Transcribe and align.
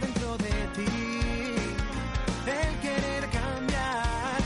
Dentro 0.00 0.36
de 0.38 0.50
ti 0.74 0.92
el 2.46 2.80
querer 2.80 3.28
cambiar 3.30 4.40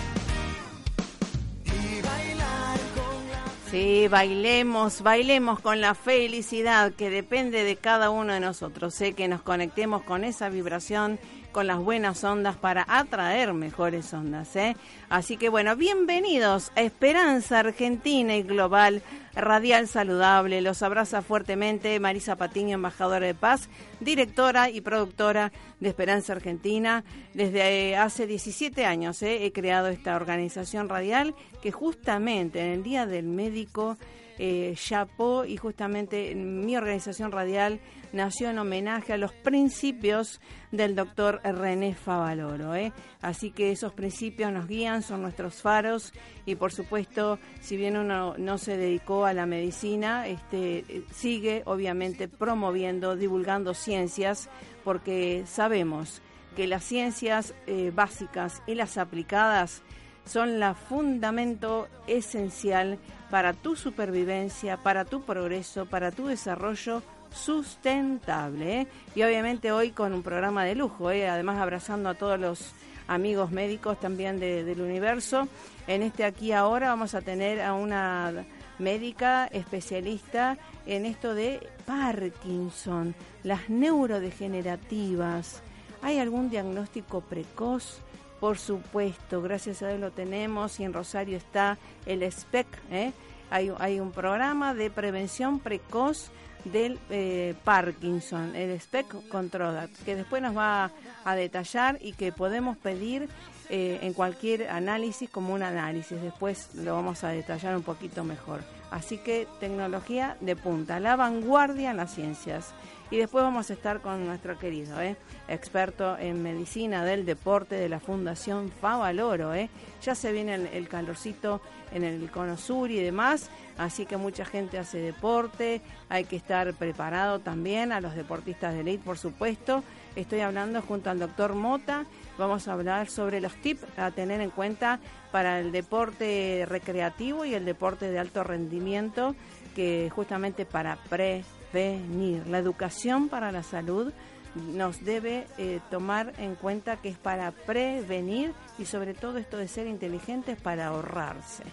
y 1.64 2.02
bailar 2.02 2.78
con 2.94 3.30
la 3.30 3.44
Sí, 3.70 4.08
bailemos, 4.08 5.02
bailemos 5.02 5.60
con 5.60 5.80
la 5.80 5.94
felicidad 5.94 6.92
que 6.92 7.10
depende 7.10 7.64
de 7.64 7.76
cada 7.76 8.10
uno 8.10 8.32
de 8.32 8.40
nosotros. 8.40 8.94
Sé 8.94 9.12
que 9.12 9.28
nos 9.28 9.42
conectemos 9.42 10.02
con 10.02 10.24
esa 10.24 10.48
vibración, 10.48 11.18
con 11.56 11.66
las 11.66 11.78
buenas 11.78 12.22
ondas 12.22 12.54
para 12.54 12.84
atraer 12.86 13.54
mejores 13.54 14.12
ondas. 14.12 14.54
¿eh? 14.56 14.76
Así 15.08 15.38
que 15.38 15.48
bueno, 15.48 15.74
bienvenidos 15.74 16.70
a 16.76 16.82
Esperanza 16.82 17.60
Argentina 17.60 18.36
y 18.36 18.42
Global 18.42 19.00
Radial 19.34 19.88
Saludable. 19.88 20.60
Los 20.60 20.82
abraza 20.82 21.22
fuertemente 21.22 21.98
Marisa 21.98 22.36
Patiño, 22.36 22.74
embajadora 22.74 23.24
de 23.24 23.32
paz, 23.34 23.70
directora 24.00 24.68
y 24.68 24.82
productora 24.82 25.50
de 25.80 25.88
Esperanza 25.88 26.34
Argentina. 26.34 27.04
Desde 27.32 27.88
eh, 27.88 27.96
hace 27.96 28.26
17 28.26 28.84
años 28.84 29.22
eh, 29.22 29.46
he 29.46 29.52
creado 29.52 29.88
esta 29.88 30.14
organización 30.14 30.90
radial 30.90 31.34
que 31.62 31.72
justamente 31.72 32.60
en 32.60 32.66
el 32.66 32.82
Día 32.82 33.06
del 33.06 33.24
Médico 33.24 33.96
eh, 34.38 34.74
Chapo 34.76 35.46
y 35.46 35.56
justamente 35.56 36.34
mi 36.34 36.76
organización 36.76 37.32
radial 37.32 37.80
nació 38.16 38.50
en 38.50 38.58
homenaje 38.58 39.12
a 39.12 39.16
los 39.18 39.32
principios 39.32 40.40
del 40.72 40.96
doctor 40.96 41.40
René 41.44 41.94
Favaloro. 41.94 42.74
¿eh? 42.74 42.92
Así 43.20 43.50
que 43.50 43.70
esos 43.70 43.92
principios 43.92 44.50
nos 44.50 44.66
guían, 44.66 45.02
son 45.02 45.22
nuestros 45.22 45.62
faros 45.62 46.12
y 46.46 46.56
por 46.56 46.72
supuesto, 46.72 47.38
si 47.60 47.76
bien 47.76 47.96
uno 47.96 48.34
no 48.38 48.58
se 48.58 48.76
dedicó 48.76 49.26
a 49.26 49.34
la 49.34 49.46
medicina, 49.46 50.26
este, 50.26 51.04
sigue 51.12 51.62
obviamente 51.66 52.26
promoviendo, 52.26 53.14
divulgando 53.14 53.74
ciencias 53.74 54.48
porque 54.82 55.44
sabemos 55.46 56.22
que 56.56 56.66
las 56.66 56.84
ciencias 56.84 57.54
eh, 57.66 57.92
básicas 57.94 58.62
y 58.66 58.74
las 58.74 58.96
aplicadas 58.96 59.82
son 60.24 60.58
la 60.58 60.74
fundamento 60.74 61.86
esencial 62.06 62.98
para 63.30 63.52
tu 63.52 63.76
supervivencia, 63.76 64.76
para 64.78 65.04
tu 65.04 65.22
progreso, 65.22 65.86
para 65.86 66.10
tu 66.10 66.26
desarrollo 66.26 67.02
sustentable. 67.36 68.80
¿eh? 68.82 68.86
Y 69.14 69.22
obviamente 69.22 69.72
hoy 69.72 69.90
con 69.90 70.12
un 70.12 70.22
programa 70.22 70.64
de 70.64 70.74
lujo, 70.74 71.10
¿eh? 71.10 71.28
además 71.28 71.58
abrazando 71.58 72.08
a 72.08 72.14
todos 72.14 72.38
los 72.40 72.72
amigos 73.08 73.50
médicos 73.52 74.00
también 74.00 74.40
de- 74.40 74.64
del 74.64 74.80
universo. 74.80 75.46
En 75.86 76.02
este 76.02 76.24
aquí 76.24 76.52
ahora 76.52 76.88
vamos 76.88 77.14
a 77.14 77.20
tener 77.22 77.60
a 77.62 77.74
una 77.74 78.44
médica 78.78 79.46
especialista 79.46 80.58
en 80.86 81.06
esto 81.06 81.34
de 81.34 81.66
Parkinson, 81.86 83.14
las 83.44 83.68
neurodegenerativas. 83.70 85.62
¿Hay 86.02 86.18
algún 86.18 86.50
diagnóstico 86.50 87.20
precoz? 87.20 88.00
Por 88.40 88.58
supuesto, 88.58 89.40
gracias 89.40 89.82
a 89.82 89.88
Dios 89.88 90.00
lo 90.00 90.10
tenemos 90.10 90.78
y 90.78 90.84
en 90.84 90.92
Rosario 90.92 91.36
está 91.38 91.78
el 92.04 92.30
SPEC. 92.30 92.66
¿eh? 92.90 93.12
Hay, 93.50 93.72
hay 93.78 93.98
un 94.00 94.10
programa 94.12 94.74
de 94.74 94.90
prevención 94.90 95.58
precoz 95.60 96.30
del 96.72 96.98
eh, 97.10 97.54
Parkinson, 97.64 98.54
el 98.54 98.78
SPEC 98.80 99.28
Control, 99.28 99.88
que 100.04 100.16
después 100.16 100.42
nos 100.42 100.56
va 100.56 100.90
a 101.24 101.34
detallar 101.34 101.98
y 102.00 102.12
que 102.12 102.32
podemos 102.32 102.76
pedir 102.76 103.28
eh, 103.68 103.98
en 104.02 104.12
cualquier 104.12 104.68
análisis 104.68 105.28
como 105.28 105.52
un 105.52 105.62
análisis. 105.62 106.20
Después 106.20 106.74
lo 106.74 106.94
vamos 106.94 107.24
a 107.24 107.28
detallar 107.28 107.76
un 107.76 107.82
poquito 107.82 108.24
mejor. 108.24 108.60
Así 108.90 109.18
que 109.18 109.48
tecnología 109.58 110.36
de 110.40 110.54
punta, 110.54 111.00
la 111.00 111.16
vanguardia 111.16 111.90
en 111.90 111.96
las 111.96 112.14
ciencias. 112.14 112.72
Y 113.10 113.18
después 113.18 113.44
vamos 113.44 113.70
a 113.70 113.74
estar 113.74 114.00
con 114.00 114.26
nuestro 114.26 114.58
querido 114.58 115.00
¿eh? 115.00 115.16
experto 115.48 116.18
en 116.18 116.42
medicina 116.42 117.04
del 117.04 117.24
deporte 117.24 117.76
de 117.76 117.88
la 117.88 118.00
Fundación 118.00 118.70
Favaloro. 118.70 119.54
¿eh? 119.54 119.70
Ya 120.02 120.14
se 120.14 120.32
viene 120.32 120.54
el, 120.54 120.66
el 120.66 120.88
calorcito 120.88 121.60
en 121.92 122.04
el 122.04 122.30
cono 122.30 122.56
sur 122.56 122.90
y 122.90 123.00
demás, 123.00 123.50
así 123.78 124.06
que 124.06 124.16
mucha 124.16 124.44
gente 124.44 124.78
hace 124.78 124.98
deporte, 124.98 125.80
hay 126.08 126.24
que 126.24 126.36
estar 126.36 126.72
preparado 126.74 127.38
también 127.38 127.92
a 127.92 128.00
los 128.00 128.14
deportistas 128.14 128.74
de 128.74 128.80
elite, 128.80 129.04
por 129.04 129.18
supuesto. 129.18 129.84
Estoy 130.16 130.40
hablando 130.40 130.80
junto 130.80 131.10
al 131.10 131.18
doctor 131.18 131.54
Mota, 131.54 132.06
vamos 132.38 132.66
a 132.66 132.72
hablar 132.72 133.10
sobre 133.10 133.42
los 133.42 133.54
tips 133.56 133.84
a 133.98 134.10
tener 134.10 134.40
en 134.40 134.48
cuenta 134.48 134.98
para 135.30 135.60
el 135.60 135.72
deporte 135.72 136.64
recreativo 136.66 137.44
y 137.44 137.52
el 137.52 137.66
deporte 137.66 138.10
de 138.10 138.18
alto 138.18 138.42
rendimiento, 138.42 139.36
que 139.74 140.10
justamente 140.10 140.64
para 140.64 140.96
prevenir, 141.10 142.46
la 142.46 142.56
educación 142.56 143.28
para 143.28 143.52
la 143.52 143.62
salud 143.62 144.10
nos 144.54 145.04
debe 145.04 145.46
eh, 145.58 145.80
tomar 145.90 146.32
en 146.38 146.54
cuenta 146.54 146.96
que 146.96 147.10
es 147.10 147.18
para 147.18 147.50
prevenir 147.50 148.54
y 148.78 148.86
sobre 148.86 149.12
todo 149.12 149.36
esto 149.36 149.58
de 149.58 149.68
ser 149.68 149.86
inteligentes 149.86 150.58
para 150.58 150.86
ahorrarse 150.86 151.64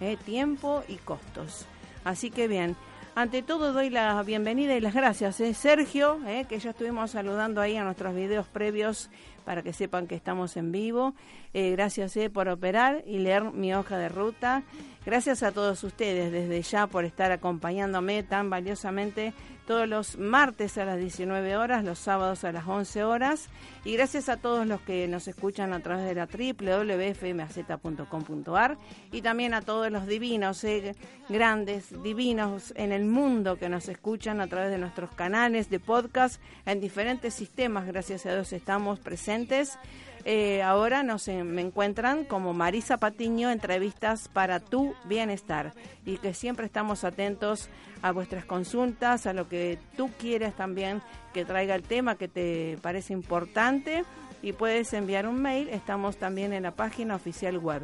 eh, 0.00 0.16
tiempo 0.24 0.82
y 0.88 0.96
costos. 0.96 1.66
Así 2.02 2.32
que 2.32 2.48
bien, 2.48 2.74
ante 3.14 3.42
todo 3.42 3.72
doy 3.72 3.90
la 3.90 4.22
bienvenida 4.22 4.74
y 4.76 4.80
las 4.80 4.94
gracias, 4.94 5.40
eh, 5.40 5.54
Sergio, 5.54 6.18
eh, 6.26 6.46
que 6.48 6.58
ya 6.58 6.70
estuvimos 6.70 7.10
saludando 7.10 7.60
ahí 7.60 7.76
a 7.76 7.84
nuestros 7.84 8.14
videos 8.14 8.46
previos 8.46 9.10
para 9.44 9.62
que 9.62 9.72
sepan 9.72 10.06
que 10.06 10.14
estamos 10.14 10.56
en 10.56 10.72
vivo. 10.72 11.14
Eh, 11.54 11.72
gracias 11.72 12.16
eh, 12.16 12.30
por 12.30 12.48
operar 12.48 13.02
y 13.06 13.18
leer 13.18 13.44
mi 13.52 13.74
hoja 13.74 13.98
de 13.98 14.08
ruta. 14.08 14.62
Gracias 15.04 15.42
a 15.42 15.52
todos 15.52 15.82
ustedes 15.84 16.30
desde 16.30 16.62
ya 16.62 16.86
por 16.86 17.04
estar 17.04 17.32
acompañándome 17.32 18.22
tan 18.22 18.50
valiosamente 18.50 19.34
todos 19.72 19.88
los 19.88 20.18
martes 20.18 20.76
a 20.76 20.84
las 20.84 20.98
19 20.98 21.56
horas, 21.56 21.82
los 21.82 21.98
sábados 21.98 22.44
a 22.44 22.52
las 22.52 22.68
11 22.68 23.04
horas. 23.04 23.48
Y 23.86 23.94
gracias 23.94 24.28
a 24.28 24.36
todos 24.36 24.66
los 24.66 24.82
que 24.82 25.08
nos 25.08 25.28
escuchan 25.28 25.72
a 25.72 25.80
través 25.80 26.04
de 26.04 26.14
la 26.14 26.26
www.fmaz.com.ar 26.26 28.76
y 29.12 29.22
también 29.22 29.54
a 29.54 29.62
todos 29.62 29.90
los 29.90 30.06
divinos, 30.06 30.62
eh, 30.64 30.94
grandes, 31.30 32.02
divinos 32.02 32.74
en 32.76 32.92
el 32.92 33.06
mundo 33.06 33.58
que 33.58 33.70
nos 33.70 33.88
escuchan 33.88 34.42
a 34.42 34.46
través 34.46 34.70
de 34.70 34.76
nuestros 34.76 35.08
canales 35.14 35.70
de 35.70 35.80
podcast 35.80 36.38
en 36.66 36.82
diferentes 36.82 37.32
sistemas. 37.32 37.86
Gracias 37.86 38.26
a 38.26 38.34
Dios 38.34 38.52
estamos 38.52 39.00
presentes. 39.00 39.78
Eh, 40.24 40.62
ahora 40.62 41.02
nos 41.02 41.28
me 41.28 41.62
encuentran 41.62 42.24
como 42.24 42.52
Marisa 42.52 42.96
Patiño, 42.96 43.50
entrevistas 43.50 44.28
para 44.28 44.60
tu 44.60 44.94
bienestar 45.04 45.72
y 46.04 46.18
que 46.18 46.34
siempre 46.34 46.66
estamos 46.66 47.04
atentos 47.04 47.68
a 48.02 48.12
vuestras 48.12 48.44
consultas, 48.44 49.26
a 49.26 49.32
lo 49.32 49.48
que 49.48 49.78
tú 49.96 50.10
quieres 50.18 50.54
también 50.54 51.02
que 51.32 51.44
traiga 51.44 51.74
el 51.74 51.82
tema 51.82 52.16
que 52.16 52.28
te 52.28 52.78
parece 52.82 53.12
importante 53.12 54.04
y 54.42 54.52
puedes 54.52 54.92
enviar 54.92 55.26
un 55.26 55.40
mail. 55.40 55.68
Estamos 55.68 56.16
también 56.16 56.52
en 56.52 56.64
la 56.64 56.72
página 56.72 57.14
oficial 57.14 57.58
web 57.58 57.82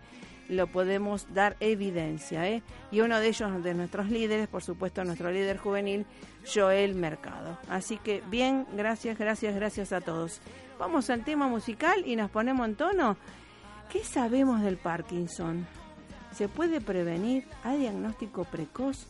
lo 0.48 0.66
podemos 0.66 1.32
dar 1.32 1.56
evidencia. 1.60 2.48
¿eh? 2.48 2.62
Y 2.90 3.00
uno 3.00 3.20
de 3.20 3.28
ellos, 3.28 3.62
de 3.62 3.74
nuestros 3.74 4.10
líderes, 4.10 4.48
por 4.48 4.62
supuesto, 4.62 5.04
nuestro 5.04 5.30
líder 5.30 5.58
juvenil, 5.58 6.06
Joel 6.52 6.94
Mercado. 6.94 7.58
Así 7.68 7.98
que 7.98 8.22
bien, 8.30 8.66
gracias, 8.72 9.18
gracias, 9.18 9.54
gracias 9.54 9.92
a 9.92 10.00
todos. 10.00 10.40
Vamos 10.78 11.10
al 11.10 11.24
tema 11.24 11.48
musical 11.48 12.02
y 12.06 12.16
nos 12.16 12.30
ponemos 12.30 12.66
en 12.66 12.76
tono. 12.76 13.16
¿Qué 13.90 14.04
sabemos 14.04 14.62
del 14.62 14.76
Parkinson? 14.76 15.66
¿Se 16.32 16.48
puede 16.48 16.80
prevenir? 16.80 17.46
¿Hay 17.64 17.78
diagnóstico 17.78 18.44
precoz? 18.44 19.06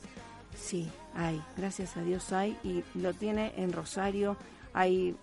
Sí, 0.55 0.91
hay, 1.15 1.43
gracias 1.57 1.97
a 1.97 2.03
Dios 2.03 2.33
hay, 2.33 2.57
y 2.65 2.83
lo 2.95 3.13
tiene 3.13 3.53
en 3.57 3.73
Rosario 3.73 4.37
hay 4.73 5.17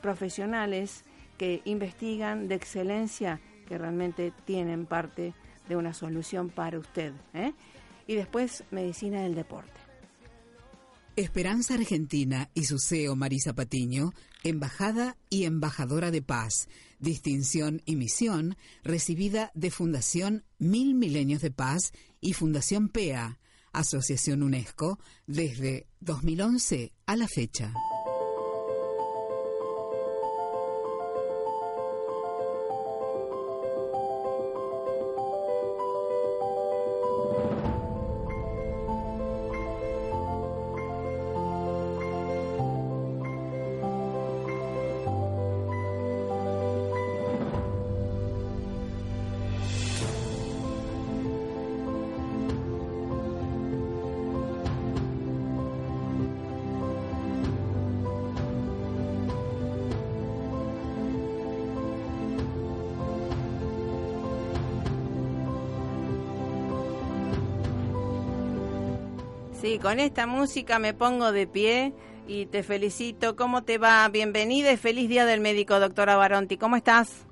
profesionales 0.00 1.04
que 1.38 1.62
investigan 1.64 2.48
de 2.48 2.54
excelencia 2.54 3.40
que 3.66 3.78
realmente 3.78 4.32
tienen 4.44 4.84
parte 4.84 5.32
de 5.68 5.76
una 5.76 5.94
solución 5.94 6.50
para 6.50 6.78
usted. 6.78 7.12
¿eh? 7.32 7.54
Y 8.06 8.16
después, 8.16 8.64
medicina 8.70 9.22
del 9.22 9.34
deporte. 9.34 9.80
Esperanza 11.16 11.74
Argentina 11.74 12.50
y 12.54 12.64
su 12.64 12.78
CEO 12.78 13.14
Marisa 13.14 13.54
Patiño, 13.54 14.12
embajada 14.42 15.16
y 15.28 15.44
embajadora 15.44 16.10
de 16.10 16.22
paz, 16.22 16.68
distinción 16.98 17.82
y 17.84 17.96
misión 17.96 18.56
recibida 18.82 19.50
de 19.54 19.70
Fundación 19.70 20.44
Mil 20.58 20.94
Milenios 20.94 21.42
de 21.42 21.50
Paz 21.50 21.92
y 22.20 22.32
Fundación 22.32 22.88
PEA, 22.88 23.38
Asociación 23.72 24.42
UNESCO, 24.42 24.98
desde 25.26 25.86
2011 26.00 26.92
a 27.06 27.16
la 27.16 27.28
fecha. 27.28 27.72
Sí, 69.60 69.78
con 69.78 70.00
esta 70.00 70.26
música 70.26 70.78
me 70.78 70.94
pongo 70.94 71.32
de 71.32 71.46
pie 71.46 71.92
y 72.26 72.46
te 72.46 72.62
felicito. 72.62 73.36
¿Cómo 73.36 73.62
te 73.62 73.76
va? 73.76 74.08
Bienvenida 74.08 74.72
y 74.72 74.78
feliz 74.78 75.06
día 75.06 75.26
del 75.26 75.40
médico, 75.40 75.78
doctora 75.78 76.16
Baronti. 76.16 76.56
¿Cómo 76.56 76.76
estás? 76.76 77.26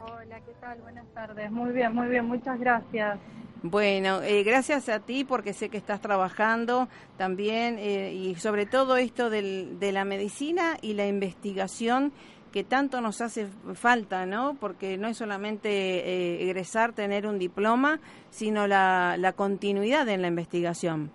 Hola, 0.00 0.40
¿qué 0.40 0.52
tal? 0.62 0.80
Buenas 0.80 1.06
tardes. 1.12 1.50
Muy 1.50 1.72
bien, 1.72 1.94
muy 1.94 2.08
bien. 2.08 2.24
Muchas 2.24 2.58
gracias. 2.58 3.18
Bueno, 3.62 4.22
eh, 4.22 4.42
gracias 4.44 4.88
a 4.88 5.00
ti 5.00 5.24
porque 5.24 5.52
sé 5.52 5.68
que 5.68 5.76
estás 5.76 6.00
trabajando 6.00 6.88
también 7.18 7.76
eh, 7.78 8.14
y 8.14 8.36
sobre 8.36 8.64
todo 8.64 8.96
esto 8.96 9.28
del, 9.28 9.78
de 9.78 9.92
la 9.92 10.06
medicina 10.06 10.78
y 10.80 10.94
la 10.94 11.06
investigación 11.06 12.14
que 12.52 12.64
tanto 12.64 13.00
nos 13.00 13.20
hace 13.20 13.46
falta, 13.74 14.26
¿no? 14.26 14.56
Porque 14.60 14.96
no 14.96 15.08
es 15.08 15.16
solamente 15.16 15.68
eh, 15.70 16.42
egresar, 16.42 16.92
tener 16.92 17.26
un 17.26 17.38
diploma, 17.38 18.00
sino 18.30 18.66
la, 18.66 19.16
la 19.18 19.32
continuidad 19.32 20.08
en 20.08 20.22
la 20.22 20.28
investigación. 20.28 21.10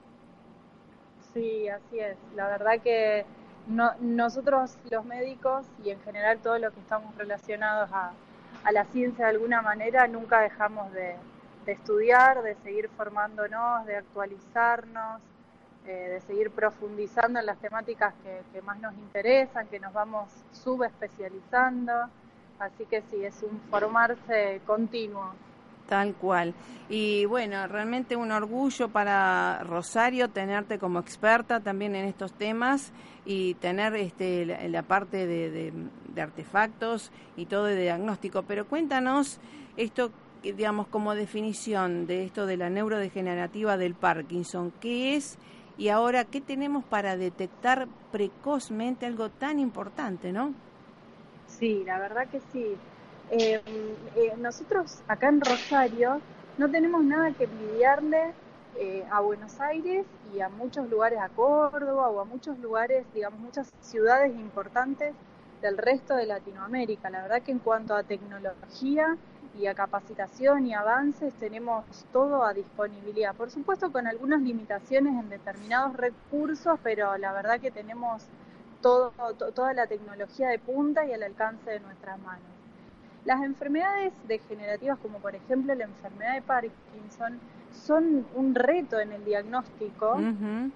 Sí, 1.34 1.68
así 1.68 2.00
es. 2.00 2.18
La 2.36 2.48
verdad 2.48 2.80
que 2.84 3.26
no, 3.68 3.92
nosotros 4.00 4.78
los 4.92 5.06
médicos 5.06 5.66
y 5.84 5.90
en 5.90 6.00
general 6.02 6.40
todos 6.40 6.60
los 6.60 6.74
que 6.74 6.80
estamos 6.80 7.16
relacionados 7.18 7.90
a, 7.92 8.12
la 8.72 8.86
ciencia 8.86 9.26
de 9.26 9.32
alguna 9.32 9.62
manera 9.62 10.08
nunca 10.08 10.40
dejamos 10.40 10.92
de, 10.94 11.16
de 11.66 11.72
estudiar, 11.74 12.42
de 12.44 12.56
seguir 12.64 12.90
formándonos, 12.96 13.86
de 13.86 13.98
actualizarnos, 13.98 15.22
eh, 15.86 16.12
de 16.14 16.22
seguir 16.22 16.50
profundizando 16.52 17.40
en 17.40 17.46
las 17.46 17.58
temáticas 17.58 18.14
que, 18.54 18.62
más 18.62 18.80
nos 18.80 18.94
interesan, 18.94 19.68
que 19.68 19.82
nos 19.82 19.92
vamos 19.92 20.30
subespecializando. 20.54 21.92
Así 22.58 22.86
que 22.86 23.02
sí, 23.12 23.26
es 23.26 23.44
un 23.44 23.60
formarse 23.70 24.62
continuo. 24.66 25.34
Tal 25.90 26.14
cual. 26.14 26.54
Y 26.88 27.26
bueno, 27.26 27.68
realmente 27.68 28.16
un 28.16 28.32
orgullo 28.32 28.88
para 28.88 29.62
Rosario 29.66 30.30
tenerte 30.30 30.80
como 30.80 31.00
experta 31.00 31.60
también 31.60 31.96
en 31.96 32.06
estos 32.06 32.32
temas 32.32 32.94
y 33.26 33.56
tener 33.56 33.94
este, 33.96 34.46
la, 34.46 34.84
parte 34.84 35.28
de, 35.28 35.72
de, 36.14 36.22
artefactos 36.22 37.12
y 37.36 37.48
todo 37.48 37.66
de 37.66 37.82
diagnóstico. 37.82 38.44
Pero 38.44 38.68
cuéntanos 38.68 39.42
esto, 39.76 40.12
digamos, 40.42 40.88
como 40.88 41.14
definición 41.14 42.08
de 42.08 42.24
esto 42.24 42.46
de 42.46 42.56
la 42.56 42.70
neurodegenerativa 42.70 43.76
del 43.76 43.96
Parkinson. 43.96 44.72
¿Qué 44.80 45.18
es 45.18 45.38
y 45.78 45.90
ahora 45.90 46.26
qué 46.26 46.42
tenemos 46.42 46.84
para 46.84 47.18
detectar 47.18 47.88
precozmente 48.12 49.06
algo 49.06 49.30
tan 49.30 49.60
importante, 49.60 50.32
¿no? 50.32 50.54
Sí, 51.48 51.84
la 51.86 52.00
verdad 52.00 52.28
que 52.28 52.40
sí. 52.52 52.76
Eh, 53.32 53.62
eh, 54.16 54.34
nosotros 54.38 55.02
acá 55.08 55.30
en 55.30 55.42
Rosario 55.42 56.22
no 56.58 56.70
tenemos 56.70 57.04
nada 57.04 57.32
que 57.32 57.46
envidiarle 57.46 58.34
eh, 58.76 59.06
a 59.12 59.22
Buenos 59.22 59.60
Aires 59.60 60.06
y 60.34 60.42
a 60.42 60.50
muchos 60.50 60.90
lugares, 60.90 61.20
a 61.20 61.30
Córdoba 61.30 62.10
o 62.10 62.20
a 62.20 62.26
muchos 62.26 62.58
lugares, 62.60 63.06
digamos, 63.14 63.40
muchas 63.40 63.72
ciudades 63.82 64.34
importantes 64.36 65.14
del 65.62 65.78
resto 65.78 66.16
de 66.16 66.26
Latinoamérica. 66.26 67.10
La 67.10 67.22
verdad 67.22 67.42
que 67.42 67.52
en 67.52 67.60
cuanto 67.60 67.96
a 67.96 68.04
tecnología 68.04 69.18
y 69.60 69.68
a 69.68 69.74
capacitación 69.74 70.66
y 70.66 70.74
avances 70.74 71.34
tenemos 71.36 71.86
todo 72.12 72.44
a 72.44 72.54
disponibilidad. 72.54 73.36
Por 73.36 73.52
supuesto 73.52 73.92
con 73.92 74.08
algunas 74.08 74.42
limitaciones 74.42 75.14
en 75.20 75.30
determinados 75.30 75.96
recursos, 75.96 76.80
pero 76.84 77.18
la 77.18 77.34
verdad 77.34 77.60
que 77.60 77.72
tenemos 77.72 78.24
todo, 78.82 79.14
toda 79.56 79.74
la 79.74 79.88
tecnología 79.88 80.50
de 80.50 80.60
punta 80.60 81.06
y 81.06 81.14
al 81.14 81.24
alcance 81.24 81.70
de 81.70 81.80
nuestras 81.80 82.20
manos. 82.20 82.44
Las 83.26 83.42
enfermedades 83.42 84.12
degenerativas, 84.28 85.00
como 85.00 85.20
por 85.20 85.34
ejemplo 85.34 85.74
la 85.74 85.86
enfermedad 85.86 86.34
de 86.34 86.42
Parkinson, 86.42 87.40
son 87.72 88.26
un 88.36 88.54
reto 88.54 89.00
en 89.00 89.14
el 89.14 89.24
diagnóstico, 89.24 90.20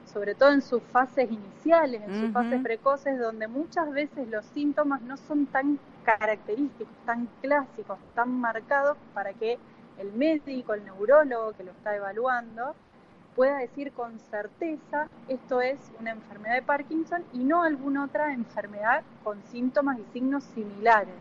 sobre 0.06 0.34
todo 0.34 0.52
en 0.52 0.62
sus 0.62 0.82
fases 0.84 1.30
iniciales, 1.30 2.02
en 2.02 2.22
sus 2.22 2.32
fases 2.32 2.62
precoces, 2.64 3.20
donde 3.20 3.48
muchas 3.48 3.92
veces 3.92 4.28
los 4.30 4.46
síntomas 4.46 5.02
no 5.02 5.18
son 5.18 5.46
tan 5.48 5.78
característicos, 6.16 6.96
tan 7.06 7.28
clásicos, 7.42 8.00
tan 8.16 8.40
marcados 8.40 8.98
para 9.14 9.34
que 9.34 9.60
el 9.98 10.14
médico, 10.14 10.74
el 10.74 10.86
neurólogo 10.86 11.52
que 11.52 11.66
lo 11.66 11.72
está 11.72 11.96
evaluando, 11.98 12.76
pueda 13.36 13.58
decir 13.58 13.92
con 13.92 14.18
certeza 14.20 15.10
esto 15.28 15.60
es 15.60 15.92
una 16.00 16.12
enfermedad 16.12 16.56
de 16.56 16.62
Parkinson 16.62 17.26
y 17.34 17.40
no 17.40 17.64
alguna 17.64 18.06
otra 18.06 18.34
enfermedad 18.34 19.04
con 19.24 19.44
síntomas 19.44 20.00
y 20.00 20.06
signos 20.14 20.46
similares. 20.56 21.14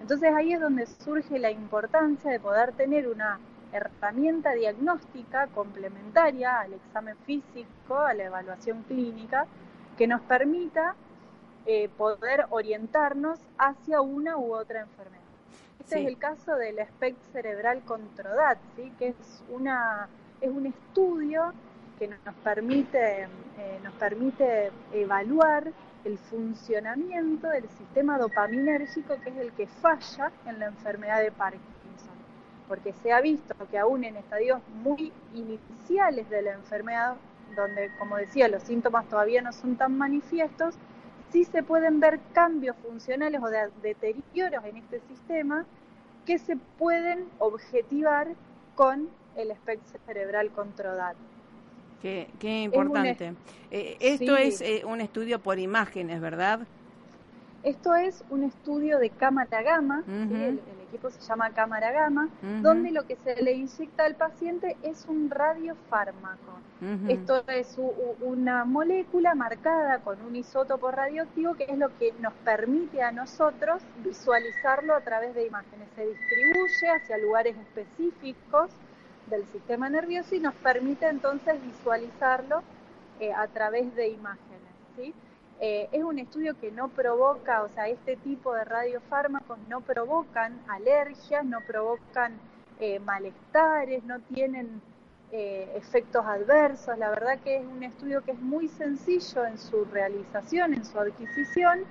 Entonces 0.00 0.32
ahí 0.34 0.52
es 0.52 0.60
donde 0.60 0.86
surge 0.86 1.40
la 1.40 1.50
importancia 1.50 2.30
de 2.30 2.38
poder 2.38 2.72
tener 2.72 3.08
una 3.08 3.40
herramienta 3.72 4.52
diagnóstica 4.52 5.48
complementaria 5.48 6.60
al 6.60 6.74
examen 6.74 7.16
físico, 7.26 7.98
a 7.98 8.14
la 8.14 8.24
evaluación 8.24 8.82
clínica, 8.84 9.46
que 9.98 10.06
nos 10.06 10.20
permita 10.22 10.94
eh, 11.66 11.88
poder 11.96 12.46
orientarnos 12.50 13.38
hacia 13.58 14.00
una 14.00 14.36
u 14.36 14.54
otra 14.54 14.80
enfermedad. 14.80 15.22
Este 15.78 16.00
es 16.00 16.06
el 16.06 16.18
caso 16.18 16.56
del 16.56 16.78
espectro 16.78 17.32
cerebral 17.32 17.82
controdat, 17.84 18.58
¿sí? 18.76 18.92
que 18.98 19.08
es, 19.08 19.44
una, 19.48 20.08
es 20.40 20.50
un 20.50 20.66
estudio 20.66 21.52
que 21.98 22.08
nos 22.08 22.34
permite, 22.42 23.22
eh, 23.22 23.80
nos 23.82 23.92
permite 23.94 24.70
evaluar 24.92 25.72
el 26.04 26.18
funcionamiento 26.18 27.48
del 27.48 27.68
sistema 27.68 28.18
dopaminérgico, 28.18 29.20
que 29.20 29.30
es 29.30 29.36
el 29.36 29.52
que 29.52 29.66
falla 29.66 30.32
en 30.46 30.58
la 30.58 30.66
enfermedad 30.66 31.20
de 31.20 31.30
Parkinson. 31.30 31.68
Porque 32.68 32.92
se 32.92 33.12
ha 33.12 33.20
visto 33.20 33.54
que 33.70 33.78
aún 33.78 34.04
en 34.04 34.16
estadios 34.16 34.60
muy 34.82 35.12
iniciales 35.34 36.28
de 36.30 36.42
la 36.42 36.52
enfermedad, 36.52 37.16
donde, 37.54 37.90
como 37.98 38.16
decía, 38.16 38.48
los 38.48 38.62
síntomas 38.62 39.08
todavía 39.08 39.42
no 39.42 39.52
son 39.52 39.76
tan 39.76 39.96
manifiestos, 39.96 40.76
sí 41.32 41.44
se 41.44 41.62
pueden 41.62 41.98
ver 41.98 42.20
cambios 42.32 42.76
funcionales 42.76 43.40
o 43.42 43.48
de 43.48 43.70
deterioros 43.82 44.64
en 44.64 44.76
este 44.76 45.00
sistema 45.08 45.64
que 46.26 46.38
se 46.38 46.56
pueden 46.78 47.24
objetivar 47.38 48.28
con 48.74 49.08
el 49.36 49.50
espectro 49.50 49.98
cerebral 50.06 50.50
controlado. 50.50 51.16
Qué, 52.00 52.28
qué 52.38 52.62
importante. 52.62 53.34
Eh, 53.70 53.96
esto 54.00 54.36
es 54.36 54.60
eh, 54.60 54.82
un 54.84 55.00
estudio 55.00 55.38
por 55.38 55.58
imágenes, 55.58 56.20
¿verdad? 56.20 56.60
Esto 57.62 57.94
es 57.94 58.24
un 58.28 58.42
estudio 58.42 58.98
de 58.98 59.10
cámara 59.10 59.62
gamma, 59.62 60.02
el, 60.08 60.60
equipo 60.92 61.10
se 61.10 61.20
llama 61.20 61.50
cámara 61.50 61.90
gamma, 61.90 62.28
donde 62.60 62.90
lo 62.90 63.06
que 63.06 63.16
se 63.16 63.42
le 63.42 63.52
inyecta 63.52 64.04
al 64.04 64.14
paciente 64.14 64.76
es 64.82 65.06
un 65.06 65.30
radiofármaco. 65.30 66.60
Esto 67.08 67.44
es 67.48 67.78
una 68.20 68.64
molécula 68.64 69.34
marcada 69.34 70.00
con 70.00 70.20
un 70.22 70.36
isótopo 70.36 70.90
radioactivo 70.90 71.54
que 71.54 71.64
es 71.64 71.78
lo 71.78 71.96
que 71.96 72.12
nos 72.20 72.32
permite 72.44 73.02
a 73.02 73.12
nosotros 73.12 73.82
visualizarlo 74.04 74.94
a 74.94 75.00
través 75.00 75.34
de 75.34 75.46
imágenes. 75.46 75.88
Se 75.96 76.06
distribuye 76.06 76.88
hacia 76.94 77.18
lugares 77.18 77.56
específicos 77.56 78.70
del 79.30 79.46
sistema 79.46 79.88
nervioso 79.88 80.34
y 80.34 80.40
nos 80.40 80.54
permite 80.54 81.08
entonces 81.08 81.54
visualizarlo 81.62 82.62
eh, 83.20 83.32
a 83.32 83.46
través 83.46 83.94
de 83.94 84.08
imágenes. 84.08 84.60
¿sí? 84.96 85.14
Eh, 85.60 85.88
es 85.92 86.02
un 86.02 86.18
estudio 86.18 86.58
que 86.58 86.72
no 86.72 86.88
provoca, 86.88 87.62
o 87.62 87.68
sea, 87.68 87.86
este 87.86 88.16
tipo 88.16 88.52
de 88.52 88.64
radiofármacos 88.64 89.58
no 89.68 89.80
provocan 89.80 90.60
alergias, 90.68 91.44
no 91.44 91.58
provocan 91.66 92.32
eh, 92.80 92.98
malestares, 92.98 94.02
no 94.04 94.18
tienen 94.20 94.80
eh, 95.30 95.70
efectos 95.76 96.24
adversos. 96.26 96.98
La 96.98 97.10
verdad 97.10 97.38
que 97.44 97.58
es 97.58 97.64
un 97.64 97.84
estudio 97.84 98.24
que 98.24 98.32
es 98.32 98.40
muy 98.40 98.66
sencillo 98.66 99.46
en 99.46 99.56
su 99.56 99.84
realización, 99.84 100.74
en 100.74 100.84
su 100.84 100.98
adquisición 100.98 101.84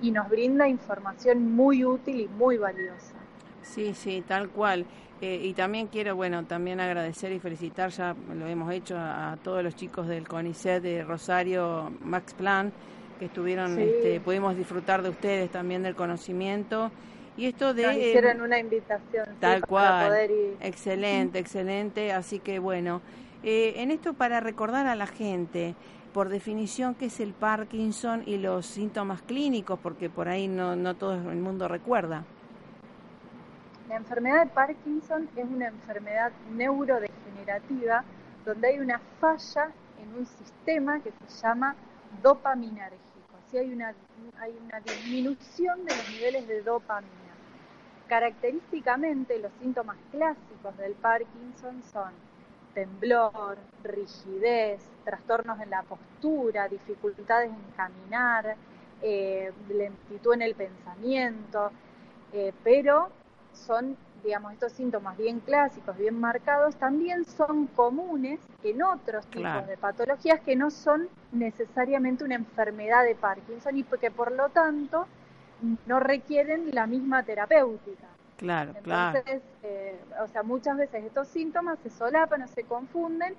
y 0.00 0.12
nos 0.12 0.28
brinda 0.28 0.68
información 0.68 1.52
muy 1.56 1.84
útil 1.84 2.20
y 2.20 2.28
muy 2.28 2.56
valiosa. 2.56 3.14
Sí, 3.62 3.94
sí, 3.94 4.22
tal 4.26 4.48
cual. 4.48 4.86
y 5.20 5.52
también 5.54 5.88
quiero, 5.88 6.14
bueno, 6.14 6.44
también 6.44 6.78
agradecer 6.78 7.32
y 7.32 7.40
felicitar, 7.40 7.90
ya 7.90 8.14
lo 8.32 8.46
hemos 8.46 8.72
hecho, 8.72 8.96
a, 8.96 9.32
a 9.32 9.36
todos 9.38 9.64
los 9.64 9.74
chicos 9.74 10.06
del 10.06 10.28
CONICET 10.28 10.80
de 10.80 11.02
Rosario 11.02 11.92
Max 12.04 12.34
Plan, 12.34 12.72
que 13.18 13.26
estuvieron, 13.26 13.78
este, 13.78 14.20
pudimos 14.20 14.56
disfrutar 14.56 15.02
de 15.02 15.10
ustedes 15.10 15.50
también 15.50 15.82
del 15.82 15.94
conocimiento. 15.94 16.90
Y 17.36 17.46
esto 17.46 17.72
de... 17.72 17.84
Nos 17.84 17.96
hicieron 17.96 18.40
una 18.40 18.58
invitación. 18.58 19.26
Tal 19.38 19.64
cual. 19.64 20.12
Excelente, 20.60 21.38
excelente. 21.38 22.12
Así 22.12 22.40
que 22.40 22.58
bueno, 22.58 23.00
eh, 23.42 23.74
en 23.76 23.90
esto 23.90 24.14
para 24.14 24.40
recordar 24.40 24.86
a 24.86 24.96
la 24.96 25.06
gente, 25.06 25.74
por 26.12 26.28
definición, 26.28 26.94
qué 26.94 27.06
es 27.06 27.20
el 27.20 27.32
Parkinson 27.32 28.24
y 28.26 28.38
los 28.38 28.66
síntomas 28.66 29.22
clínicos, 29.22 29.78
porque 29.80 30.10
por 30.10 30.28
ahí 30.28 30.48
no, 30.48 30.74
no 30.74 30.96
todo 30.96 31.14
el 31.14 31.38
mundo 31.38 31.68
recuerda. 31.68 32.24
La 33.88 33.96
enfermedad 33.96 34.44
de 34.44 34.50
Parkinson 34.50 35.28
es 35.36 35.44
una 35.44 35.68
enfermedad 35.68 36.32
neurodegenerativa 36.52 38.04
donde 38.44 38.68
hay 38.68 38.78
una 38.80 39.00
falla 39.20 39.70
en 40.02 40.18
un 40.18 40.26
sistema 40.26 41.00
que 41.00 41.12
se 41.26 41.42
llama 41.42 41.74
dopaminérgico 42.22 43.07
si 43.50 43.58
hay 43.58 43.72
una, 43.72 43.94
hay 44.40 44.56
una 44.64 44.80
disminución 44.80 45.84
de 45.84 45.96
los 45.96 46.10
niveles 46.10 46.46
de 46.48 46.62
dopamina. 46.62 47.12
Característicamente 48.06 49.38
los 49.38 49.52
síntomas 49.60 49.96
clásicos 50.10 50.76
del 50.78 50.92
Parkinson 50.94 51.82
son 51.92 52.12
temblor, 52.74 53.58
rigidez, 53.82 54.80
trastornos 55.04 55.60
en 55.60 55.70
la 55.70 55.82
postura, 55.82 56.68
dificultades 56.68 57.50
en 57.50 57.72
caminar, 57.76 58.56
eh, 59.02 59.52
lentitud 59.68 60.34
en 60.34 60.42
el 60.42 60.54
pensamiento, 60.54 61.70
eh, 62.32 62.52
pero 62.62 63.10
son 63.52 63.96
digamos, 64.22 64.52
estos 64.52 64.72
síntomas 64.72 65.16
bien 65.16 65.40
clásicos, 65.40 65.96
bien 65.96 66.18
marcados, 66.18 66.76
también 66.76 67.24
son 67.24 67.66
comunes 67.68 68.40
en 68.62 68.82
otros 68.82 69.26
tipos 69.26 69.66
de 69.66 69.76
patologías 69.76 70.40
que 70.40 70.56
no 70.56 70.70
son 70.70 71.08
necesariamente 71.32 72.24
una 72.24 72.34
enfermedad 72.34 73.04
de 73.04 73.14
Parkinson 73.14 73.76
y 73.76 73.84
que 73.84 74.10
por 74.10 74.32
lo 74.32 74.48
tanto 74.48 75.06
no 75.86 76.00
requieren 76.00 76.74
la 76.74 76.86
misma 76.86 77.22
terapéutica. 77.22 78.06
Claro, 78.36 78.72
Entonces, 78.76 79.42
eh, 79.64 79.98
o 80.22 80.28
sea, 80.28 80.44
muchas 80.44 80.76
veces 80.76 81.04
estos 81.04 81.26
síntomas 81.26 81.78
se 81.82 81.90
solapan 81.90 82.42
o 82.42 82.48
se 82.48 82.62
confunden 82.62 83.34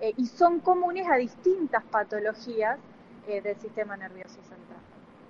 eh, 0.00 0.12
y 0.16 0.26
son 0.26 0.58
comunes 0.58 1.06
a 1.08 1.16
distintas 1.16 1.84
patologías 1.84 2.78
eh, 3.28 3.40
del 3.40 3.56
sistema 3.56 3.96
nervioso 3.96 4.42
central. 4.42 4.80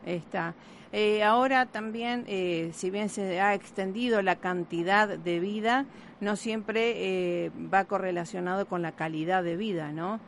Está. 0.06 0.54
Eh, 0.92 1.22
ahora 1.22 1.64
también, 1.66 2.24
eh, 2.28 2.70
si 2.74 2.90
bien 2.90 3.08
se 3.08 3.40
ha 3.40 3.54
extendido 3.54 4.20
la 4.20 4.36
cantidad 4.36 5.08
de 5.08 5.40
vida, 5.40 5.86
no 6.20 6.36
siempre 6.36 7.46
eh, 7.46 7.50
va 7.72 7.84
correlacionado 7.84 8.66
con 8.66 8.82
la 8.82 8.92
calidad 8.92 9.42
de 9.42 9.56
vida, 9.56 9.90
¿no? 9.90 10.20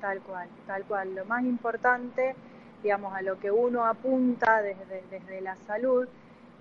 Tal 0.00 0.20
cual, 0.20 0.48
tal 0.66 0.84
cual. 0.84 1.14
Lo 1.14 1.26
más 1.26 1.44
importante, 1.44 2.34
digamos, 2.82 3.14
a 3.14 3.20
lo 3.20 3.38
que 3.38 3.50
uno 3.50 3.84
apunta 3.84 4.62
desde, 4.62 5.02
desde 5.10 5.42
la 5.42 5.56
salud, 5.66 6.08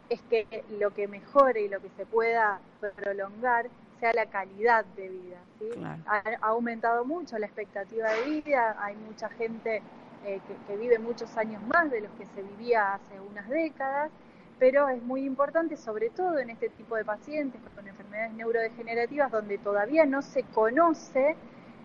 es 0.10 0.22
que 0.24 0.66
lo 0.78 0.94
que 0.94 1.08
mejore 1.08 1.62
y 1.62 1.70
lo 1.70 1.80
que 1.80 1.90
se 1.96 2.06
pueda 2.06 2.60
prolongar 2.98 3.68
sea 4.00 4.12
la 4.14 4.26
calidad 4.26 4.84
de 4.98 5.08
vida. 5.08 5.38
¿sí? 5.60 5.68
ha 6.06 6.22
aumentado 6.42 7.06
mucho 7.06 7.38
la 7.40 7.46
expectativa 7.46 8.10
de 8.12 8.42
vida, 8.42 8.76
hay 8.80 8.96
mucha 8.96 9.30
gente 9.30 9.82
eh, 10.26 10.42
que, 10.68 10.78
vive 10.78 10.98
muchos 11.00 11.38
años 11.38 11.62
más 11.64 11.90
de 11.92 12.02
los 12.02 12.12
que 12.14 12.26
se 12.26 12.42
vivía 12.42 12.96
hace 12.96 13.20
unas 13.20 13.48
décadas, 13.48 14.12
pero 14.58 14.90
es 14.90 15.02
muy 15.04 15.24
importante, 15.24 15.78
sobre 15.78 16.10
todo 16.10 16.40
en 16.40 16.50
este 16.50 16.70
tipo 16.70 16.96
de 16.96 17.06
pacientes 17.06 17.62
con 17.76 17.88
enfermedades 17.88 18.34
neurodegenerativas, 18.34 19.32
donde 19.32 19.58
todavía 19.58 20.06
no 20.06 20.22
se 20.22 20.44
conoce 20.44 21.36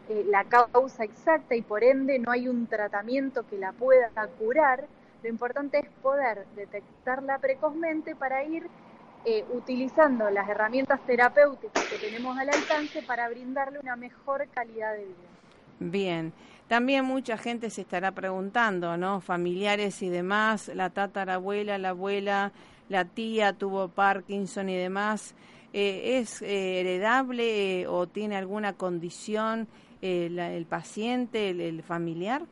eh, 0.09 0.25
la 0.27 0.45
causa 0.45 1.05
exacta 1.05 1.55
y 1.55 1.63
por 1.63 1.85
ende 1.85 2.19
no 2.19 2.33
hay 2.33 2.49
un 2.49 2.67
tratamiento 2.67 3.47
que 3.47 3.59
la 3.59 3.73
pueda 3.73 4.11
curar, 4.39 4.87
lo 5.23 5.29
importante 5.29 5.79
es 5.79 5.89
poder 6.03 6.47
detectarla 6.57 7.39
precozmente 7.39 8.17
para 8.17 8.43
ir 8.43 8.67
eh, 9.27 9.45
utilizando 9.53 10.31
las 10.31 10.49
herramientas 10.49 10.99
terapéuticas 11.07 11.87
que 11.89 11.99
tenemos 11.99 12.39
al 12.39 12.49
alcance 12.49 13.03
para 13.03 13.29
brindarle 13.29 13.79
una 13.81 13.97
mejor 13.97 14.49
calidad 14.49 14.95
de 14.95 15.05
vida. 15.05 15.29
Bien, 15.79 16.33
también 16.71 17.05
mucha 17.05 17.37
gente 17.37 17.69
se 17.69 17.81
estará 17.81 18.13
preguntando, 18.13 18.97
¿no? 18.97 19.21
Familiares 19.21 20.03
y 20.03 20.09
demás, 20.09 20.71
la 20.73 20.91
tatarabuela, 20.91 21.79
la 21.79 21.89
abuela, 21.89 22.53
la 22.89 23.07
tía 23.07 23.55
tuvo 23.55 23.89
Parkinson 23.89 24.69
y 24.69 24.77
demás. 24.77 25.35
Eh, 25.73 26.21
¿Es 26.21 26.41
eh, 26.43 26.79
heredable 26.79 27.81
eh, 27.81 27.89
o 27.89 28.07
tiene 28.07 28.37
alguna 28.37 28.75
condición 28.75 29.67
el 30.01 30.65
paciente, 30.67 31.51
el, 31.51 31.83
familiar? 31.83 32.43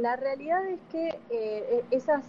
la 0.00 0.16
realidad 0.16 0.66
es 0.66 0.80
que 0.90 1.84
esas, 1.92 2.24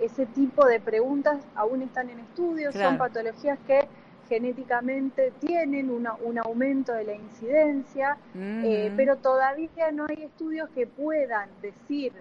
ese 0.00 0.24
tipo 0.26 0.64
de 0.66 0.78
preguntas 0.78 1.44
aún 1.56 1.82
están 1.82 2.10
en 2.10 2.20
estudio, 2.20 2.70
son 2.70 2.96
patologías 2.96 3.58
que 3.66 3.88
genéticamente 4.30 5.32
tienen 5.40 5.90
un 5.90 6.38
aumento 6.38 6.92
de 6.92 7.04
la 7.04 7.14
incidencia, 7.14 8.16
eh, 8.36 8.92
pero 8.96 9.16
todavía 9.16 9.90
no 9.92 10.06
hay 10.08 10.22
estudios 10.22 10.70
que 10.70 10.86
puedan 10.86 11.48
decir 11.60 12.12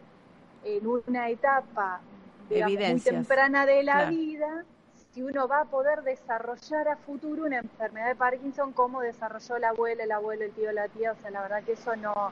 en 0.66 0.88
una 0.88 1.30
etapa 1.30 2.02
muy 2.50 3.00
temprana 3.00 3.68
de 3.68 3.84
la 3.84 4.10
vida 4.10 4.66
si 5.14 5.22
uno 5.22 5.48
va 5.48 5.62
a 5.62 5.66
poder 5.66 6.02
desarrollar 6.02 6.88
a 6.88 6.98
futuro 6.98 7.46
una 7.46 7.60
enfermedad 7.60 8.08
de 8.08 8.16
Parkinson 8.16 8.74
como 8.74 9.02
desarrolló 9.02 9.60
la 9.60 9.70
abuela, 9.70 10.04
el 10.04 10.12
abuelo, 10.12 10.46
el 10.46 10.52
tío, 10.52 10.72
la 10.72 10.88
tía. 10.88 11.12
O 11.12 11.16
sea, 11.16 11.30
la 11.30 11.42
verdad 11.44 11.64
que 11.64 11.74
eso 11.74 11.96
no, 11.96 12.32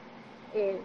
eh, 0.54 0.80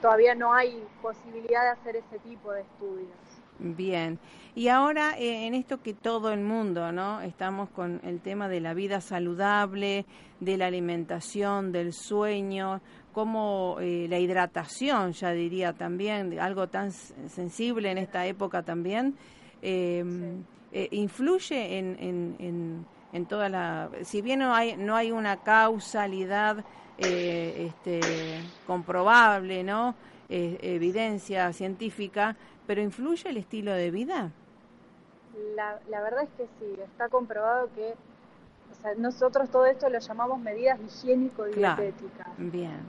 todavía 0.00 0.34
no 0.34 0.52
hay 0.52 0.84
posibilidad 1.00 1.62
de 1.62 1.68
hacer 1.68 1.96
ese 1.96 2.18
tipo 2.20 2.50
de 2.52 2.62
estudios. 2.62 3.31
Bien. 3.58 4.18
Y 4.54 4.68
ahora 4.68 5.18
eh, 5.18 5.46
en 5.46 5.54
esto 5.54 5.80
que 5.80 5.94
todo 5.94 6.30
el 6.30 6.40
mundo, 6.40 6.92
¿no? 6.92 7.22
Estamos 7.22 7.70
con 7.70 8.00
el 8.04 8.20
tema 8.20 8.48
de 8.48 8.60
la 8.60 8.74
vida 8.74 9.00
saludable, 9.00 10.04
de 10.40 10.56
la 10.58 10.66
alimentación, 10.66 11.72
del 11.72 11.94
sueño, 11.94 12.82
como 13.14 13.78
eh, 13.80 14.06
la 14.10 14.18
hidratación, 14.18 15.12
ya 15.12 15.30
diría 15.32 15.72
también, 15.72 16.38
algo 16.38 16.68
tan 16.68 16.92
sensible 16.92 17.90
en 17.90 17.98
esta 17.98 18.26
época 18.26 18.62
también, 18.62 19.16
em, 19.62 20.44
eh, 20.70 20.88
influye 20.90 21.78
en, 21.78 21.96
en, 22.38 22.86
en, 23.12 23.26
toda 23.26 23.48
la... 23.48 23.90
Si 24.02 24.20
bien 24.20 24.40
no 24.40 24.54
hay, 24.54 24.76
no 24.76 24.96
hay 24.96 25.12
una 25.12 25.38
causalidad 25.38 26.64
este, 26.98 28.00
comprobable, 28.66 29.64
¿no? 29.64 29.94
evidencia 30.28 31.52
científica, 31.52 32.36
pero 32.66 32.80
¿influye 32.80 33.28
el 33.28 33.36
estilo 33.36 33.72
de 33.72 33.90
vida? 33.90 34.30
La, 35.54 35.78
la 35.88 36.00
verdad 36.02 36.24
es 36.24 36.30
que 36.36 36.46
sí, 36.58 36.80
está 36.80 37.08
comprobado 37.08 37.68
que 37.74 37.94
nosotros 38.96 39.48
todo 39.50 39.66
esto 39.66 39.88
lo 39.88 39.98
llamamos 39.98 40.40
medidas 40.40 40.78
higiénico-dietéticas, 40.80 42.28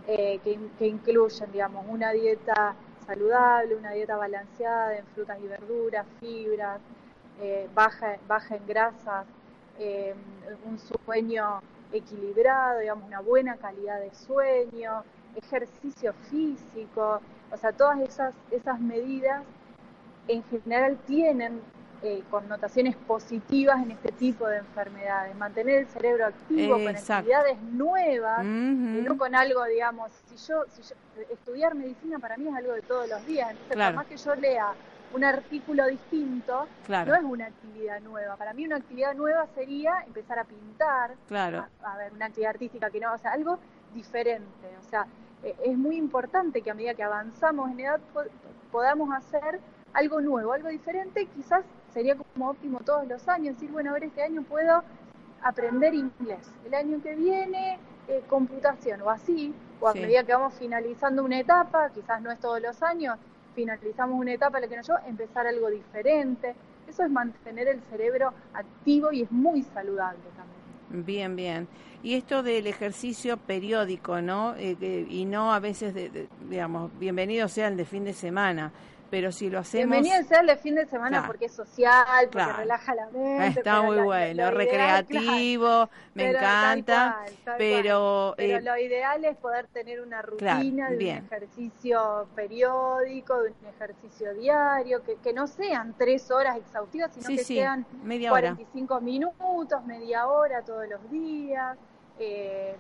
eh, 0.07 0.39
que, 0.43 0.87
incluyen, 0.87 1.51
digamos, 1.51 1.85
una 1.87 2.11
dieta 2.11 2.75
saludable, 3.05 3.75
una 3.75 3.91
dieta 3.91 4.15
balanceada 4.15 4.97
en 4.97 5.05
frutas 5.07 5.37
y 5.43 5.47
verduras, 5.47 6.05
fibras, 6.19 6.79
eh, 7.41 7.69
baja, 7.73 8.17
baja 8.27 8.55
en 8.55 8.65
grasas, 8.65 9.25
eh, 9.77 10.15
un 10.65 10.79
sueño 10.79 11.61
equilibrado, 11.91 12.79
digamos, 12.79 13.05
una 13.05 13.19
buena 13.19 13.57
calidad 13.57 13.99
de 13.99 14.13
sueño, 14.13 15.03
ejercicio 15.35 16.13
físico, 16.29 17.21
o 17.51 17.57
sea, 17.57 17.71
todas 17.71 17.99
esas, 17.99 18.33
esas 18.51 18.79
medidas 18.79 19.43
en 20.27 20.43
general 20.43 20.97
tienen 21.05 21.61
eh, 22.01 22.21
connotaciones 22.29 22.95
positivas 22.95 23.81
en 23.81 23.91
este 23.91 24.11
tipo 24.11 24.47
de 24.47 24.57
enfermedades. 24.57 25.35
Mantener 25.37 25.79
el 25.79 25.87
cerebro 25.87 26.25
activo 26.25 26.73
con 26.73 26.87
actividades 26.89 27.61
nuevas, 27.61 28.43
y 28.43 29.01
no 29.01 29.17
con 29.17 29.33
algo, 29.35 29.63
digamos, 29.65 30.11
si 30.27 30.35
yo, 30.47 30.63
si 30.69 30.81
yo, 30.81 30.95
estudiar 31.31 31.75
medicina 31.75 32.19
para 32.19 32.35
mí 32.35 32.47
es 32.47 32.55
algo 32.55 32.73
de 32.73 32.81
todos 32.81 33.07
los 33.07 33.25
días, 33.25 33.51
entonces 33.51 33.77
por 33.77 33.93
más 33.93 34.05
que 34.07 34.17
yo 34.17 34.35
lea 34.35 34.73
un 35.13 35.23
artículo 35.23 35.87
distinto, 35.87 36.67
no 36.89 37.15
es 37.15 37.23
una 37.23 37.45
actividad 37.45 38.01
nueva. 38.01 38.35
Para 38.35 38.53
mí 38.53 38.65
una 38.65 38.77
actividad 38.77 39.13
nueva 39.13 39.47
sería 39.55 40.03
empezar 40.05 40.39
a 40.39 40.43
pintar, 40.43 41.13
claro. 41.27 41.67
a, 41.83 41.97
ver, 41.97 42.11
una 42.11 42.25
actividad 42.25 42.49
artística 42.49 42.89
que 42.89 42.99
no, 42.99 43.13
o 43.13 43.17
sea, 43.17 43.31
algo 43.31 43.59
diferente. 43.93 44.67
O 44.81 44.89
sea, 44.89 45.05
eh, 45.43 45.55
es 45.63 45.77
muy 45.77 45.97
importante 45.97 46.61
que 46.61 46.71
a 46.71 46.73
medida 46.73 46.95
que 46.95 47.03
avanzamos 47.03 47.71
en 47.71 47.81
edad 47.81 48.01
podamos 48.71 49.15
hacer 49.15 49.59
algo 49.93 50.21
nuevo, 50.21 50.53
algo 50.53 50.69
diferente, 50.69 51.27
quizás 51.35 51.63
sería 51.93 52.15
como 52.15 52.49
óptimo 52.49 52.79
todos 52.79 53.07
los 53.07 53.27
años, 53.27 53.55
decir, 53.55 53.71
bueno, 53.71 53.91
a 53.91 53.93
ver, 53.93 54.05
este 54.05 54.23
año 54.23 54.43
puedo 54.43 54.83
aprender 55.41 55.93
inglés, 55.93 56.49
el 56.65 56.73
año 56.73 57.01
que 57.01 57.15
viene 57.15 57.77
eh, 58.07 58.23
computación 58.27 59.01
o 59.01 59.09
así, 59.09 59.53
o 59.79 59.87
a 59.87 59.93
medida 59.93 60.23
que 60.23 60.33
vamos 60.33 60.53
finalizando 60.55 61.23
una 61.23 61.39
etapa, 61.39 61.89
quizás 61.93 62.21
no 62.21 62.31
es 62.31 62.39
todos 62.39 62.61
los 62.61 62.81
años, 62.81 63.17
finalizamos 63.53 64.19
una 64.19 64.33
etapa 64.33 64.57
en 64.57 64.63
la 64.63 64.67
que 64.67 64.77
no 64.77 64.81
yo, 64.81 64.95
empezar 65.07 65.45
algo 65.45 65.69
diferente, 65.69 66.55
eso 66.87 67.03
es 67.03 67.11
mantener 67.11 67.67
el 67.67 67.81
cerebro 67.81 68.33
activo 68.53 69.11
y 69.11 69.23
es 69.23 69.31
muy 69.31 69.63
saludable 69.63 70.23
también. 70.35 71.05
Bien, 71.05 71.35
bien. 71.35 71.67
Y 72.03 72.15
esto 72.15 72.43
del 72.43 72.67
ejercicio 72.67 73.37
periódico, 73.37 74.21
¿no? 74.21 74.55
Eh, 74.57 75.07
y 75.09 75.25
no 75.25 75.53
a 75.53 75.59
veces, 75.59 75.93
de, 75.93 76.27
digamos, 76.49 76.91
bienvenido 76.99 77.47
sea 77.47 77.67
el 77.67 77.77
de 77.77 77.85
fin 77.85 78.03
de 78.03 78.13
semana, 78.13 78.71
pero 79.13 79.31
si 79.31 79.47
lo 79.47 79.59
hacemos... 79.59 79.91
Bienvenido 79.91 80.39
el 80.41 80.47
de 80.47 80.57
fin 80.57 80.73
de 80.73 80.87
semana 80.87 81.27
porque 81.27 81.45
es 81.45 81.51
social, 81.51 82.29
porque 82.31 82.51
relaja 82.51 82.95
la 82.95 83.05
mente. 83.11 83.59
Está 83.59 83.83
muy 83.83 83.97
bueno, 83.97 84.49
recreativo, 84.49 85.87
me 86.15 86.31
encanta, 86.31 87.19
pero... 87.55 88.33
Pero 88.35 88.57
eh, 88.57 88.61
lo 88.63 88.75
ideal 88.75 89.23
es 89.23 89.37
poder 89.37 89.67
tener 89.67 90.01
una 90.01 90.23
rutina 90.23 90.89
de 90.89 90.95
un 90.95 91.25
ejercicio 91.27 92.27
periódico, 92.33 93.39
de 93.43 93.51
un 93.51 93.67
ejercicio 93.67 94.33
diario, 94.33 95.03
que, 95.03 95.17
que 95.17 95.31
no 95.31 95.45
sean 95.45 95.93
tres 95.95 96.31
horas 96.31 96.57
exhaustivas, 96.57 97.11
sino 97.13 97.27
que 97.27 97.43
sean 97.43 97.85
media 98.03 98.31
45 98.31 98.99
minutos, 98.99 99.85
media 99.85 100.25
hora 100.25 100.63
todos 100.63 100.89
los 100.89 101.11
días, 101.11 101.77
eh, 102.17 102.75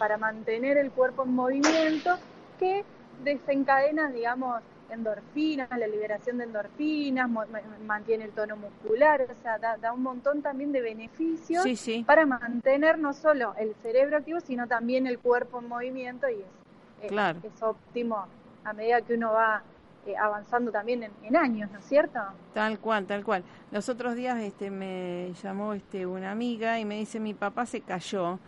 para 0.00 0.16
mantener 0.16 0.78
el 0.78 0.90
cuerpo 0.90 1.22
en 1.22 1.32
movimiento, 1.32 2.18
que 2.58 2.84
desencadena, 3.22 4.10
digamos, 4.10 4.60
endorfinas, 4.90 5.68
la 5.70 5.86
liberación 5.86 6.38
de 6.38 6.44
endorfinas, 6.44 7.28
mantiene 7.86 8.24
el 8.24 8.32
tono 8.32 8.56
muscular, 8.56 9.22
o 9.22 9.42
sea, 9.42 9.58
da, 9.58 9.92
un 9.92 10.02
montón 10.02 10.42
también 10.42 10.72
de 10.72 10.80
beneficios 10.80 11.64
para 12.04 12.26
mantener 12.26 12.98
no 12.98 13.12
solo 13.12 13.54
el 13.58 13.74
cerebro 13.82 14.18
activo, 14.18 14.40
sino 14.40 14.66
también 14.66 15.06
el 15.06 15.18
cuerpo 15.18 15.60
en 15.60 15.68
movimiento 15.68 16.28
y 16.28 16.42
es, 17.02 17.12
es, 17.12 17.62
óptimo 17.62 18.26
a 18.64 18.72
medida 18.72 19.00
que 19.02 19.14
uno 19.14 19.32
va 19.32 19.62
eh, 20.06 20.16
avanzando 20.16 20.70
también 20.70 21.10
en, 21.22 21.36
años, 21.36 21.70
¿no 21.72 21.78
es 21.78 21.84
cierto? 21.84 22.20
Tal 22.54 22.78
cual, 22.78 23.06
tal 23.06 23.24
cual. 23.24 23.42
Los 23.72 23.88
otros 23.88 24.14
días 24.14 24.38
este, 24.40 24.70
me 24.70 25.32
llamó 25.42 25.72
este, 25.72 26.06
una 26.06 26.30
amiga 26.30 26.78
y 26.78 26.84
me 26.84 26.96
dice, 26.96 27.18
mi 27.18 27.34
papá 27.34 27.66
se 27.66 27.80
cayó 27.80 28.38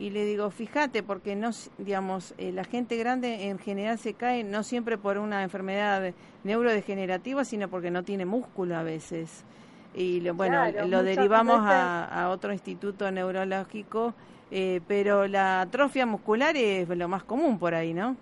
y 0.00 0.08
le 0.08 0.24
digo, 0.24 0.50
fíjate, 0.50 1.02
porque 1.02 1.36
no, 1.36 1.50
digamos, 1.76 2.32
eh, 2.38 2.52
la 2.52 2.64
gente 2.64 2.96
grande 2.96 3.48
en 3.48 3.58
general 3.58 3.98
se 3.98 4.14
cae 4.14 4.44
no 4.44 4.62
siempre 4.62 4.96
por 4.96 5.18
una 5.18 5.42
enfermedad 5.42 6.14
neurodegenerativa, 6.42 7.44
sino 7.44 7.68
porque 7.68 7.90
no 7.90 8.02
tiene 8.02 8.24
músculo 8.24 8.78
a 8.78 8.82
veces. 8.82 9.44
Y 9.94 10.22
lo, 10.22 10.32
bueno, 10.32 10.64
lo 10.86 11.02
derivamos 11.02 11.60
a, 11.66 12.30
otro 12.30 12.50
instituto 12.50 13.10
neurológico, 13.10 14.14
eh, 14.50 14.80
pero 14.88 15.26
la 15.26 15.60
atrofia 15.60 16.06
muscular 16.06 16.56
es 16.56 16.88
lo 16.88 17.06
más 17.06 17.22
común 17.24 17.58
por 17.58 17.74
ahí, 17.74 17.92
¿no? 17.92 18.16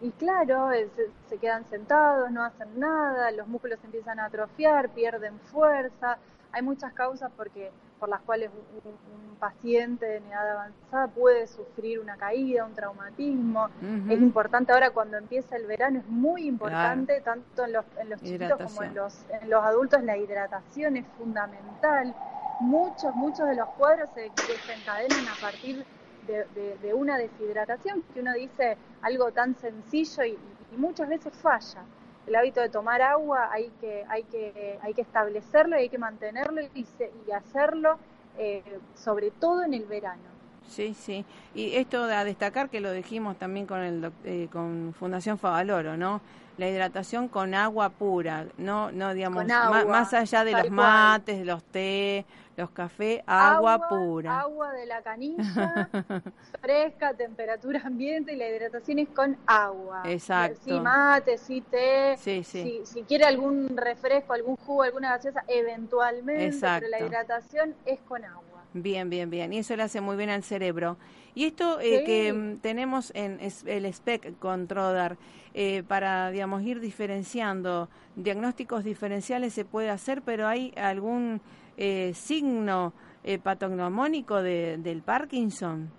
Y 0.00 0.10
claro, 0.12 0.70
se, 0.94 1.10
se 1.28 1.38
quedan 1.38 1.64
sentados, 1.68 2.30
no 2.30 2.44
hacen 2.44 2.68
nada, 2.78 3.32
los 3.32 3.48
músculos 3.48 3.80
empiezan 3.82 4.20
a 4.20 4.26
atrofiar, 4.26 4.90
pierden 4.90 5.40
fuerza. 5.50 6.18
Hay 6.52 6.62
muchas 6.62 6.92
causas 6.92 7.32
porque 7.36 7.72
por 8.06 8.10
las 8.10 8.20
cuales 8.20 8.50
un, 8.84 9.16
paciente 9.36 10.16
en 10.16 10.24
edad 10.28 10.52
avanzada 10.52 11.08
puede 11.08 11.46
sufrir 11.46 12.00
una 12.00 12.16
caída, 12.16 12.64
un 12.64 12.72
traumatismo. 12.72 13.68
Es 14.08 14.18
importante 14.18 14.72
ahora 14.72 14.90
cuando 14.90 15.18
empieza 15.18 15.56
el 15.56 15.66
verano, 15.66 15.98
es 15.98 16.06
muy 16.06 16.46
importante, 16.46 17.20
tanto 17.20 17.66
en 17.66 17.74
los, 17.74 17.84
en 18.00 18.08
los 18.08 18.22
chiquitos 18.22 18.58
como 18.62 18.82
en 18.82 18.94
los, 18.94 19.26
en 19.42 19.50
los 19.50 19.62
adultos, 19.62 20.02
la 20.04 20.16
hidratación 20.16 20.96
es 20.96 21.06
fundamental. 21.18 22.14
Muchos, 22.60 23.14
muchos 23.14 23.46
de 23.46 23.56
los 23.56 23.68
cuadros 23.70 24.08
se 24.14 24.30
desencadenan 24.48 25.28
a 25.28 25.34
partir 25.38 25.84
de, 26.26 26.94
una 26.94 27.18
deshidratación, 27.18 28.02
que 28.14 28.20
uno 28.20 28.32
dice 28.32 28.78
algo 29.02 29.32
tan 29.32 29.54
sencillo 29.56 30.24
y 30.24 30.38
muchas 30.78 31.10
veces 31.10 31.34
falla 31.34 31.84
el 32.26 32.34
hábito 32.34 32.60
de 32.60 32.68
tomar 32.68 33.02
agua 33.02 33.50
hay 33.52 33.70
que, 33.80 34.04
hay 34.08 34.24
que, 34.24 34.78
hay 34.82 34.94
que 34.94 35.02
establecerlo 35.02 35.76
y 35.76 35.82
hay 35.82 35.88
que 35.88 35.98
mantenerlo 35.98 36.60
y, 36.60 36.86
y 37.26 37.30
hacerlo 37.32 37.98
eh, 38.38 38.62
sobre 38.94 39.30
todo 39.30 39.62
en 39.62 39.74
el 39.74 39.84
verano. 39.84 40.22
Sí, 40.68 40.94
sí. 40.94 41.24
Y 41.54 41.76
esto 41.76 42.02
a 42.04 42.24
destacar 42.24 42.68
que 42.68 42.80
lo 42.80 42.92
dijimos 42.92 43.38
también 43.38 43.66
con, 43.66 43.80
el, 43.80 44.12
eh, 44.24 44.48
con 44.52 44.94
Fundación 44.98 45.38
Favaloro, 45.38 45.96
¿no? 45.96 46.20
La 46.58 46.68
hidratación 46.68 47.28
con 47.28 47.54
agua 47.54 47.90
pura, 47.90 48.46
no, 48.56 48.90
no 48.90 49.12
digamos, 49.12 49.44
más, 49.46 50.14
allá 50.14 50.42
de 50.42 50.52
los 50.52 50.70
mates, 50.70 51.44
los 51.44 51.62
té, 51.64 52.24
los 52.56 52.70
cafés, 52.70 53.22
agua, 53.26 53.88
pura. 53.88 54.40
Agua 54.40 54.72
de 54.72 54.86
la 54.86 55.02
canilla, 55.02 55.88
fresca, 56.62 57.12
temperatura 57.12 57.82
ambiente 57.84 58.32
y 58.32 58.36
la 58.36 58.48
hidratación 58.48 58.98
es 59.00 59.08
con 59.08 59.36
agua. 59.46 60.02
Exacto. 60.06 60.60
Sí, 60.64 60.80
mate, 60.80 61.36
sí, 61.36 61.60
té. 61.60 62.16
Sí, 62.16 62.42
sí. 62.42 62.80
Si, 62.84 63.02
quiere 63.02 63.26
algún 63.26 63.76
refresco, 63.76 64.32
algún 64.32 64.56
jugo, 64.56 64.82
alguna 64.82 65.10
gaseosa, 65.10 65.44
eventualmente, 65.48 66.58
pero 66.60 66.88
la 66.88 67.00
hidratación 67.00 67.74
es 67.84 68.00
con 68.00 68.24
agua. 68.24 68.62
Bien, 68.72 69.08
bien, 69.10 69.30
bien. 69.30 69.52
Y 69.52 69.58
eso 69.58 69.76
le 69.76 69.82
hace 69.82 70.00
muy 70.00 70.16
bien 70.16 70.30
al 70.30 70.42
cerebro. 70.42 70.96
Y 71.36 71.44
esto 71.44 71.78
eh, 71.78 72.02
que 72.04 72.32
mm, 72.32 72.56
tenemos 72.58 73.12
en 73.14 73.38
el 73.40 73.94
SPEC 73.94 74.38
con 74.40 74.66
Trodar, 74.66 75.16
eh, 75.58 75.84
para, 75.84 76.30
digamos, 76.30 76.62
ir 76.62 76.80
diferenciando 76.80 77.88
diagnósticos 78.14 78.84
diferenciales 78.84 79.54
se 79.54 79.64
puede 79.64 79.88
hacer, 79.88 80.22
pero 80.22 80.48
hay 80.48 80.74
algún 80.76 81.40
eh, 81.78 82.12
signo 82.14 82.92
eh, 83.24 83.38
patognomónico 83.38 84.42
de, 84.42 84.76
del 84.78 85.02
Parkinson? 85.02 85.90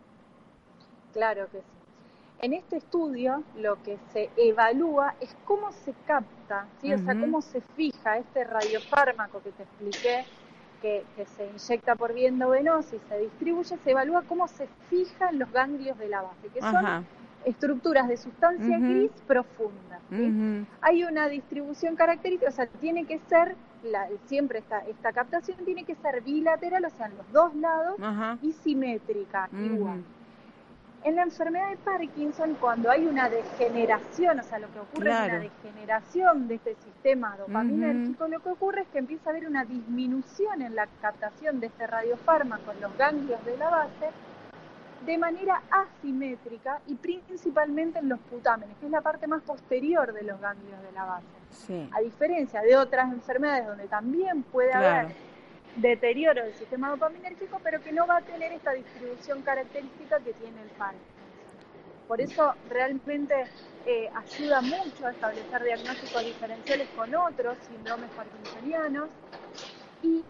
Claro 1.13 1.47
que 1.51 1.57
sí. 1.59 1.65
En 2.39 2.53
este 2.53 2.77
estudio 2.77 3.43
lo 3.57 3.81
que 3.81 3.97
se 4.13 4.29
evalúa 4.37 5.15
es 5.19 5.35
cómo 5.43 5.71
se 5.71 5.93
capta, 6.05 6.67
¿sí? 6.79 6.93
o 6.93 6.99
sea, 6.99 7.19
cómo 7.19 7.41
se 7.41 7.61
fija 7.75 8.19
este 8.19 8.43
radiofármaco 8.43 9.41
que 9.41 9.51
te 9.53 9.63
expliqué, 9.63 10.23
que, 11.15 11.25
se 11.25 11.45
inyecta 11.45 11.95
por 11.95 12.13
vía 12.13 12.29
endovenosa 12.29 12.95
y 12.95 12.99
se 13.09 13.17
distribuye, 13.19 13.77
se 13.77 13.91
evalúa 13.91 14.23
cómo 14.23 14.47
se 14.47 14.67
fijan 14.89 15.39
los 15.39 15.51
ganglios 15.51 15.97
de 15.97 16.07
la 16.07 16.21
base, 16.21 16.47
que 16.53 16.61
son 16.61 17.05
estructuras 17.45 18.07
de 18.07 18.17
sustancia 18.17 18.79
gris 18.79 19.11
profunda. 19.25 19.99
Hay 20.81 21.03
una 21.03 21.27
distribución 21.27 21.95
característica, 21.95 22.49
o 22.49 22.53
sea, 22.53 22.67
tiene 22.67 23.05
que 23.05 23.19
ser, 23.19 23.55
la, 23.83 24.07
siempre 24.25 24.59
esta, 24.59 24.79
esta 24.79 25.11
captación 25.13 25.57
tiene 25.65 25.83
que 25.83 25.95
ser 25.95 26.21
bilateral, 26.21 26.85
o 26.85 26.89
sea, 26.89 27.07
en 27.07 27.17
los 27.17 27.31
dos 27.31 27.55
lados, 27.55 27.97
y 28.41 28.51
simétrica, 28.53 29.49
igual. 29.53 30.03
En 31.03 31.15
la 31.15 31.23
enfermedad 31.23 31.69
de 31.69 31.77
Parkinson, 31.77 32.55
cuando 32.59 32.89
hay 32.91 33.05
una 33.05 33.29
degeneración, 33.29 34.39
o 34.39 34.43
sea, 34.43 34.59
lo 34.59 34.71
que 34.73 34.79
ocurre 34.79 35.11
es 35.11 35.19
una 35.21 35.39
degeneración 35.39 36.47
de 36.47 36.55
este 36.55 36.75
sistema 36.75 37.37
dopaminérgico, 37.37 38.27
lo 38.27 38.39
que 38.39 38.49
ocurre 38.49 38.81
es 38.81 38.87
que 38.89 38.99
empieza 38.99 39.29
a 39.29 39.33
haber 39.33 39.47
una 39.47 39.63
disminución 39.63 40.61
en 40.61 40.75
la 40.75 40.87
captación 41.01 41.59
de 41.59 41.67
este 41.67 41.87
radiofármaco 41.87 42.71
en 42.71 42.81
los 42.81 42.97
ganglios 42.97 43.43
de 43.45 43.57
la 43.57 43.69
base, 43.69 44.09
de 45.05 45.17
manera 45.17 45.61
asimétrica 45.69 46.81
y 46.87 46.95
principalmente 46.95 47.99
en 47.99 48.09
los 48.09 48.19
putámenes, 48.19 48.75
que 48.79 48.87
es 48.87 48.91
la 48.91 49.01
parte 49.01 49.27
más 49.27 49.43
posterior 49.43 50.11
de 50.11 50.23
los 50.23 50.41
ganglios 50.41 50.81
de 50.81 50.91
la 50.91 51.05
base. 51.05 51.87
A 51.93 52.01
diferencia 52.01 52.61
de 52.61 52.75
otras 52.75 53.13
enfermedades 53.13 53.67
donde 53.67 53.87
también 53.87 54.43
puede 54.43 54.73
haber 54.73 55.15
deterioro 55.77 56.43
del 56.43 56.53
sistema 56.55 56.89
dopaminérgico, 56.89 57.59
pero 57.63 57.81
que 57.81 57.91
no 57.91 58.05
va 58.05 58.17
a 58.17 58.21
tener 58.21 58.51
esta 58.51 58.73
distribución 58.73 59.41
característica 59.41 60.19
que 60.19 60.33
tiene 60.33 60.61
el 60.61 60.69
Parkinson. 60.69 61.07
Por 62.07 62.21
eso 62.21 62.53
realmente 62.69 63.35
eh, 63.85 64.09
ayuda 64.15 64.61
mucho 64.61 65.05
a 65.05 65.11
establecer 65.11 65.63
diagnósticos 65.63 66.25
diferenciales 66.25 66.87
con 66.95 67.13
otros 67.13 67.57
síndromes 67.69 68.09
parkinsonianos 68.11 69.09
y 70.01 70.23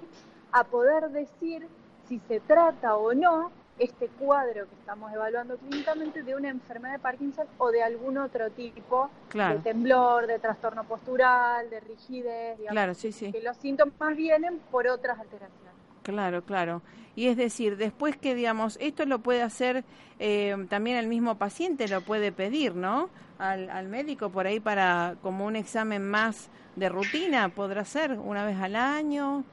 a 0.52 0.64
poder 0.64 1.10
decir 1.10 1.68
si 2.08 2.20
se 2.28 2.40
trata 2.40 2.96
o 2.96 3.14
no 3.14 3.52
este 3.80 4.08
cuadro 4.08 4.68
que 4.68 4.76
estamos 4.76 5.12
evaluando 5.14 5.58
clínicamente 5.58 6.24
de 6.24 6.36
una 6.36 6.50
enfermedad 6.50 6.94
de 6.94 7.00
Parkinson 7.00 7.48
o 7.58 7.72
de 7.72 7.84
algún 7.84 8.18
otro 8.18 8.50
tipo 8.52 9.10
de 9.34 9.60
temblor, 9.64 10.28
de 10.28 10.40
trastorno 10.40 10.84
postural, 10.84 11.70
de 11.70 11.80
rigidez, 11.82 12.58
claro, 12.70 12.94
sí, 12.94 13.12
sí. 13.12 13.32
que 13.32 13.42
los 13.42 13.58
síntomas 13.58 14.16
vienen 14.16 14.60
por 14.72 14.88
otras 14.88 15.20
alteraciones. 15.20 15.68
Claro, 16.04 16.42
claro. 16.44 16.82
Y 17.16 17.28
es 17.28 17.36
decir, 17.36 17.76
después 17.76 18.16
que, 18.16 18.34
digamos, 18.34 18.78
esto 18.80 19.06
lo 19.06 19.20
puede 19.20 19.42
hacer 19.42 19.84
eh, 20.20 20.56
también 20.70 20.98
el 20.98 21.08
mismo 21.08 21.36
paciente, 21.36 21.88
lo 21.88 22.02
puede 22.02 22.32
pedir, 22.32 22.76
¿no? 22.76 23.10
Al, 23.40 23.70
al 23.70 23.88
médico 23.88 24.30
por 24.30 24.48
ahí 24.48 24.60
para 24.60 25.16
como 25.22 25.46
un 25.46 25.56
examen 25.56 26.08
más 26.08 26.50
de 26.78 26.90
rutina, 26.90 27.50
podrá 27.50 27.84
ser 27.84 28.14
una 28.14 28.46
vez 28.46 28.58
al 28.58 28.76
año. 28.76 29.44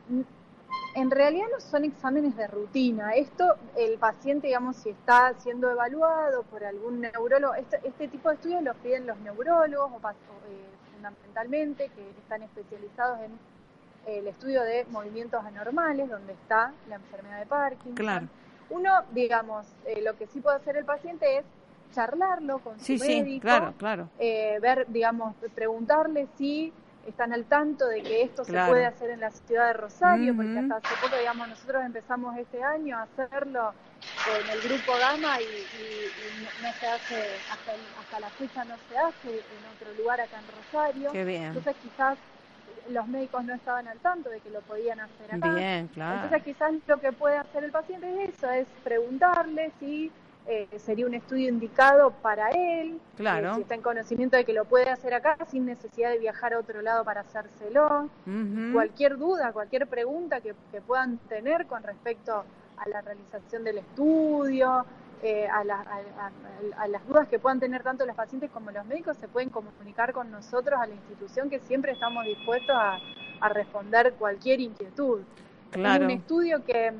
En 0.95 1.11
realidad 1.11 1.47
no 1.53 1.61
son 1.61 1.85
exámenes 1.85 2.37
de 2.37 2.47
rutina. 2.47 3.15
Esto, 3.15 3.57
el 3.77 3.99
paciente, 3.99 4.47
digamos, 4.47 4.77
si 4.77 4.91
está 4.91 5.35
siendo 5.39 5.71
evaluado 5.71 6.45
por 6.45 6.65
algún 6.65 7.01
neurólogo, 7.01 7.55
este, 7.55 7.81
este 7.83 8.09
tipo 8.09 8.29
de 8.29 8.37
estudios 8.37 8.63
los 8.63 8.77
piden 8.77 9.07
los 9.07 9.19
neurólogos 9.19 9.93
o, 9.93 10.11
eh, 10.11 10.15
fundamentalmente, 10.95 11.89
que 11.89 12.11
están 12.11 12.43
especializados 12.43 13.19
en 13.21 13.39
el 14.07 14.29
estudio 14.29 14.63
de 14.63 14.87
movimientos 14.91 15.45
anormales, 15.45 16.09
donde 16.09 16.35
está 16.35 16.73
la 16.89 16.97
enfermedad 16.97 17.41
de 17.41 17.47
Parkinson. 17.47 17.95
Claro. 17.95 18.27
Uno, 18.71 19.03
digamos, 19.13 19.67
eh, 19.87 20.01
lo 20.03 20.17
que 20.17 20.27
sí 20.27 20.41
puede 20.41 20.57
hacer 20.57 20.77
el 20.77 20.85
paciente 20.85 21.39
es 21.39 21.45
charlarlo 21.93 22.59
con 22.59 22.79
su 22.79 22.93
médico, 22.93 23.25
sí, 23.25 23.41
claro, 23.41 23.75
claro. 23.79 24.09
Eh, 24.19 24.59
ver, 24.61 24.87
digamos, 24.89 25.35
preguntarle 25.55 26.29
si 26.37 26.73
están 27.07 27.33
al 27.33 27.45
tanto 27.45 27.87
de 27.87 28.03
que 28.03 28.23
esto 28.23 28.45
se 28.45 28.53
puede 28.53 28.87
hacer 28.87 29.11
en 29.11 29.21
la 29.21 29.31
ciudad 29.31 29.69
de 29.69 29.73
Rosario, 29.75 30.35
porque 30.35 30.59
hasta 30.59 30.77
hace 30.77 30.95
poco, 31.03 31.17
digamos, 31.17 31.49
nosotros 31.49 31.85
empezamos 31.85 32.37
este 32.38 32.62
año 32.62 32.99
a 32.99 33.03
hacerlo 33.03 33.73
en 34.40 34.51
el 34.51 34.61
grupo 34.61 34.93
Gama 34.99 35.40
y, 35.40 35.45
no, 36.62 36.73
se 36.73 36.87
hace, 36.87 37.25
hasta, 37.51 37.73
hasta, 38.01 38.21
la 38.21 38.29
fecha 38.31 38.64
no 38.64 38.75
se 38.88 38.97
hace 38.97 39.31
en 39.31 39.67
otro 39.75 39.95
lugar 39.99 40.21
acá 40.21 40.38
en 40.38 40.47
Rosario. 40.57 41.11
Entonces 41.14 41.77
quizás 41.83 42.19
los 42.90 43.07
médicos 43.09 43.45
no 43.45 43.55
estaban 43.55 43.88
al 43.88 43.99
tanto 43.99 44.29
de 44.31 44.40
que 44.40 44.51
lo 44.51 44.61
podían 44.62 45.01
hacer 45.01 45.35
acá. 45.35 45.55
Bien, 45.55 45.88
claro. 45.88 46.25
Entonces 46.25 46.43
quizás 46.43 46.73
lo 46.87 47.01
que 47.01 47.12
puede 47.12 47.37
hacer 47.37 47.64
el 47.64 47.71
paciente 47.71 48.25
es 48.25 48.35
eso, 48.35 48.51
es 48.51 48.67
preguntarle 48.83 49.73
si 49.81 50.11
eh, 50.47 50.69
sería 50.77 51.07
un 51.07 51.15
estudio 51.15 51.49
indicado 51.49 52.11
para 52.11 52.51
él, 52.51 53.01
claro. 53.17 53.53
Eh, 53.53 53.55
si 53.55 53.61
está 53.63 53.77
en 53.77 53.81
conocimiento 53.81 54.37
de 54.37 54.45
que 54.45 54.53
lo 54.53 54.67
puede 54.67 54.91
hacer 54.91 55.15
acá 55.15 55.39
sin 55.51 55.65
necesidad 55.65 56.11
de 56.11 56.19
viajar 56.19 56.53
a 56.53 56.59
otro 56.59 56.83
lado 56.83 57.03
para 57.03 57.23
hacérselo. 57.23 58.11
Cualquier 58.73 59.17
duda, 59.17 59.53
cualquier 59.53 59.87
pregunta 59.87 60.43
que, 60.43 60.55
puedan 60.87 61.17
tener 61.29 61.67
con 61.67 61.83
respecto 61.83 62.45
a 62.77 62.89
la 62.91 63.01
realización 63.01 63.65
del 63.65 63.79
estudio, 63.79 64.85
eh, 65.23 65.49
a, 65.49 65.65
las 65.65 67.07
dudas 67.09 67.27
que 67.29 67.39
puedan 67.39 67.59
tener 67.59 67.83
tanto 67.83 68.05
los 68.05 68.15
pacientes 68.15 68.51
como 68.51 68.71
los 68.71 68.85
médicos, 68.85 69.17
se 69.17 69.29
pueden 69.29 69.49
comunicar 69.49 70.13
con 70.13 70.31
nosotros 70.31 70.79
a 70.79 70.87
la 70.87 70.95
institución 70.95 71.49
que 71.49 71.61
siempre 71.61 71.93
estamos 71.93 72.23
dispuestos 72.27 72.77
a, 72.77 72.99
responder 73.49 74.15
cualquier 74.15 74.61
inquietud. 74.61 75.21
Claro. 75.71 76.05
Es 76.05 76.13
un 76.13 76.19
estudio 76.19 76.65
que 76.65 76.93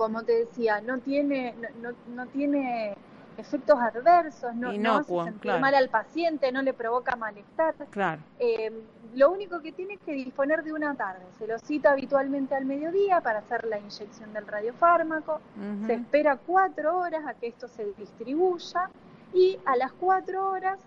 como 0.00 0.22
te 0.22 0.32
decía, 0.32 0.80
no 0.80 0.96
tiene, 1.00 1.54
no, 1.82 1.90
no 2.14 2.26
tiene 2.28 2.96
efectos 3.36 3.78
adversos, 3.78 4.54
no, 4.54 4.72
no 4.72 4.96
hace 4.96 5.24
sentir 5.24 5.52
mal 5.60 5.74
al 5.74 5.90
paciente, 5.90 6.50
no 6.52 6.62
le 6.62 6.72
provoca 6.72 7.16
malestar. 7.16 7.74
Claro. 7.90 8.22
Eh, 8.38 8.72
lo 9.14 9.30
único 9.30 9.60
que 9.60 9.72
tiene 9.72 9.94
es 9.94 10.00
que 10.00 10.12
disponer 10.12 10.64
de 10.64 10.72
una 10.72 10.94
tarde. 10.94 11.20
Se 11.38 11.46
lo 11.46 11.58
cita 11.58 11.92
habitualmente 11.92 12.54
al 12.54 12.64
mediodía 12.64 13.20
para 13.20 13.40
hacer 13.40 13.66
la 13.66 13.78
inyección 13.78 14.32
del 14.32 14.46
radiofármaco. 14.46 15.38
Se 15.84 15.92
espera 15.92 16.38
cuatro 16.46 16.96
horas 16.96 17.26
a 17.26 17.34
que 17.34 17.48
esto 17.48 17.68
se 17.68 17.92
distribuya 17.98 18.88
y 19.34 19.58
a 19.66 19.76
las 19.76 19.92
cuatro 19.92 20.50
horas 20.50 20.78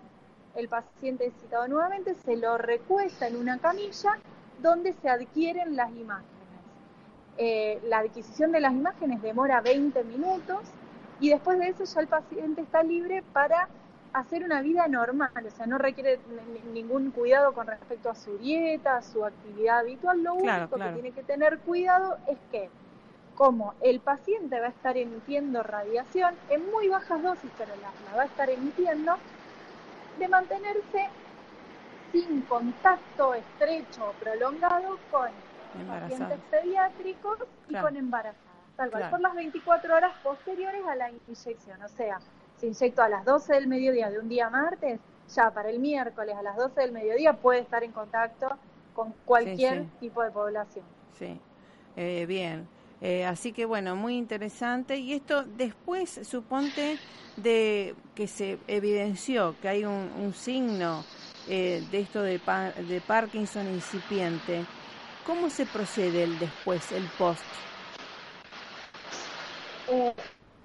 el 0.56 0.68
paciente 0.68 1.26
es 1.26 1.34
citado 1.40 1.68
nuevamente, 1.68 2.16
se 2.16 2.36
lo 2.36 2.58
recuesta 2.58 3.28
en 3.28 3.36
una 3.36 3.58
camilla 3.58 4.18
donde 4.60 4.92
se 4.94 5.08
adquieren 5.08 5.76
las 5.76 5.92
imágenes. 5.92 6.33
Eh, 7.36 7.80
la 7.84 7.98
adquisición 7.98 8.52
de 8.52 8.60
las 8.60 8.72
imágenes 8.72 9.20
demora 9.20 9.60
20 9.60 10.04
minutos 10.04 10.60
y 11.18 11.30
después 11.30 11.58
de 11.58 11.68
eso 11.68 11.84
ya 11.84 12.00
el 12.00 12.06
paciente 12.06 12.62
está 12.62 12.82
libre 12.82 13.22
para 13.32 13.68
hacer 14.12 14.44
una 14.44 14.62
vida 14.62 14.86
normal, 14.86 15.32
o 15.44 15.50
sea, 15.50 15.66
no 15.66 15.76
requiere 15.76 16.20
ningún 16.72 17.10
cuidado 17.10 17.52
con 17.52 17.66
respecto 17.66 18.10
a 18.10 18.14
su 18.14 18.38
dieta, 18.38 18.98
a 18.98 19.02
su 19.02 19.24
actividad 19.24 19.80
habitual, 19.80 20.22
lo 20.22 20.34
único 20.34 20.76
que 20.76 20.92
tiene 20.92 21.10
que 21.10 21.24
tener 21.24 21.58
cuidado 21.58 22.16
es 22.28 22.38
que 22.52 22.70
como 23.34 23.74
el 23.80 23.98
paciente 23.98 24.60
va 24.60 24.66
a 24.66 24.70
estar 24.70 24.96
emitiendo 24.96 25.64
radiación 25.64 26.36
en 26.48 26.64
muy 26.70 26.88
bajas 26.88 27.20
dosis, 27.24 27.50
pero 27.58 27.74
la 27.76 27.92
va 28.16 28.22
a 28.22 28.26
estar 28.26 28.48
emitiendo, 28.48 29.12
de 30.16 30.28
mantenerse 30.28 31.10
sin 32.12 32.42
contacto 32.42 33.34
estrecho 33.34 34.10
o 34.10 34.12
prolongado 34.12 35.00
con 35.10 35.28
pacientes 35.82 36.38
pediátricos 36.50 37.38
y 37.68 37.74
con 37.76 37.96
embarazadas, 37.96 38.44
tal 38.76 38.90
cual, 38.90 39.10
por 39.10 39.20
las 39.20 39.34
24 39.34 39.96
horas 39.96 40.12
posteriores 40.22 40.82
a 40.86 40.94
la 40.94 41.10
inyección. 41.10 41.82
O 41.82 41.88
sea, 41.88 42.18
se 42.56 42.66
inyectó 42.66 43.02
a 43.02 43.08
las 43.08 43.24
12 43.24 43.54
del 43.54 43.66
mediodía 43.66 44.10
de 44.10 44.18
un 44.18 44.28
día 44.28 44.50
martes, 44.50 45.00
ya 45.34 45.50
para 45.50 45.70
el 45.70 45.78
miércoles 45.78 46.36
a 46.36 46.42
las 46.42 46.56
12 46.56 46.80
del 46.80 46.92
mediodía 46.92 47.32
puede 47.34 47.60
estar 47.60 47.82
en 47.82 47.92
contacto 47.92 48.56
con 48.94 49.12
cualquier 49.24 49.86
tipo 50.00 50.22
de 50.22 50.30
población. 50.30 50.84
Sí, 51.18 51.40
eh, 51.96 52.26
bien. 52.26 52.68
Eh, 53.00 53.26
así 53.26 53.52
que 53.52 53.64
bueno, 53.64 53.96
muy 53.96 54.16
interesante. 54.16 54.96
Y 54.96 55.12
esto 55.12 55.44
después, 55.44 56.20
suponte, 56.22 56.98
de 57.36 57.94
que 58.14 58.26
se 58.26 58.58
evidenció 58.68 59.56
que 59.60 59.68
hay 59.68 59.84
un, 59.84 60.32
signo 60.34 61.04
eh, 61.48 61.82
de 61.90 62.00
esto 62.00 62.22
de, 62.22 62.40
de 62.88 63.00
Parkinson 63.00 63.66
incipiente, 63.68 64.64
¿Cómo 65.26 65.48
se 65.48 65.64
procede 65.64 66.24
el 66.24 66.38
después, 66.38 66.92
el 66.92 67.04
post? 67.18 67.42
Eh, 69.90 70.12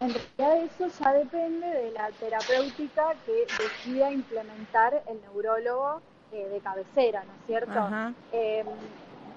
en 0.01 0.13
realidad 0.13 0.63
eso 0.63 0.87
ya 1.01 1.13
depende 1.13 1.65
de 1.65 1.91
la 1.91 2.09
terapéutica 2.11 3.13
que 3.25 3.45
decida 3.61 4.11
implementar 4.11 5.01
el 5.07 5.21
neurólogo 5.21 6.01
eh, 6.33 6.45
de 6.49 6.59
cabecera, 6.59 7.23
¿no 7.23 7.33
es 7.33 7.45
cierto? 7.47 8.13
Eh, 8.33 8.65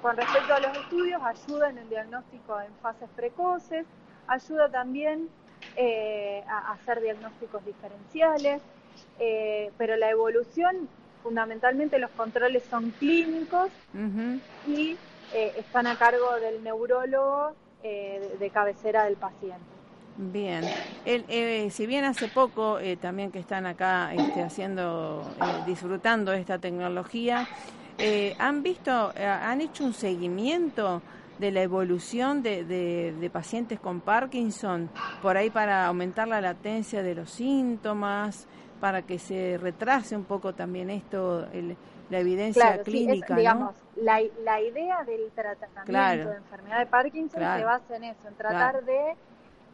con 0.01 0.17
respecto 0.17 0.55
a 0.55 0.61
los 0.61 0.77
estudios, 0.77 1.23
ayuda 1.23 1.71
en 1.71 1.79
el 1.79 1.89
diagnóstico 1.89 2.61
en 2.61 2.73
fases 2.83 3.09
precoces, 3.15 3.87
ayuda 4.27 4.69
también 4.69 5.29
a 6.49 6.73
hacer 6.73 7.01
diagnósticos 7.01 7.65
diferenciales, 7.65 8.61
pero 9.79 9.97
la 9.97 10.11
evolución, 10.11 10.89
fundamentalmente 11.23 12.01
los 12.01 12.11
controles 12.11 12.65
son 12.69 12.91
clínicos 12.99 13.71
y 14.67 14.97
eh, 15.35 15.53
están 15.59 15.87
a 15.87 15.97
cargo 15.97 16.35
del 16.41 16.63
neurólogo 16.63 17.53
eh, 17.83 18.37
de, 18.39 18.51
cabecera 18.51 19.05
del 19.05 19.17
paciente. 19.17 19.65
Bien, 20.17 20.63
eh, 21.07 21.69
si 21.71 21.87
bien 21.87 22.05
hace 22.05 22.29
poco 22.29 22.79
también 23.01 23.33
que 23.33 23.39
están 23.39 23.65
acá 23.65 24.13
este, 24.13 24.43
haciendo, 24.43 25.25
disfrutando 25.67 26.35
esta 26.35 26.59
tecnología, 26.59 27.49
han 28.39 28.63
visto, 28.63 29.13
han 29.17 29.63
hecho 29.63 29.85
un 29.85 29.95
seguimiento 29.95 31.01
de 31.39 31.51
la 31.51 31.63
evolución 31.63 32.43
de, 32.43 32.65
de, 32.65 33.31
pacientes 33.31 33.81
con 33.81 34.01
Parkinson, 34.01 34.91
por 35.23 35.39
ahí 35.39 35.49
para 35.49 35.87
aumentar 35.87 36.29
la 36.29 36.43
latencia 36.43 37.03
de 37.03 37.15
los 37.15 37.31
síntomas, 37.31 38.47
para 38.81 39.03
que 39.03 39.19
se 39.19 39.59
retrase 39.59 40.15
un 40.15 40.25
poco 40.25 40.55
también 40.55 40.91
esto, 40.91 41.47
la 42.11 42.19
evidencia 42.19 42.83
clínica. 42.83 43.35
digamos, 43.35 43.75
la, 43.97 44.21
la, 44.45 44.61
idea 44.61 45.05
del 45.05 45.31
tratamiento 45.33 46.31
de 46.31 46.37
enfermedad 46.37 46.79
de 46.79 46.87
Parkinson 46.87 47.41
se 47.41 47.65
basa 47.65 47.97
en 47.97 48.05
eso, 48.05 48.29
en 48.29 48.35
tratar 48.35 48.85
de 48.85 49.17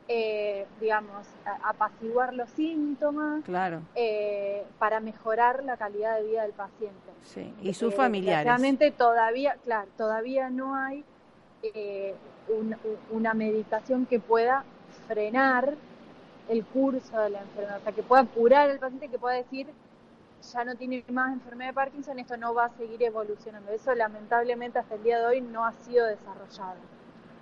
eh, 0.09 0.67
digamos, 0.81 1.27
apaciguar 1.63 2.33
los 2.33 2.49
síntomas 2.51 3.45
claro. 3.45 3.83
eh, 3.95 4.65
para 4.79 5.01
mejorar 5.01 5.63
la 5.65 5.77
calidad 5.77 6.17
de 6.17 6.25
vida 6.25 6.43
del 6.43 6.53
paciente. 6.53 6.97
Sí. 7.23 7.55
Y 7.63 7.75
sus 7.75 7.93
eh, 7.93 7.97
familiares. 7.97 8.47
Realmente 8.47 8.91
todavía, 8.91 9.57
claro, 9.65 9.89
todavía 9.99 10.49
no 10.49 10.75
hay 10.75 11.05
eh, 11.63 12.15
una 13.11 13.35
medicación 13.35 14.07
que 14.07 14.19
pueda 14.19 14.65
frenar 15.07 15.75
el 16.49 16.65
curso 16.65 17.21
de 17.21 17.31
la 17.31 17.41
enfermedad, 17.41 17.79
o 17.79 17.83
sea, 17.83 17.93
que 17.93 18.03
pueda 18.03 18.25
curar 18.25 18.71
al 18.71 18.79
paciente, 18.79 19.09
que 19.09 19.19
pueda 19.19 19.37
decir, 19.37 19.67
ya 20.53 20.65
no 20.65 20.75
tiene 20.77 21.05
más 21.11 21.33
enfermedad 21.33 21.71
de 21.71 21.75
Parkinson, 21.75 22.19
esto 22.19 22.37
no 22.37 22.55
va 22.55 22.67
a 22.67 22.71
seguir 22.71 23.03
evolucionando. 23.03 23.73
Eso 23.73 23.95
lamentablemente 23.95 24.79
hasta 24.79 24.95
el 24.95 25.03
día 25.03 25.19
de 25.19 25.27
hoy 25.27 25.41
no 25.41 25.65
ha 25.65 25.73
sido 25.73 26.07
desarrollado. 26.07 26.79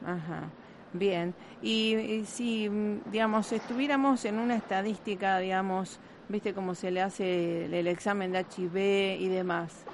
Ajá. 0.04 0.50
Bien, 0.92 1.34
y, 1.62 2.24
si, 2.26 2.70
mm, 2.70 3.10
digamos, 3.10 3.52
estuviéramos 3.52 4.24
en 4.24 4.38
una 4.38 4.54
estadística, 4.54 5.38
digamos, 5.38 5.98
viste 6.28 6.54
cómo 6.54 6.74
se 6.74 6.90
le 6.90 7.02
hace 7.02 7.66
el, 7.66 7.86
examen 7.86 8.32
de 8.32 8.40
HIV 8.40 9.20
y 9.20 9.28
demás, 9.28 9.84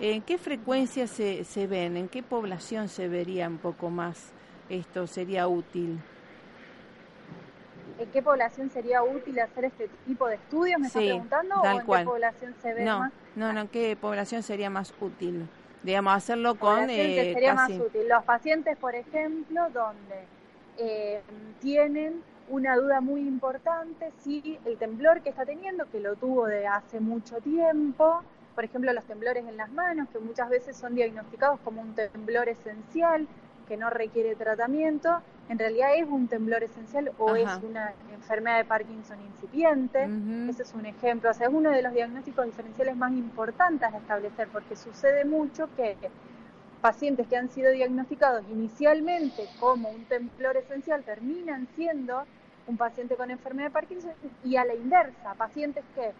¿en 0.00 0.22
qué 0.22 0.38
frecuencia 0.38 1.06
se, 1.06 1.44
se 1.44 1.66
ven? 1.66 1.96
¿En 1.96 2.08
qué 2.08 2.22
población 2.22 2.88
se 2.88 3.08
vería 3.08 3.48
un 3.48 3.58
poco 3.58 3.90
más 3.90 4.32
esto? 4.68 5.06
¿Sería 5.06 5.48
útil? 5.48 6.00
¿En 8.00 8.10
qué 8.10 8.22
población 8.22 8.70
sería 8.70 9.02
útil 9.02 9.38
hacer 9.40 9.66
este 9.66 9.90
tipo 10.06 10.26
de 10.26 10.36
estudios? 10.36 10.80
¿Me 10.80 10.86
está 10.86 11.00
preguntando? 11.00 11.60
¿O 11.60 11.66
en 11.66 11.80
qué 11.80 12.04
población 12.04 12.54
se 12.62 12.72
ve 12.72 12.84
no, 12.86 12.98
más? 13.00 13.12
No, 13.36 13.52
no, 13.52 13.60
¿en 13.60 13.68
qué 13.68 13.94
población 13.94 14.42
sería 14.42 14.70
más 14.70 14.94
útil? 14.98 15.46
Digamos, 15.82 16.14
hacerlo 16.14 16.54
con... 16.54 16.88
Eh, 16.88 17.34
sería 17.34 17.52
más 17.52 17.70
útil. 17.70 18.08
Los 18.08 18.24
pacientes, 18.24 18.78
por 18.78 18.94
ejemplo, 18.94 19.68
donde 19.74 20.24
eh, 20.78 21.20
tienen 21.60 22.22
una 22.48 22.74
duda 22.76 23.02
muy 23.02 23.20
importante 23.20 24.10
si 24.24 24.58
el 24.64 24.78
temblor 24.78 25.20
que 25.20 25.28
está 25.28 25.44
teniendo, 25.44 25.84
que 25.90 26.00
lo 26.00 26.16
tuvo 26.16 26.46
de 26.46 26.66
hace 26.66 27.00
mucho 27.00 27.36
tiempo, 27.42 28.22
por 28.54 28.64
ejemplo 28.64 28.92
los 28.94 29.04
temblores 29.04 29.46
en 29.46 29.58
las 29.58 29.70
manos, 29.70 30.08
que 30.08 30.18
muchas 30.20 30.48
veces 30.48 30.74
son 30.74 30.94
diagnosticados 30.94 31.60
como 31.60 31.82
un 31.82 31.94
temblor 31.94 32.48
esencial, 32.48 33.28
que 33.68 33.76
no 33.76 33.90
requiere 33.90 34.34
tratamiento, 34.34 35.20
en 35.50 35.58
realidad 35.58 35.96
es 35.96 36.06
un 36.08 36.28
temblor 36.28 36.62
esencial 36.62 37.10
o 37.18 37.34
es 37.34 37.50
una 37.64 37.92
enfermedad 38.14 38.58
de 38.58 38.64
Parkinson 38.64 39.18
incipiente. 39.20 40.08
Ese 40.48 40.62
es 40.62 40.72
un 40.74 40.86
ejemplo, 40.86 41.28
o 41.28 41.34
sea, 41.34 41.48
es 41.48 41.52
uno 41.52 41.70
de 41.70 41.82
los 41.82 41.92
diagnósticos 41.92 42.46
diferenciales 42.46 42.96
más 42.96 43.10
importantes 43.12 43.92
a 43.92 43.96
establecer, 43.96 44.46
porque 44.52 44.76
sucede 44.76 45.24
mucho 45.24 45.68
que 45.74 45.96
pacientes 46.80 47.26
que 47.26 47.36
han 47.36 47.50
sido 47.50 47.72
diagnosticados 47.72 48.44
inicialmente 48.48 49.48
como 49.58 49.90
un 49.90 50.04
temblor 50.04 50.56
esencial 50.56 51.02
terminan 51.02 51.66
siendo 51.74 52.22
un 52.68 52.76
paciente 52.76 53.16
con 53.16 53.32
enfermedad 53.32 53.70
de 53.70 53.72
Parkinson 53.72 54.12
y 54.44 54.54
a 54.54 54.64
la 54.64 54.76
inversa, 54.76 55.34
pacientes 55.34 55.82
que 55.96 56.12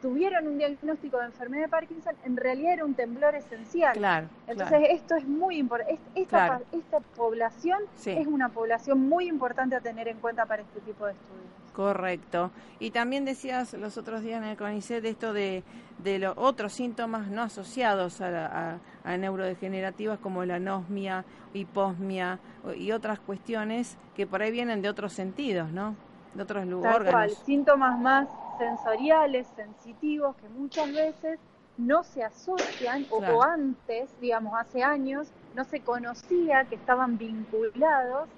tuvieron 0.00 0.46
un 0.46 0.58
diagnóstico 0.58 1.18
de 1.18 1.26
enfermedad 1.26 1.64
de 1.64 1.68
Parkinson, 1.68 2.14
en 2.24 2.36
realidad 2.36 2.74
era 2.74 2.84
un 2.84 2.94
temblor 2.94 3.34
esencial. 3.34 3.94
Claro, 3.96 4.28
Entonces 4.46 4.80
esto 4.90 5.14
es 5.16 5.26
muy 5.26 5.58
importante. 5.58 5.98
Esta, 6.14 6.60
esta 6.72 7.00
población 7.00 7.80
es 8.04 8.26
una 8.26 8.48
población 8.48 9.08
muy 9.08 9.28
importante 9.28 9.76
a 9.76 9.80
tener 9.80 10.08
en 10.08 10.18
cuenta 10.18 10.46
para 10.46 10.62
este 10.62 10.80
tipo 10.80 11.06
de 11.06 11.12
estudios. 11.12 11.50
Correcto. 11.74 12.50
Y 12.78 12.90
también 12.90 13.24
decías 13.24 13.74
los 13.74 13.96
otros 13.96 14.22
días 14.22 14.42
en 14.42 14.48
el 14.48 14.56
CONICET 14.56 15.02
de 15.02 15.08
esto 15.10 15.32
de, 15.32 15.62
de 16.02 16.18
los 16.18 16.34
otros 16.36 16.72
síntomas 16.72 17.28
no 17.28 17.42
asociados 17.42 18.20
a, 18.20 18.78
a, 19.04 19.16
neurodegenerativas 19.16 20.18
como 20.18 20.44
la 20.44 20.56
anosmia, 20.56 21.24
hiposmia 21.54 22.38
y 22.76 22.92
otras 22.92 23.20
cuestiones 23.20 23.96
que 24.14 24.26
por 24.26 24.42
ahí 24.42 24.50
vienen 24.50 24.82
de 24.82 24.88
otros 24.88 25.12
sentidos, 25.12 25.70
¿no? 25.70 25.94
De 26.34 26.42
otros 26.42 26.66
lugares. 26.66 27.38
Síntomas 27.44 27.98
más 27.98 28.28
sensoriales, 28.60 29.46
sensitivos, 29.56 30.36
que 30.36 30.48
muchas 30.50 30.92
veces 30.92 31.40
no 31.78 32.04
se 32.04 32.22
asocian 32.22 33.06
o 33.10 33.42
antes, 33.42 34.10
digamos, 34.20 34.52
hace 34.54 34.82
años, 34.82 35.28
no 35.54 35.64
se 35.64 35.80
conocía 35.80 36.64
que 36.64 36.74
estaban 36.74 37.16
vinculados 37.16 38.28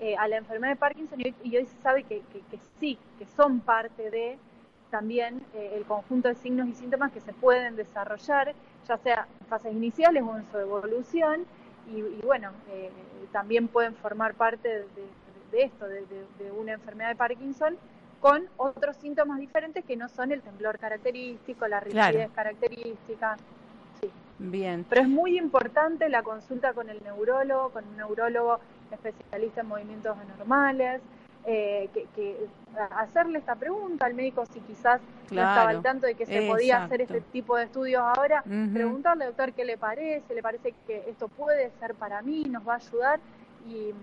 eh, 0.00 0.16
a 0.16 0.26
la 0.26 0.38
enfermedad 0.38 0.72
de 0.72 0.76
Parkinson. 0.76 1.20
Y 1.20 1.56
hoy, 1.56 1.64
se 1.64 1.80
sabe 1.80 2.02
que, 2.02 2.22
sí, 2.80 2.98
que 3.18 3.26
son 3.36 3.60
parte 3.60 4.10
de 4.10 4.38
también 4.90 5.42
eh, 5.54 5.74
el 5.76 5.84
conjunto 5.84 6.28
de 6.28 6.34
signos 6.34 6.66
y 6.68 6.74
síntomas 6.74 7.12
que 7.12 7.20
se 7.20 7.32
pueden 7.32 7.76
desarrollar, 7.76 8.54
ya 8.88 8.96
sea 8.96 9.28
en 9.40 9.46
fases 9.46 9.72
iniciales 9.72 10.24
o 10.24 10.36
en 10.36 10.50
su 10.50 10.58
evolución, 10.58 11.46
y, 11.94 12.02
bueno, 12.26 12.50
eh, 12.70 12.90
también 13.32 13.68
pueden 13.68 13.94
formar 13.94 14.34
parte 14.34 14.68
de, 14.68 15.62
esto, 15.62 15.86
de, 15.86 16.52
una 16.52 16.72
enfermedad 16.72 17.10
de 17.10 17.16
Parkinson, 17.16 17.76
con 18.20 18.48
otros 18.56 18.96
síntomas 18.96 19.38
diferentes 19.38 19.84
que 19.84 19.96
no 19.96 20.08
son 20.08 20.32
el 20.32 20.42
temblor 20.42 20.78
característico, 20.78 21.66
la 21.68 21.80
rigidez 21.80 22.30
característica. 22.34 23.36
Sí. 24.00 24.10
Bien. 24.38 24.84
Pero 24.88 25.02
es 25.02 25.08
muy 25.08 25.38
importante 25.38 26.08
la 26.08 26.22
consulta 26.22 26.72
con 26.72 26.88
el 26.88 27.02
neurólogo, 27.02 27.70
con 27.70 27.86
un 27.86 27.96
neurólogo 27.96 28.58
especialista 28.90 29.60
en 29.60 29.68
movimientos 29.68 30.16
anormales, 30.16 31.00
eh, 31.44 31.88
que, 31.94 32.46
hacerle 32.90 33.38
esta 33.38 33.54
pregunta 33.54 34.04
al 34.04 34.12
médico 34.12 34.44
si 34.46 34.60
quizás 34.60 35.00
no 35.30 35.40
estaba 35.40 35.70
al 35.70 35.82
tanto 35.82 36.06
de 36.06 36.14
que 36.14 36.26
se 36.26 36.46
podía 36.46 36.84
hacer 36.84 37.00
este 37.00 37.20
tipo 37.20 37.56
de 37.56 37.64
estudios 37.64 38.02
ahora, 38.02 38.42
preguntarle 38.42 39.24
doctor 39.26 39.52
qué 39.52 39.64
le 39.64 39.78
parece, 39.78 40.34
le 40.34 40.42
parece 40.42 40.74
que 40.86 41.04
esto 41.08 41.28
puede 41.28 41.70
ser 41.80 41.94
para 41.94 42.20
mí, 42.22 42.44
nos 42.44 42.66
va 42.68 42.74
a 42.74 42.76
ayudar 42.76 43.20
y, 43.66 43.94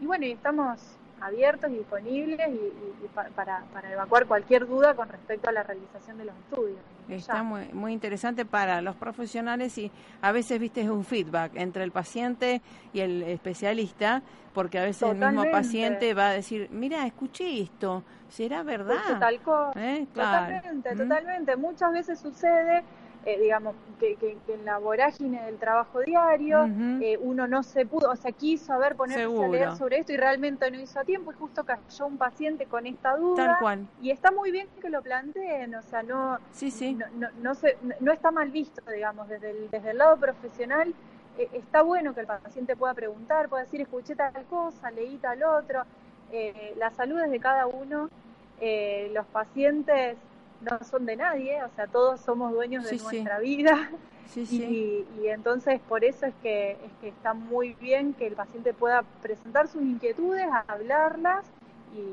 y 0.00 0.06
bueno, 0.06 0.26
y 0.26 0.32
estamos 0.32 0.97
abiertos 1.20 1.70
y 1.70 1.78
disponibles 1.78 2.48
y, 2.48 3.08
para, 3.34 3.62
para, 3.72 3.92
evacuar 3.92 4.26
cualquier 4.26 4.66
duda 4.66 4.94
con 4.94 5.08
respecto 5.08 5.48
a 5.48 5.52
la 5.52 5.62
realización 5.62 6.18
de 6.18 6.24
los 6.26 6.34
estudios. 6.36 6.78
Está 7.08 7.42
muy, 7.42 7.68
muy 7.72 7.92
interesante 7.94 8.44
para 8.44 8.82
los 8.82 8.94
profesionales 8.94 9.78
y 9.78 9.90
a 10.20 10.30
veces, 10.30 10.60
viste, 10.60 10.82
es 10.82 10.90
un 10.90 11.04
feedback 11.04 11.52
entre 11.54 11.82
el 11.82 11.90
paciente 11.90 12.60
y 12.92 13.00
el 13.00 13.22
especialista, 13.22 14.22
porque 14.52 14.78
a 14.78 14.84
veces 14.84 15.08
el 15.08 15.16
mismo 15.16 15.50
paciente 15.50 16.12
va 16.12 16.28
a 16.28 16.32
decir, 16.32 16.68
mira, 16.70 17.06
escuché 17.06 17.62
esto, 17.62 18.02
¿será 18.28 18.62
verdad? 18.62 19.18
Tal 19.18 19.40
¿Eh? 19.76 20.06
Totalmente, 20.12 20.96
totalmente. 20.96 21.56
Muchas 21.56 21.92
veces 21.92 22.18
sucede 22.18 22.84
eh, 23.24 23.38
digamos, 23.38 23.74
que, 23.98 24.16
en 24.48 24.64
la 24.64 24.78
vorágine 24.78 25.44
del 25.44 25.58
trabajo 25.58 26.00
diario 26.00 26.64
eh, 27.02 27.18
uno 27.20 27.48
no 27.48 27.62
se 27.62 27.84
pudo, 27.84 28.10
o 28.10 28.16
sea, 28.16 28.32
quiso 28.32 28.72
haber 28.72 28.94
ponerse 28.94 29.24
a 29.24 29.48
leer 29.48 29.76
sobre 29.76 29.98
esto 29.98 30.12
y 30.12 30.16
realmente 30.16 30.70
no 30.70 30.80
hizo 30.80 31.00
a 31.00 31.04
tiempo 31.04 31.32
y 31.32 31.34
justo 31.34 31.64
cayó 31.64 32.06
un 32.06 32.16
paciente 32.16 32.66
con 32.66 32.86
esta 32.86 33.16
duda. 33.16 33.58
Y 34.00 34.10
está 34.10 34.30
muy 34.30 34.50
bien 34.50 34.68
que 34.80 34.88
lo 34.88 35.02
planteen, 35.02 35.74
o 35.74 35.82
sea, 35.82 36.02
no, 36.02 36.38
no, 36.38 37.28
no, 37.42 37.54
se, 37.54 37.76
no, 38.00 38.12
está 38.12 38.30
mal 38.30 38.50
visto, 38.50 38.82
digamos, 38.90 39.28
desde 39.28 39.50
el, 39.50 39.70
desde 39.70 39.90
el 39.90 39.98
lado 39.98 40.16
profesional. 40.16 40.94
Eh, 41.36 41.48
está 41.52 41.82
bueno 41.82 42.14
que 42.14 42.20
el 42.20 42.26
paciente 42.26 42.76
pueda 42.76 42.94
preguntar, 42.94 43.48
pueda 43.48 43.64
decir, 43.64 43.80
escuché 43.80 44.14
tal 44.14 44.32
cosa, 44.48 44.90
leí 44.90 45.18
tal 45.18 45.42
otro. 45.42 45.82
la 46.76 46.90
salud 46.92 47.20
es 47.20 47.30
de 47.30 47.40
cada 47.40 47.66
uno. 47.66 48.08
los 49.12 49.26
pacientes 49.26 50.16
no 50.60 50.78
son 50.84 51.06
de 51.06 51.16
nadie, 51.16 51.62
o 51.62 51.70
sea, 51.74 51.86
todos 51.86 52.20
somos 52.20 52.52
dueños 52.52 52.84
de 52.84 52.96
nuestra 52.96 53.38
vida. 53.38 53.90
y, 54.36 55.06
y, 55.20 55.28
entonces 55.28 55.80
por 55.88 56.04
eso 56.04 56.26
es 56.26 56.34
que, 56.42 56.72
es 56.72 56.92
que 57.00 57.08
está 57.08 57.32
muy 57.32 57.72
bien 57.74 58.12
que 58.12 58.26
el 58.26 58.34
paciente 58.34 58.74
pueda 58.74 59.02
presentar 59.22 59.68
sus 59.68 59.82
inquietudes, 59.82 60.46
hablarlas 60.66 61.46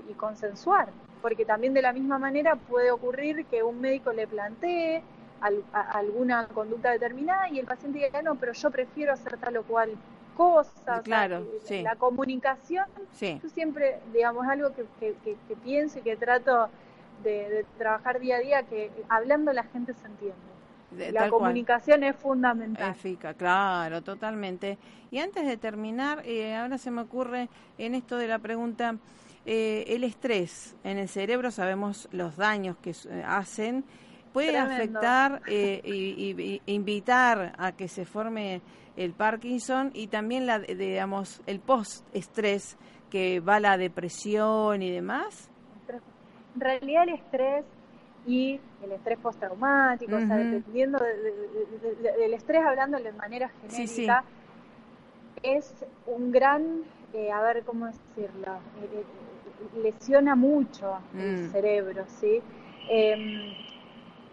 y, 0.09 0.13
consensuar, 0.13 0.89
porque 1.21 1.43
también 1.45 1.73
de 1.73 1.81
la 1.81 1.91
misma 1.91 2.17
manera 2.17 2.55
puede 2.55 2.89
ocurrir 2.91 3.45
que 3.47 3.63
un 3.63 3.81
médico 3.81 4.13
le 4.13 4.27
plantee 4.27 5.03
alguna 5.91 6.47
conducta 6.47 6.91
determinada 6.91 7.49
y 7.49 7.59
el 7.59 7.65
paciente 7.65 7.99
diga, 7.99 8.21
no, 8.21 8.35
pero 8.35 8.53
yo 8.53 8.71
prefiero 8.71 9.13
hacer 9.13 9.37
tal 9.37 9.57
o 9.57 9.63
cual 9.63 9.91
cosa. 10.35 11.01
Claro, 11.03 11.45
La 11.69 11.95
comunicación, 11.97 12.85
yo 13.19 13.49
siempre, 13.49 13.99
digamos, 14.13 14.47
algo 14.47 14.69
que, 14.73 14.85
que, 14.99 15.15
que 15.23 15.55
pienso 15.57 15.99
y 15.99 16.01
que 16.01 16.15
trato 16.15 16.69
de, 17.29 17.65
trabajar 17.77 18.19
día 18.19 18.37
a 18.37 18.39
día 18.39 18.63
que 18.63 18.91
hablando 19.09 19.51
la 19.53 19.63
gente 19.63 19.93
se 19.93 20.07
entiende. 20.07 21.11
la 21.11 21.29
comunicación 21.29 22.03
es 22.03 22.15
fundamental. 22.15 22.95
Claro, 23.37 24.01
totalmente. 24.01 24.77
Y 25.11 25.19
antes 25.19 25.45
de 25.45 25.57
terminar, 25.57 26.21
eh, 26.25 26.55
ahora 26.55 26.77
se 26.77 26.91
me 26.91 27.01
ocurre 27.01 27.49
en 27.77 27.95
esto 27.95 28.17
de 28.17 28.27
la 28.27 28.39
pregunta, 28.39 28.97
eh, 29.45 29.83
el 29.87 30.03
estrés 30.03 30.75
en 30.83 30.97
el 30.97 31.07
cerebro, 31.07 31.51
sabemos 31.51 32.07
los 32.11 32.35
daños 32.37 32.77
que 32.77 32.91
eh, 32.91 33.23
hacen, 33.25 33.83
puede 34.33 34.57
afectar 34.57 35.41
y, 35.47 36.61
invitar 36.65 37.53
a 37.57 37.71
que 37.73 37.87
se 37.87 38.05
forme 38.05 38.61
el 38.95 39.13
Parkinson 39.13 39.91
y 39.93 40.07
también 40.07 40.45
la, 40.45 40.59
digamos, 40.59 41.41
el 41.45 41.59
post-estrés 41.59 42.77
que 43.09 43.39
va 43.39 43.59
la 43.59 43.77
depresión 43.77 44.81
y 44.81 44.91
demás. 44.91 45.49
En 46.55 46.61
realidad 46.61 47.03
el 47.03 47.09
estrés 47.09 47.65
y 48.25 48.59
el 48.83 48.91
estrés 48.93 49.19
postraumático, 49.19 50.15
o 50.15 50.25
sea, 50.25 50.37
dependiendo 50.37 50.97
del 50.99 52.33
estrés, 52.33 52.63
hablando 52.65 52.97
de 52.97 53.11
manera 53.11 53.51
genérica, 53.61 54.23
es 55.43 55.73
un 56.07 56.31
gran, 56.31 56.81
eh, 57.13 57.31
a 57.31 57.41
ver 57.41 57.63
cómo 57.63 57.85
decirlo, 57.85 58.53
eh, 58.81 59.03
eh, 59.03 59.81
lesiona 59.83 60.35
mucho 60.35 60.97
el 61.13 61.47
mm. 61.47 61.51
cerebro, 61.51 62.05
¿sí? 62.19 62.41
Em, 62.89 63.53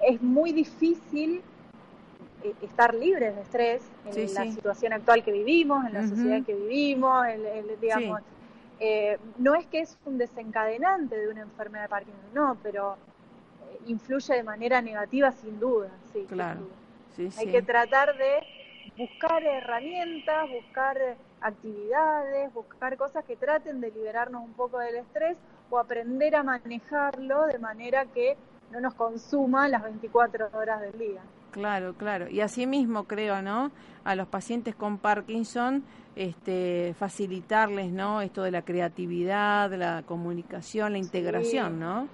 es 0.06 0.22
muy 0.22 0.52
difícil 0.52 1.42
estar 2.60 2.94
libres 2.94 3.36
de 3.36 3.42
estrés 3.42 3.82
en 4.06 4.34
la 4.34 4.50
situación 4.50 4.92
actual 4.92 5.22
que 5.22 5.32
vivimos, 5.32 5.86
en 5.86 5.92
la 5.92 6.08
sociedad 6.08 6.42
que 6.44 6.54
vivimos, 6.54 7.24
digamos, 7.80 8.20
no 9.38 9.54
es 9.54 9.66
que 9.66 9.80
es 9.80 9.98
un 10.04 10.18
desencadenante 10.18 11.16
de 11.16 11.28
una 11.28 11.42
enfermedad 11.42 11.84
de 11.84 11.88
Parkinson, 11.88 12.34
no, 12.34 12.56
pero 12.62 12.96
influye 13.86 14.34
de 14.34 14.42
manera 14.42 14.80
negativa 14.80 15.32
sin 15.32 15.58
duda. 15.58 15.90
Sí, 16.12 16.26
claro. 16.28 16.68
Hay 17.38 17.46
que 17.46 17.62
tratar 17.62 18.16
de 18.16 18.42
buscar 18.96 19.42
herramientas, 19.44 20.48
buscar 20.50 20.98
actividades, 21.40 22.52
buscar 22.54 22.96
cosas 22.96 23.24
que 23.24 23.36
traten 23.36 23.80
de 23.80 23.90
liberarnos 23.90 24.42
un 24.42 24.52
poco 24.54 24.78
del 24.78 24.96
estrés 24.96 25.38
o 25.70 25.78
aprender 25.78 26.34
a 26.36 26.42
manejarlo 26.42 27.46
de 27.46 27.58
manera 27.58 28.06
que 28.06 28.36
no 28.70 28.80
nos 28.80 28.94
consuma 28.94 29.68
las 29.68 29.82
24 29.82 30.50
horas 30.54 30.80
del 30.80 30.98
día. 30.98 31.20
Claro, 31.52 31.94
claro. 31.94 32.28
Y 32.28 32.40
asimismo 32.40 33.04
creo, 33.04 33.42
¿no? 33.42 33.70
A 34.04 34.16
los 34.16 34.26
pacientes 34.26 34.74
con 34.74 34.98
Parkinson, 34.98 35.84
este, 36.16 36.94
facilitarles, 36.98 37.92
¿no? 37.92 38.22
Esto 38.22 38.42
de 38.42 38.50
la 38.50 38.62
creatividad, 38.62 39.72
la 39.74 40.02
comunicación, 40.02 40.92
la 40.92 40.98
integración, 40.98 41.78
¿no? 41.78 42.08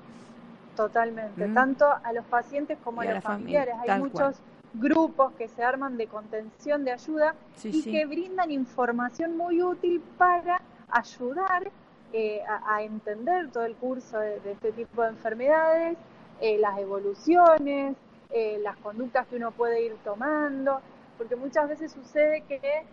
Totalmente, 0.77 1.49
tanto 1.49 1.87
a 1.87 2.13
los 2.13 2.25
pacientes 2.27 2.79
como 2.85 3.01
a, 3.01 3.05
los 3.07 3.25
familiares. 3.25 3.75
Hay 3.89 3.99
muchos 3.99 4.37
grupos 4.75 5.33
que 5.33 5.49
se 5.49 5.63
arman 5.63 5.97
de 5.97 6.07
contención, 6.07 6.85
de 6.85 6.93
ayuda 6.93 7.35
y 7.65 7.83
que 7.83 8.07
brindan 8.07 8.51
información 8.51 9.37
muy 9.37 9.63
útil 9.63 10.03
para 10.19 10.61
ayudar 10.91 11.71
eh, 12.13 12.41
a, 12.67 12.83
entender 12.83 13.51
todo 13.51 13.65
el 13.65 13.75
curso 13.77 14.19
de, 14.19 14.41
este 14.51 14.73
tipo 14.73 15.03
de 15.03 15.09
enfermedades, 15.09 15.99
eh, 16.41 16.59
las 16.59 16.79
evoluciones, 16.79 17.97
eh, 18.31 18.59
las 18.63 18.77
conductas 18.79 19.27
que 19.27 19.37
uno 19.37 19.53
puede 19.53 19.83
ir 19.83 19.97
tomando, 20.05 20.81
porque 21.17 21.37
muchas 21.37 21.69
veces 21.69 21.93
sucede 21.93 22.43
que 22.43 22.87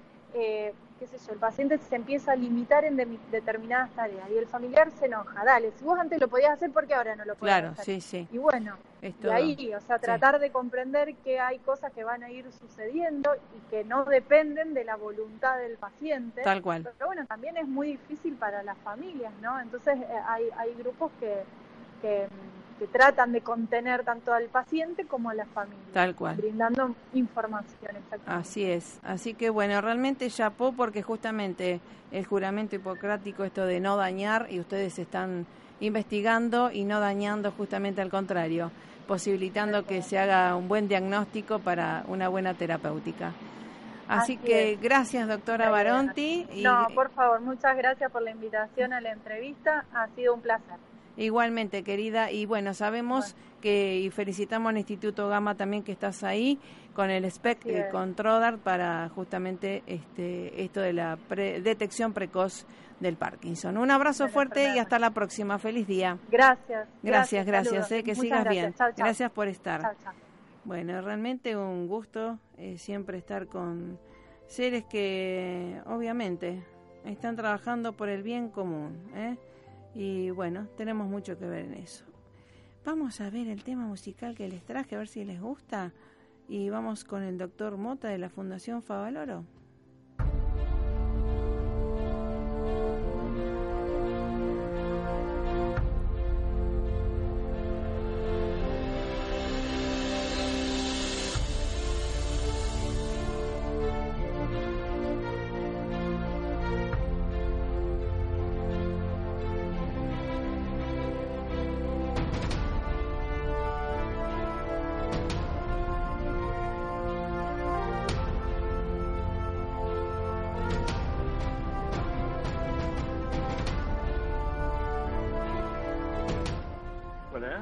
qué 0.99 1.07
sé 1.07 1.17
yo, 1.25 1.33
el 1.33 1.39
paciente 1.39 1.77
se 1.77 1.95
empieza 1.95 2.31
a 2.31 2.35
limitar 2.35 2.85
en 2.85 2.97
determinadas 3.31 3.91
tareas 3.91 4.29
y 4.29 4.37
el 4.37 4.47
familiar 4.47 4.91
se 4.91 5.05
enoja. 5.05 5.43
Dale, 5.43 5.71
si 5.77 5.83
vos 5.83 5.99
antes 5.99 6.19
lo 6.19 6.27
podías 6.27 6.51
hacer, 6.51 6.71
¿por 6.71 6.87
qué 6.87 6.93
ahora 6.93 7.15
no 7.15 7.25
lo 7.25 7.35
podés 7.35 7.53
claro, 7.53 7.69
hacer? 7.69 7.85
sí, 7.85 8.01
sí. 8.01 8.27
Y 8.31 8.37
bueno, 8.37 8.77
y 9.01 9.27
ahí, 9.27 9.73
o 9.73 9.81
sea, 9.81 9.99
tratar 9.99 10.39
de 10.39 10.51
comprender 10.51 11.15
que 11.17 11.39
hay 11.39 11.59
cosas 11.59 11.91
que 11.91 12.03
van 12.03 12.23
a 12.23 12.31
ir 12.31 12.51
sucediendo 12.51 13.31
y 13.55 13.69
que 13.69 13.83
no 13.83 14.05
dependen 14.05 14.73
de 14.73 14.83
la 14.83 14.95
voluntad 14.95 15.57
del 15.57 15.77
paciente. 15.77 16.41
Tal 16.41 16.61
cual. 16.61 16.83
Pero 16.97 17.07
bueno, 17.07 17.25
también 17.25 17.57
es 17.57 17.67
muy 17.67 17.87
difícil 17.91 18.35
para 18.35 18.63
las 18.63 18.77
familias, 18.79 19.33
¿no? 19.41 19.59
Entonces 19.59 19.97
eh, 19.99 20.07
hay, 20.27 20.45
hay 20.57 20.73
grupos 20.75 21.11
que, 21.19 21.43
que 22.01 22.27
que 22.79 22.88
tratan 22.88 23.31
de 23.31 23.41
contener 23.41 24.03
tanto 24.03 24.33
al 24.33 24.45
paciente 24.45 25.05
como 25.05 25.29
a 25.29 25.33
la 25.33 25.45
familia. 25.45 25.85
Tal 25.93 26.15
cual. 26.15 26.35
Brindando 26.35 26.95
información, 27.13 27.95
Así 28.25 28.65
es. 28.65 28.99
Así 29.03 29.33
que 29.33 29.49
bueno, 29.49 29.79
realmente 29.81 30.29
chapó 30.29 30.73
porque 30.73 31.01
justamente 31.01 31.79
el 32.11 32.25
juramento 32.25 32.75
hipocrático, 32.75 33.43
esto 33.43 33.65
de 33.65 33.79
no 33.79 33.95
dañar, 33.97 34.47
y 34.49 34.59
ustedes 34.59 34.99
están 34.99 35.45
investigando 35.79 36.71
y 36.71 36.83
no 36.85 36.99
dañando 36.99 37.51
justamente 37.51 38.01
al 38.01 38.09
contrario, 38.09 38.71
posibilitando 39.07 39.85
que 39.85 40.01
se 40.01 40.17
haga 40.17 40.55
un 40.55 40.67
buen 40.67 40.88
diagnóstico 40.88 41.59
para 41.59 42.03
una 42.07 42.27
buena 42.27 42.53
terapéutica. 42.53 43.33
Así, 44.07 44.38
que 44.38 44.77
gracias, 44.79 45.27
doctora 45.27 45.69
Baronti. 45.69 46.47
Y... 46.53 46.61
No, 46.61 46.88
por 46.93 47.09
favor, 47.11 47.41
muchas 47.41 47.75
gracias 47.75 48.11
por 48.11 48.21
la 48.21 48.31
invitación 48.31 48.93
a 48.93 49.01
la 49.01 49.11
entrevista. 49.11 49.85
Ha 49.93 50.07
sido 50.09 50.35
un 50.35 50.41
placer. 50.41 50.77
Igualmente, 51.17 51.84
querida, 51.84 52.32
y 52.32 52.45
bueno, 52.45 52.73
sabemos 52.73 53.36
que 53.62 53.99
y 53.99 54.10
felicitamos 54.10 54.69
al 54.69 54.78
Instituto 54.78 55.30
Gama 55.30 55.56
también 55.56 55.84
que 55.84 55.91
estás 55.91 56.23
ahí 56.23 56.60
con 56.93 57.10
el 57.10 57.30
SPEC, 57.30 57.65
y 57.65 57.91
con 57.91 58.15
Trodart 58.15 58.60
para 58.60 59.10
justamente 59.10 59.84
este 59.88 60.63
esto 60.63 60.82
de 60.82 60.93
la 60.93 61.17
detección 61.28 62.13
precoz 62.13 62.65
del 62.99 63.17
Parkinson. 63.17 63.78
Un 63.78 63.91
abrazo 63.91 64.28
fuerte 64.28 64.73
y 64.75 64.80
hasta 64.80 64.99
la 64.99 65.12
próxima. 65.12 65.60
Feliz 65.60 65.88
día. 65.88 66.17
Gracias. 66.30 66.88
Gracias, 67.04 67.45
gracias. 67.45 67.91
Eh, 67.91 68.04
que 68.04 68.15
sigas 68.15 68.47
bien. 68.47 68.73
Gracias 68.97 69.32
por 69.32 69.47
estar. 69.47 69.95
Bueno, 70.63 70.99
realmente 71.01 71.56
un 71.56 71.88
gusto 71.88 72.39
eh, 72.58 72.78
siempre 72.78 73.17
estar 73.17 73.47
con 73.47 73.99
seres 74.47 74.84
que 74.86 75.80
obviamente 75.86 76.63
están 77.06 77.36
trabajando 77.36 77.93
por 77.93 78.10
el 78.10 78.23
bien 78.23 78.49
común. 78.49 78.97
¿eh? 79.15 79.38
Y 79.95 80.29
bueno, 80.29 80.67
tenemos 80.75 81.08
mucho 81.08 81.39
que 81.39 81.45
ver 81.45 81.65
en 81.65 81.73
eso. 81.75 82.03
Vamos 82.84 83.21
a 83.21 83.29
ver 83.29 83.47
el 83.47 83.63
tema 83.63 83.88
musical 83.88 84.36
que 84.36 84.47
les 84.47 84.63
traje, 84.63 84.95
a 84.95 84.99
ver 84.99 85.08
si 85.08 85.23
les 85.23 85.41
gusta. 85.41 85.93
Y 86.47 86.69
vamos 86.69 87.05
con 87.05 87.23
el 87.23 87.38
doctor 87.38 87.77
Mota 87.77 88.10
de 88.10 88.17
la 88.17 88.29
Fundación 88.29 88.84
Favaloro. 88.84 89.45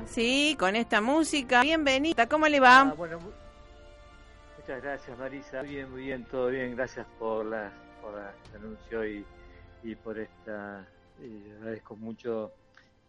Sí, 0.08 0.56
con 0.60 0.76
esta 0.76 1.02
música. 1.02 1.62
Bienvenida, 1.62 2.28
¿cómo 2.28 2.48
le 2.48 2.60
va? 2.60 2.82
Ah, 2.82 2.94
bueno, 2.96 3.20
muchas 4.58 4.82
gracias 4.82 5.18
Marisa. 5.18 5.62
Muy 5.64 5.70
bien, 5.70 5.92
muy 5.92 6.04
bien, 6.04 6.26
todo 6.26 6.48
bien. 6.50 6.76
Gracias 6.76 7.06
por, 7.18 7.46
la, 7.46 7.72
por 8.02 8.20
el 8.20 8.62
anuncio 8.62 9.08
y, 9.08 9.26
y 9.84 9.96
por 9.96 10.20
esta. 10.20 10.86
Y 11.22 11.52
agradezco 11.58 11.96
mucho, 11.96 12.52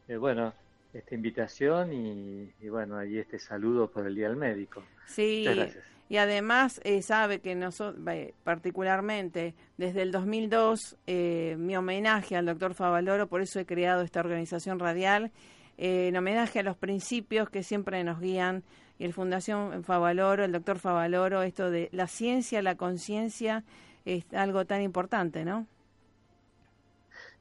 eh, 0.09 0.17
bueno, 0.17 0.53
esta 0.93 1.15
invitación 1.15 1.93
y, 1.93 2.69
bueno, 2.69 2.97
ahí 2.97 3.19
este 3.19 3.39
saludo 3.39 3.91
por 3.91 4.07
el 4.07 4.15
Día 4.15 4.29
del 4.29 4.37
Médico. 4.37 4.83
Sí. 5.07 5.45
Muchas 5.47 5.57
gracias. 5.57 5.85
Y 6.09 6.19
además 6.19 6.81
eh, 6.85 7.01
sabe 7.01 7.41
que 7.41 7.55
nosotros, 7.55 8.05
particularmente 8.45 9.55
desde 9.79 10.03
el 10.03 10.13
2002, 10.13 10.97
eh, 11.07 11.57
mi 11.59 11.77
homenaje 11.77 12.37
al 12.37 12.45
doctor 12.45 12.75
Favaloro, 12.75 13.27
por 13.27 13.41
eso 13.41 13.59
he 13.59 13.65
creado 13.65 14.03
esta 14.03 14.21
organización 14.21 14.79
radial 14.79 15.33
eh, 15.79 16.09
en 16.09 16.17
homenaje 16.17 16.61
a 16.61 16.63
los 16.63 16.77
principios 16.77 17.51
que 17.51 17.63
siempre 17.63 18.03
nos 18.05 18.21
guían, 18.21 18.63
y 18.99 19.05
el 19.05 19.13
Fundación 19.13 19.83
Favaloro, 19.83 20.45
el 20.45 20.53
doctor 20.53 20.79
Favaloro, 20.79 21.43
esto 21.43 21.71
de 21.71 21.89
la 21.93 22.07
ciencia, 22.07 22.63
la 22.63 22.77
conciencia, 22.77 23.65
es 24.05 24.25
algo 24.33 24.65
tan 24.67 24.83
importante, 24.83 25.45
¿no? 25.45 25.67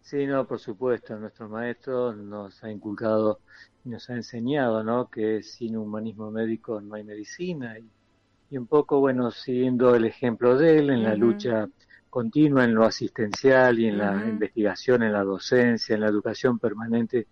Sí, 0.02 0.26
no, 0.28 0.46
por 0.46 0.60
supuesto, 0.60 1.18
nuestro 1.18 1.48
maestro 1.48 2.14
nos 2.14 2.62
ha 2.64 2.70
inculcado 2.70 3.40
y 3.86 3.90
nos 3.90 4.10
ha 4.10 4.16
enseñado, 4.16 4.84
¿no? 4.84 5.10
Que 5.10 5.42
sin 5.44 5.78
humanismo 5.78 6.30
médico 6.30 6.82
no 6.82 6.96
hay 6.96 7.04
medicina 7.04 7.78
y, 7.80 8.58
un 8.58 8.68
poco, 8.68 9.00
bueno, 9.00 9.32
siguiendo 9.32 9.96
el 9.96 10.06
ejemplo 10.06 10.58
de 10.58 10.78
él 10.78 10.90
en 10.92 11.04
la 11.04 11.16
lucha 11.16 11.68
continua 12.10 12.66
en 12.66 12.76
lo 12.76 12.84
asistencial 12.84 13.80
y 13.80 13.88
en 13.88 13.98
la 13.98 14.14
investigación, 14.28 15.02
en 15.02 15.14
la 15.14 15.24
docencia, 15.24 15.96
en 15.96 16.02
la 16.02 16.08
educación 16.08 16.60
permanente 16.60 17.26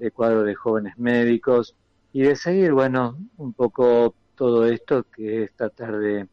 de 0.00 0.10
cuadro 0.10 0.42
de 0.44 0.54
jóvenes 0.54 0.98
médicos 0.98 1.76
y 2.12 2.22
de 2.22 2.34
seguir, 2.34 2.72
bueno, 2.72 3.18
un 3.36 3.52
poco 3.52 4.14
todo 4.34 4.64
esto 4.64 5.04
que 5.04 5.44
es 5.44 5.52
tratar 5.52 5.98
de, 5.98 6.26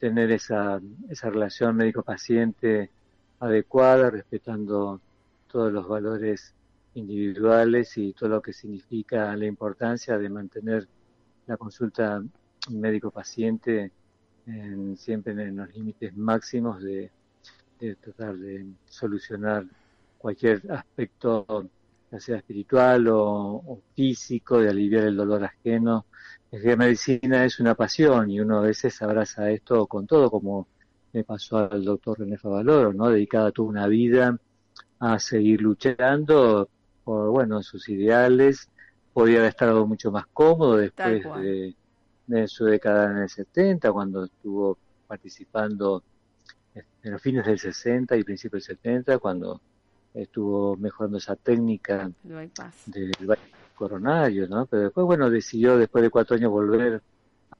tener 0.00 0.32
esa, 0.32 0.80
esa 1.08 1.30
relación 1.30 1.76
médico-paciente 1.76 2.90
adecuada, 3.40 4.10
respetando 4.10 5.00
todos 5.52 5.70
los 5.70 5.86
valores 5.86 6.54
individuales 6.94 7.96
y 7.98 8.14
todo 8.14 8.30
lo 8.30 8.42
que 8.42 8.54
significa 8.54 9.36
la 9.36 9.44
importancia 9.44 10.18
de 10.18 10.28
mantener 10.30 10.88
la 11.46 11.56
consulta 11.58 12.22
médico-paciente 12.70 13.92
siempre 14.96 15.32
en 15.34 15.56
los 15.56 15.72
límites 15.74 16.16
máximos 16.16 16.82
de 16.82 17.10
tratar 18.00 18.34
de 18.36 18.66
solucionar 18.88 19.66
cualquier 20.16 20.62
aspecto 20.72 21.68
ya 22.10 22.20
sea 22.20 22.36
espiritual 22.36 23.06
o, 23.08 23.82
físico, 23.94 24.60
de 24.60 24.70
aliviar 24.70 25.04
el 25.04 25.16
dolor 25.16 25.44
ajeno. 25.44 26.06
Es 26.50 26.62
que 26.62 26.68
la 26.68 26.76
medicina 26.76 27.44
es 27.44 27.60
una 27.60 27.74
pasión 27.74 28.30
y 28.30 28.40
uno 28.40 28.58
a 28.58 28.62
veces 28.62 29.00
abraza 29.02 29.50
esto 29.50 29.86
con 29.86 30.06
todo, 30.06 30.30
como 30.30 30.68
le 31.12 31.24
pasó 31.24 31.58
al 31.58 31.84
doctor 31.84 32.18
René 32.20 32.38
Favaloro, 32.38 32.92
¿no? 32.92 33.10
Dedicada 33.10 33.52
toda 33.52 33.68
una 33.68 33.86
vida 33.86 34.38
a 35.00 35.18
seguir 35.18 35.60
luchando 35.60 36.68
por, 37.04 37.30
bueno, 37.30 37.62
sus 37.62 37.88
ideales. 37.88 38.68
Podía 39.12 39.38
haber 39.38 39.50
estado 39.50 39.86
mucho 39.86 40.10
más 40.10 40.26
cómodo 40.28 40.76
después 40.76 41.24
de, 41.42 41.74
de, 42.26 42.48
su 42.48 42.64
década 42.64 43.10
en 43.10 43.18
el 43.18 43.28
70, 43.28 43.92
cuando 43.92 44.24
estuvo 44.24 44.78
participando 45.06 46.02
en 47.02 47.12
los 47.12 47.20
fines 47.20 47.44
del 47.44 47.58
60 47.58 48.16
y 48.16 48.24
principios 48.24 48.66
del 48.66 48.76
70, 48.76 49.18
cuando 49.18 49.60
estuvo 50.14 50.76
mejorando 50.76 51.18
esa 51.18 51.36
técnica 51.36 52.10
del 52.22 53.38
coronario, 53.74 54.48
¿no? 54.48 54.66
Pero 54.66 54.84
después, 54.84 55.06
bueno, 55.06 55.30
decidió 55.30 55.76
después 55.76 56.02
de 56.02 56.10
cuatro 56.10 56.36
años 56.36 56.50
volver 56.50 57.02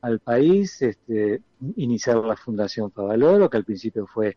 al 0.01 0.20
país, 0.20 0.82
este, 0.82 1.42
iniciar 1.76 2.16
la 2.18 2.36
Fundación 2.36 2.90
Favaloro, 2.90 3.49
que 3.49 3.57
al 3.57 3.64
principio 3.64 4.07
fue 4.07 4.36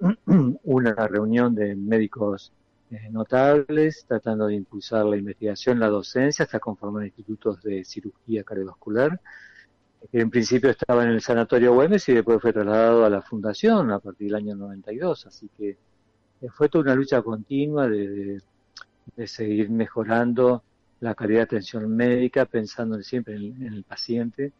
una 0.64 0.94
reunión 1.06 1.54
de 1.54 1.74
médicos 1.74 2.52
eh, 2.90 3.08
notables, 3.10 4.04
tratando 4.06 4.46
de 4.46 4.54
impulsar 4.54 5.06
la 5.06 5.16
investigación, 5.16 5.78
la 5.78 5.88
docencia, 5.88 6.44
hasta 6.44 6.58
conformar 6.58 7.04
institutos 7.04 7.62
de 7.62 7.84
cirugía 7.84 8.42
cardiovascular, 8.42 9.20
que 10.10 10.20
en 10.20 10.30
principio 10.30 10.70
estaba 10.70 11.04
en 11.04 11.10
el 11.10 11.20
Sanatorio 11.20 11.74
Güemes 11.74 12.08
y 12.08 12.14
después 12.14 12.40
fue 12.40 12.52
trasladado 12.52 13.04
a 13.04 13.10
la 13.10 13.22
Fundación 13.22 13.90
a 13.90 13.98
partir 13.98 14.28
del 14.28 14.36
año 14.36 14.56
92, 14.56 15.26
así 15.26 15.48
que 15.56 15.76
fue 16.48 16.68
toda 16.68 16.84
una 16.84 16.94
lucha 16.94 17.22
continua 17.22 17.88
de, 17.88 18.40
seguir 19.26 19.70
mejorando 19.70 20.62
la 21.00 21.14
calidad 21.14 21.40
de 21.40 21.44
atención 21.44 21.94
médica, 21.94 22.46
pensando 22.46 23.00
siempre 23.02 23.34
en, 23.34 23.62
el 23.62 23.84
paciente. 23.84 24.52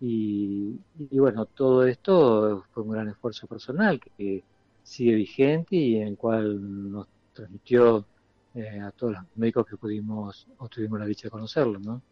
Y, 0.00 0.76
bueno, 1.12 1.46
todo 1.46 1.86
esto 1.86 2.64
fue 2.72 2.82
un 2.82 2.90
gran 2.90 3.08
esfuerzo 3.08 3.46
personal 3.46 4.00
que, 4.00 4.42
sigue 4.84 5.14
vigente 5.14 5.76
y 5.76 5.96
en 5.96 6.08
el 6.08 6.16
cual 6.16 6.90
nos 6.90 7.06
transmitió 7.32 8.04
eh, 8.52 8.80
a 8.80 8.90
todos 8.90 9.12
los 9.12 9.22
médicos 9.36 9.64
que 9.64 9.76
pudimos 9.76 10.48
o 10.58 10.68
tuvimos 10.68 10.98
la 10.98 11.06
dicha 11.06 11.28
de 11.28 11.30
conocerlo, 11.30 11.78
¿no? 11.78 12.02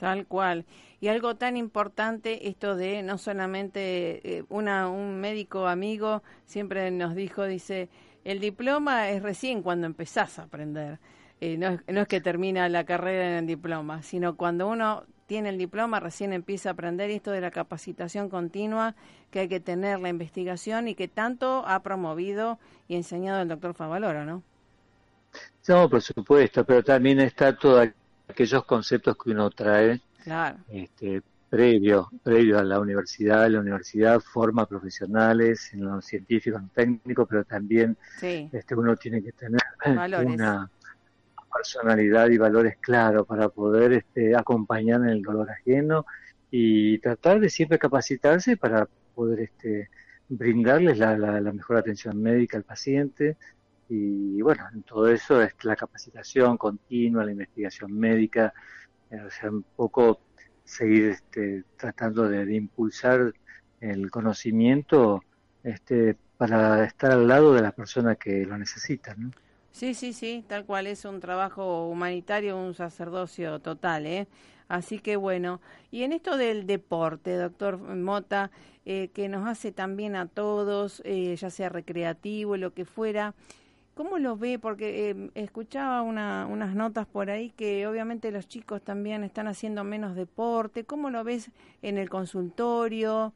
Tal 0.00 0.26
cual. 0.26 0.64
Y 1.00 1.08
algo 1.08 1.36
tan 1.36 1.58
importante, 1.58 2.48
esto 2.48 2.74
de 2.74 3.02
no 3.02 3.18
solamente 3.18 4.38
eh, 4.38 4.44
una, 4.48 4.88
un 4.88 5.20
médico 5.20 5.66
amigo 5.66 6.22
siempre 6.46 6.90
nos 6.90 7.14
dijo, 7.14 7.44
dice, 7.44 7.90
el 8.24 8.40
diploma 8.40 9.10
es 9.10 9.22
recién 9.22 9.62
cuando 9.62 9.86
empezás 9.86 10.38
a 10.38 10.44
aprender. 10.44 10.98
Eh, 11.40 11.56
no, 11.56 11.68
es, 11.68 11.80
no, 11.88 12.02
es, 12.02 12.08
que 12.08 12.20
termina 12.20 12.68
la 12.68 12.84
carrera 12.84 13.28
en 13.28 13.34
el 13.38 13.46
diploma, 13.46 14.02
sino 14.02 14.36
cuando 14.36 14.68
uno 14.68 15.04
tiene 15.26 15.48
el 15.50 15.58
diploma 15.58 16.00
recién 16.00 16.32
empieza 16.32 16.70
a 16.70 16.72
aprender 16.72 17.08
esto 17.08 17.30
de 17.30 17.40
la 17.40 17.52
capacitación 17.52 18.28
continua 18.28 18.96
que 19.30 19.38
hay 19.38 19.48
que 19.48 19.60
tener, 19.60 20.00
la 20.00 20.08
investigación 20.08 20.88
y 20.88 20.96
que 20.96 21.06
tanto 21.06 21.62
ha 21.66 21.80
promovido 21.84 22.58
y 22.88 22.96
enseñado 22.96 23.40
el 23.40 23.48
doctor 23.48 23.74
Favaloro, 23.74 24.24
¿no? 24.24 24.42
No, 25.68 25.88
por 25.88 26.02
supuesto, 26.02 26.64
pero 26.64 26.82
también 26.82 27.20
está 27.20 27.56
todos 27.56 27.88
aquellos 28.26 28.64
conceptos 28.64 29.16
que 29.16 29.30
uno 29.30 29.50
trae 29.50 30.00
claro. 30.24 30.58
este, 30.68 31.22
previo, 31.50 32.08
previo 32.22 32.58
a 32.58 32.64
la 32.64 32.78
universidad. 32.80 33.50
La 33.50 33.60
universidad 33.60 34.20
forma 34.20 34.66
profesionales 34.66 35.70
en 35.74 35.84
lo 35.84 36.00
científico, 36.00 36.56
en 36.56 36.62
lo 36.62 36.70
técnico, 36.72 37.26
pero 37.26 37.44
también 37.44 37.96
este, 38.22 38.74
uno 38.74 38.96
tiene 38.96 39.22
que 39.22 39.32
tener 39.32 39.60
una 40.24 40.70
personalidad 41.52 42.30
y 42.30 42.38
valores 42.38 42.76
claros 42.78 43.26
para 43.26 43.48
poder 43.48 43.92
este, 43.92 44.36
acompañar 44.36 45.00
en 45.00 45.08
el 45.08 45.22
dolor 45.22 45.50
ajeno 45.50 46.06
y 46.50 46.98
tratar 46.98 47.40
de 47.40 47.50
siempre 47.50 47.78
capacitarse 47.78 48.56
para 48.56 48.88
poder 49.14 49.40
este, 49.40 49.90
brindarles 50.28 50.98
la, 50.98 51.16
la, 51.16 51.52
mejor 51.52 51.76
atención 51.76 52.22
médica 52.22 52.56
al 52.56 52.62
paciente. 52.62 53.36
Y 53.88 54.40
bueno, 54.40 54.64
en 54.72 54.84
todo 54.84 55.08
eso 55.08 55.42
es 55.42 55.52
la 55.64 55.74
capacitación 55.74 56.56
continua, 56.56 57.24
la 57.24 57.32
investigación 57.32 57.92
médica, 57.92 58.54
eh, 59.10 59.20
o 59.20 59.30
sea, 59.30 59.50
un 59.50 59.64
poco 59.74 60.20
seguir 60.70 61.10
este, 61.10 61.64
tratando 61.76 62.28
de, 62.28 62.54
impulsar 62.54 63.34
el 63.80 64.10
conocimiento 64.10 65.22
este, 65.64 66.16
para 66.36 66.84
estar 66.84 67.10
al 67.10 67.26
lado 67.26 67.52
de 67.54 67.62
las 67.62 67.74
personas 67.74 68.16
que 68.16 68.46
lo 68.46 68.56
necesitan. 68.56 69.34
Sí, 69.72 69.94
sí, 69.94 70.12
sí, 70.12 70.44
tal 70.46 70.64
cual 70.64 70.86
es 70.86 71.04
un 71.04 71.20
trabajo 71.20 71.88
humanitario, 71.88 72.56
un 72.56 72.74
sacerdocio 72.74 73.60
total, 73.60 74.06
¿eh? 74.06 74.26
Así 74.68 75.00
que 75.00 75.16
bueno, 75.16 75.60
y 75.90 76.04
en 76.04 76.12
esto 76.12 76.36
del 76.36 76.66
deporte, 76.66 77.34
doctor 77.34 77.78
Mota, 77.78 78.52
eh, 78.84 79.08
que 79.12 79.28
nos 79.28 79.48
hace 79.48 79.72
también 79.72 80.14
a 80.14 80.26
todos, 80.26 81.02
eh, 81.04 81.34
ya 81.34 81.50
sea 81.50 81.68
recreativo, 81.68 82.56
lo 82.56 82.72
que 82.72 82.84
fuera, 82.84 83.34
¿Cómo 83.94 84.18
lo 84.18 84.36
ve? 84.36 84.58
Porque 84.58 85.10
eh, 85.10 85.30
escuchaba 85.34 86.02
una, 86.02 86.46
unas 86.46 86.74
notas 86.74 87.06
por 87.06 87.30
ahí 87.30 87.50
que 87.50 87.86
obviamente 87.86 88.30
los 88.30 88.48
chicos 88.48 88.82
también 88.82 89.24
están 89.24 89.46
haciendo 89.46 89.84
menos 89.84 90.14
deporte. 90.16 90.84
¿Cómo 90.84 91.10
lo 91.10 91.22
ves 91.24 91.50
en 91.82 91.98
el 91.98 92.08
consultorio? 92.08 93.34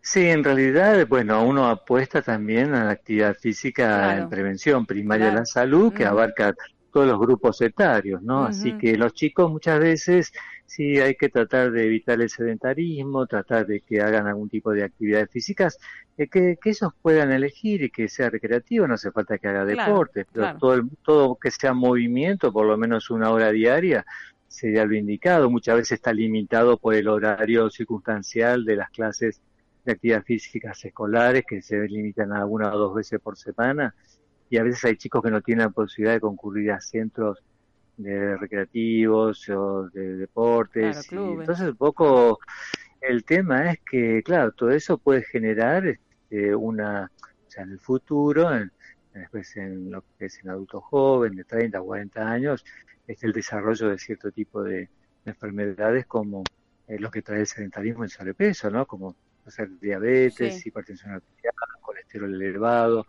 Sí, 0.00 0.26
en 0.28 0.42
realidad, 0.42 1.06
bueno, 1.06 1.44
uno 1.46 1.68
apuesta 1.68 2.22
también 2.22 2.74
a 2.74 2.84
la 2.84 2.90
actividad 2.90 3.36
física 3.36 4.18
en 4.18 4.28
prevención 4.28 4.84
primaria 4.84 5.26
de 5.26 5.32
la 5.36 5.46
salud, 5.46 5.92
que 5.92 6.04
abarca 6.04 6.54
todos 6.92 7.06
los 7.06 7.20
grupos 7.20 7.60
etarios, 7.60 8.20
¿no? 8.20 8.44
Así 8.44 8.76
que 8.76 8.96
los 8.96 9.14
chicos 9.14 9.50
muchas 9.50 9.78
veces 9.78 10.32
sí 10.72 10.98
hay 10.98 11.16
que 11.16 11.28
tratar 11.28 11.70
de 11.70 11.84
evitar 11.84 12.18
el 12.20 12.30
sedentarismo, 12.30 13.26
tratar 13.26 13.66
de 13.66 13.80
que 13.80 14.00
hagan 14.00 14.26
algún 14.26 14.48
tipo 14.48 14.72
de 14.72 14.84
actividades 14.84 15.30
físicas, 15.30 15.78
eh, 16.16 16.28
que, 16.28 16.56
que 16.58 16.70
ellos 16.70 16.92
puedan 17.02 17.30
elegir 17.30 17.82
y 17.82 17.90
que 17.90 18.08
sea 18.08 18.30
recreativo, 18.30 18.88
no 18.88 18.94
hace 18.94 19.10
falta 19.10 19.36
que 19.36 19.48
haga 19.48 19.66
deporte, 19.66 20.26
pero 20.32 20.56
todo, 20.56 20.82
todo 21.04 21.36
que 21.36 21.50
sea 21.50 21.74
movimiento, 21.74 22.50
por 22.50 22.66
lo 22.66 22.78
menos 22.78 23.10
una 23.10 23.30
hora 23.30 23.52
diaria, 23.52 24.06
sería 24.48 24.86
lo 24.86 24.94
indicado. 24.94 25.50
Muchas 25.50 25.76
veces 25.76 25.92
está 25.92 26.14
limitado 26.14 26.78
por 26.78 26.94
el 26.94 27.06
horario 27.08 27.68
circunstancial 27.68 28.64
de 28.64 28.76
las 28.76 28.90
clases 28.90 29.42
de 29.84 29.92
actividades 29.92 30.24
físicas 30.24 30.82
escolares, 30.82 31.44
que 31.46 31.60
se 31.60 31.86
limitan 31.86 32.32
a 32.32 32.46
una 32.46 32.74
o 32.74 32.78
dos 32.78 32.94
veces 32.94 33.20
por 33.20 33.36
semana, 33.36 33.94
y 34.48 34.56
a 34.56 34.62
veces 34.62 34.82
hay 34.86 34.96
chicos 34.96 35.22
que 35.22 35.30
no 35.30 35.42
tienen 35.42 35.66
la 35.66 35.70
posibilidad 35.70 36.14
de 36.14 36.20
concurrir 36.20 36.72
a 36.72 36.80
centros 36.80 37.42
de 38.02 38.36
recreativos 38.36 39.48
o 39.48 39.88
de 39.90 40.16
deportes. 40.16 41.10
entonces 41.12 41.68
un 41.68 41.76
poco 41.76 42.38
el 43.00 43.24
tema 43.24 43.70
es 43.72 43.80
que, 43.80 44.22
claro, 44.22 44.52
todo 44.52 44.70
eso 44.70 44.98
puede 44.98 45.22
generar 45.22 45.86
este, 45.86 46.54
una, 46.54 47.10
o 47.46 47.50
sea, 47.50 47.64
en 47.64 47.72
el 47.72 47.80
futuro, 47.80 48.54
en, 48.54 48.70
después 49.12 49.56
en 49.56 49.90
lo 49.90 50.04
que 50.18 50.26
es 50.26 50.38
en 50.42 50.50
adultos 50.50 50.84
jóvenes 50.84 51.38
de 51.38 51.44
30 51.44 51.80
o 51.80 51.84
40 51.84 52.30
años, 52.30 52.64
es 53.06 53.22
el 53.24 53.32
desarrollo 53.32 53.88
de 53.88 53.98
cierto 53.98 54.30
tipo 54.30 54.62
de, 54.62 54.88
enfermedades 55.24 56.06
como 56.06 56.42
eh, 56.88 56.98
lo 56.98 57.10
que 57.10 57.22
trae 57.22 57.40
el 57.40 57.46
sedentarismo 57.46 58.02
y 58.02 58.06
el 58.06 58.10
sobrepeso, 58.10 58.70
¿no? 58.70 58.86
Como 58.86 59.14
hacer 59.46 59.68
diabetes, 59.78 60.66
hipertensión 60.66 61.12
arterial, 61.12 61.54
colesterol 61.80 62.42
elevado, 62.42 63.06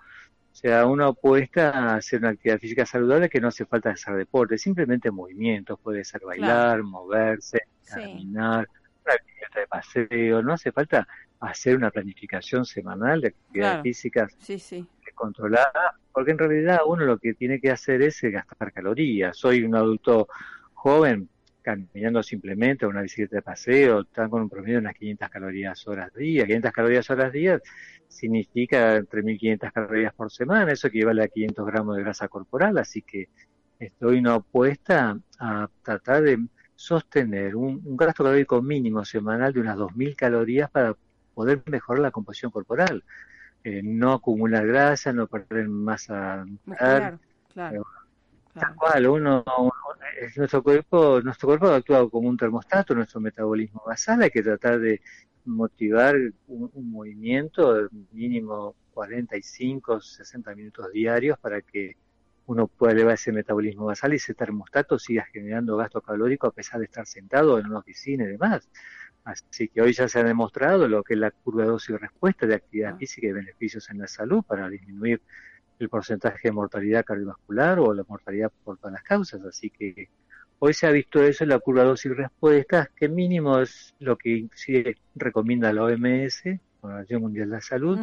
o 0.53 0.55
sea, 0.55 0.85
uno 0.85 1.07
apuesta 1.07 1.71
a 1.71 1.95
hacer 1.95 2.19
una 2.19 2.29
actividad 2.29 2.59
física 2.59 2.85
saludable 2.85 3.27
que 3.27 3.41
no 3.41 3.47
hace 3.47 3.65
falta 3.65 3.89
hacer 3.89 4.15
deporte, 4.15 4.59
simplemente 4.59 5.09
movimientos, 5.09 5.79
puede 5.81 6.03
ser 6.03 6.21
bailar, 6.21 6.83
moverse, 6.83 7.63
caminar, 7.89 8.69
una 9.03 9.15
actividad 9.15 9.49
de 9.55 9.67
paseo, 9.67 10.43
no 10.43 10.53
hace 10.53 10.71
falta 10.71 11.07
hacer 11.39 11.75
una 11.75 11.89
planificación 11.89 12.65
semanal 12.65 13.21
de 13.21 13.29
actividades 13.29 13.81
físicas 13.81 14.31
controlada, 15.13 15.97
porque 16.11 16.31
en 16.31 16.37
realidad 16.37 16.79
uno 16.85 17.05
lo 17.05 17.17
que 17.17 17.33
tiene 17.33 17.59
que 17.59 17.71
hacer 17.71 18.01
es 18.01 18.21
gastar 18.21 18.71
calorías. 18.71 19.37
Soy 19.37 19.63
un 19.63 19.75
adulto 19.75 20.27
joven, 20.73 21.29
caminando 21.63 22.21
simplemente, 22.21 22.85
una 22.85 23.01
bicicleta 23.01 23.37
de 23.37 23.41
paseo, 23.41 24.01
están 24.01 24.29
con 24.29 24.43
un 24.43 24.49
promedio 24.49 24.75
de 24.75 24.81
unas 24.81 24.95
500 24.95 25.29
calorías 25.29 25.87
horas 25.87 26.13
día. 26.13 26.45
500 26.45 26.71
calorías 26.71 27.09
horas 27.09 27.31
día 27.31 27.59
significa 28.07 28.97
entre 28.97 29.23
1.500 29.23 29.71
calorías 29.71 30.13
por 30.13 30.31
semana, 30.31 30.71
eso 30.71 30.87
equivale 30.87 31.23
a 31.23 31.27
500 31.27 31.65
gramos 31.65 31.95
de 31.95 32.03
grasa 32.03 32.27
corporal, 32.27 32.77
así 32.77 33.01
que 33.01 33.29
estoy 33.79 34.19
una 34.19 34.35
opuesta 34.35 35.17
a 35.39 35.67
tratar 35.81 36.23
de 36.23 36.37
sostener 36.75 37.55
un, 37.55 37.81
gasto 37.97 38.23
calórico 38.23 38.61
mínimo 38.61 39.03
semanal 39.05 39.53
de 39.53 39.61
unas 39.61 39.77
2.000 39.77 40.15
calorías 40.15 40.69
para 40.69 40.95
poder 41.33 41.63
mejorar 41.65 42.01
la 42.01 42.11
composición 42.11 42.51
corporal. 42.51 43.03
Eh, 43.63 43.81
no 43.83 44.13
acumular 44.13 44.67
grasa, 44.67 45.13
no 45.13 45.27
perder 45.27 45.69
masa 45.69 46.45
muscular. 46.65 46.99
Claro, 46.99 47.19
claro. 47.53 47.85
Tal 48.53 48.75
cual, 48.75 49.07
uno, 49.07 49.43
nuestro 50.35 50.61
cuerpo, 50.61 51.21
nuestro 51.21 51.47
cuerpo 51.47 51.67
actúa 51.67 52.09
como 52.09 52.29
un 52.29 52.37
termostato, 52.37 52.93
nuestro 52.93 53.19
metabolismo 53.19 53.81
basal, 53.85 54.21
hay 54.21 54.29
que 54.29 54.43
tratar 54.43 54.79
de 54.79 55.01
motivar 55.45 56.15
un, 56.47 56.91
movimiento 56.91 57.73
de 57.73 57.89
mínimo 58.11 58.75
45, 58.93 60.01
60 60.01 60.55
minutos 60.55 60.91
diarios 60.91 61.37
para 61.39 61.61
que 61.61 61.97
uno 62.45 62.67
puede 62.67 62.93
elevar 62.93 63.15
ese 63.15 63.31
metabolismo 63.31 63.85
basal 63.85 64.13
y 64.13 64.17
ese 64.17 64.33
termostato 64.33 64.99
siga 64.99 65.25
generando 65.31 65.77
gasto 65.77 66.01
calórico 66.01 66.47
a 66.47 66.51
pesar 66.51 66.79
de 66.79 66.85
estar 66.85 67.05
sentado 67.07 67.57
en 67.57 67.67
una 67.67 67.79
oficina 67.79 68.23
y 68.25 68.27
demás. 68.27 68.69
Así 69.23 69.69
que 69.69 69.81
hoy 69.81 69.93
ya 69.93 70.07
se 70.07 70.19
ha 70.19 70.23
demostrado 70.23 70.87
lo 70.87 71.01
que 71.01 71.13
es 71.13 71.19
la 71.19 71.31
curva 71.31 71.63
de 71.63 71.69
dosis 71.69 71.99
respuesta 71.99 72.45
de 72.45 72.55
actividad 72.55 72.93
ah. 72.93 72.97
física 72.97 73.27
y 73.27 73.31
beneficios 73.31 73.89
en 73.89 73.99
la 73.99 74.07
salud 74.07 74.43
para 74.43 74.69
disminuir 74.69 75.21
el 75.79 75.89
porcentaje 75.89 76.47
de 76.47 76.51
mortalidad 76.51 77.05
cardiovascular 77.05 77.79
o 77.79 77.93
la 77.93 78.03
mortalidad 78.07 78.51
por 78.63 78.77
todas 78.77 78.93
las 78.93 79.03
causas. 79.03 79.43
Así 79.45 79.69
que 79.69 80.09
hoy 80.59 80.73
se 80.73 80.87
ha 80.87 80.91
visto 80.91 81.21
eso 81.21 81.43
en 81.43 81.49
la 81.49 81.59
curva 81.59 81.81
de 81.81 81.89
dosis 81.89 82.15
respuesta, 82.15 82.89
que 82.95 83.09
mínimo 83.09 83.59
es 83.59 83.93
lo 83.99 84.17
que 84.17 84.29
inclusive 84.29 84.97
recomienda 85.15 85.73
la 85.73 85.83
OMS, 85.83 86.45
la 86.45 86.59
Organización 86.81 87.21
Mundial 87.21 87.49
de 87.49 87.55
la 87.55 87.61
Salud, 87.61 87.99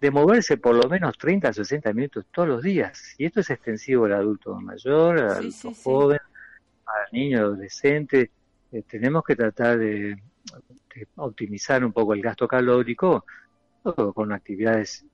de 0.00 0.10
moverse 0.10 0.56
por 0.56 0.74
lo 0.74 0.88
menos 0.88 1.16
30 1.18 1.48
a 1.48 1.52
60 1.52 1.92
minutos 1.92 2.26
todos 2.32 2.48
los 2.48 2.62
días. 2.62 3.14
Y 3.18 3.26
esto 3.26 3.40
es 3.40 3.50
extensivo 3.50 4.06
al 4.06 4.14
adulto 4.14 4.54
mayor, 4.60 5.18
al 5.18 5.30
adulto 5.30 5.72
joven, 5.82 6.20
al 6.86 7.12
niño, 7.12 7.38
adolescente. 7.38 8.30
Eh, 8.72 8.82
tenemos 8.88 9.22
que 9.24 9.36
tratar 9.36 9.78
de 9.78 10.16
optimizar 11.16 11.84
un 11.84 11.92
poco 11.92 12.14
el 12.14 12.22
gasto 12.22 12.48
calórico 12.48 13.24
con 14.14 14.32
actividades 14.32 15.04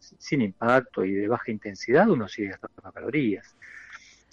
sin 0.00 0.42
impacto 0.42 1.04
y 1.04 1.12
de 1.12 1.28
baja 1.28 1.50
intensidad, 1.50 2.08
uno 2.08 2.28
sigue 2.28 2.48
gastando 2.48 2.92
calorías. 2.92 3.54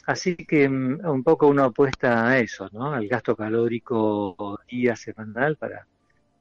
Así 0.05 0.35
que 0.35 0.67
mm, 0.67 1.05
un 1.05 1.23
poco 1.23 1.47
uno 1.47 1.65
apuesta 1.65 2.27
a 2.27 2.39
eso, 2.39 2.69
¿no? 2.71 2.93
Al 2.93 3.07
gasto 3.07 3.35
calórico 3.35 4.59
día 4.69 4.95
semanal 4.95 5.57
para 5.57 5.85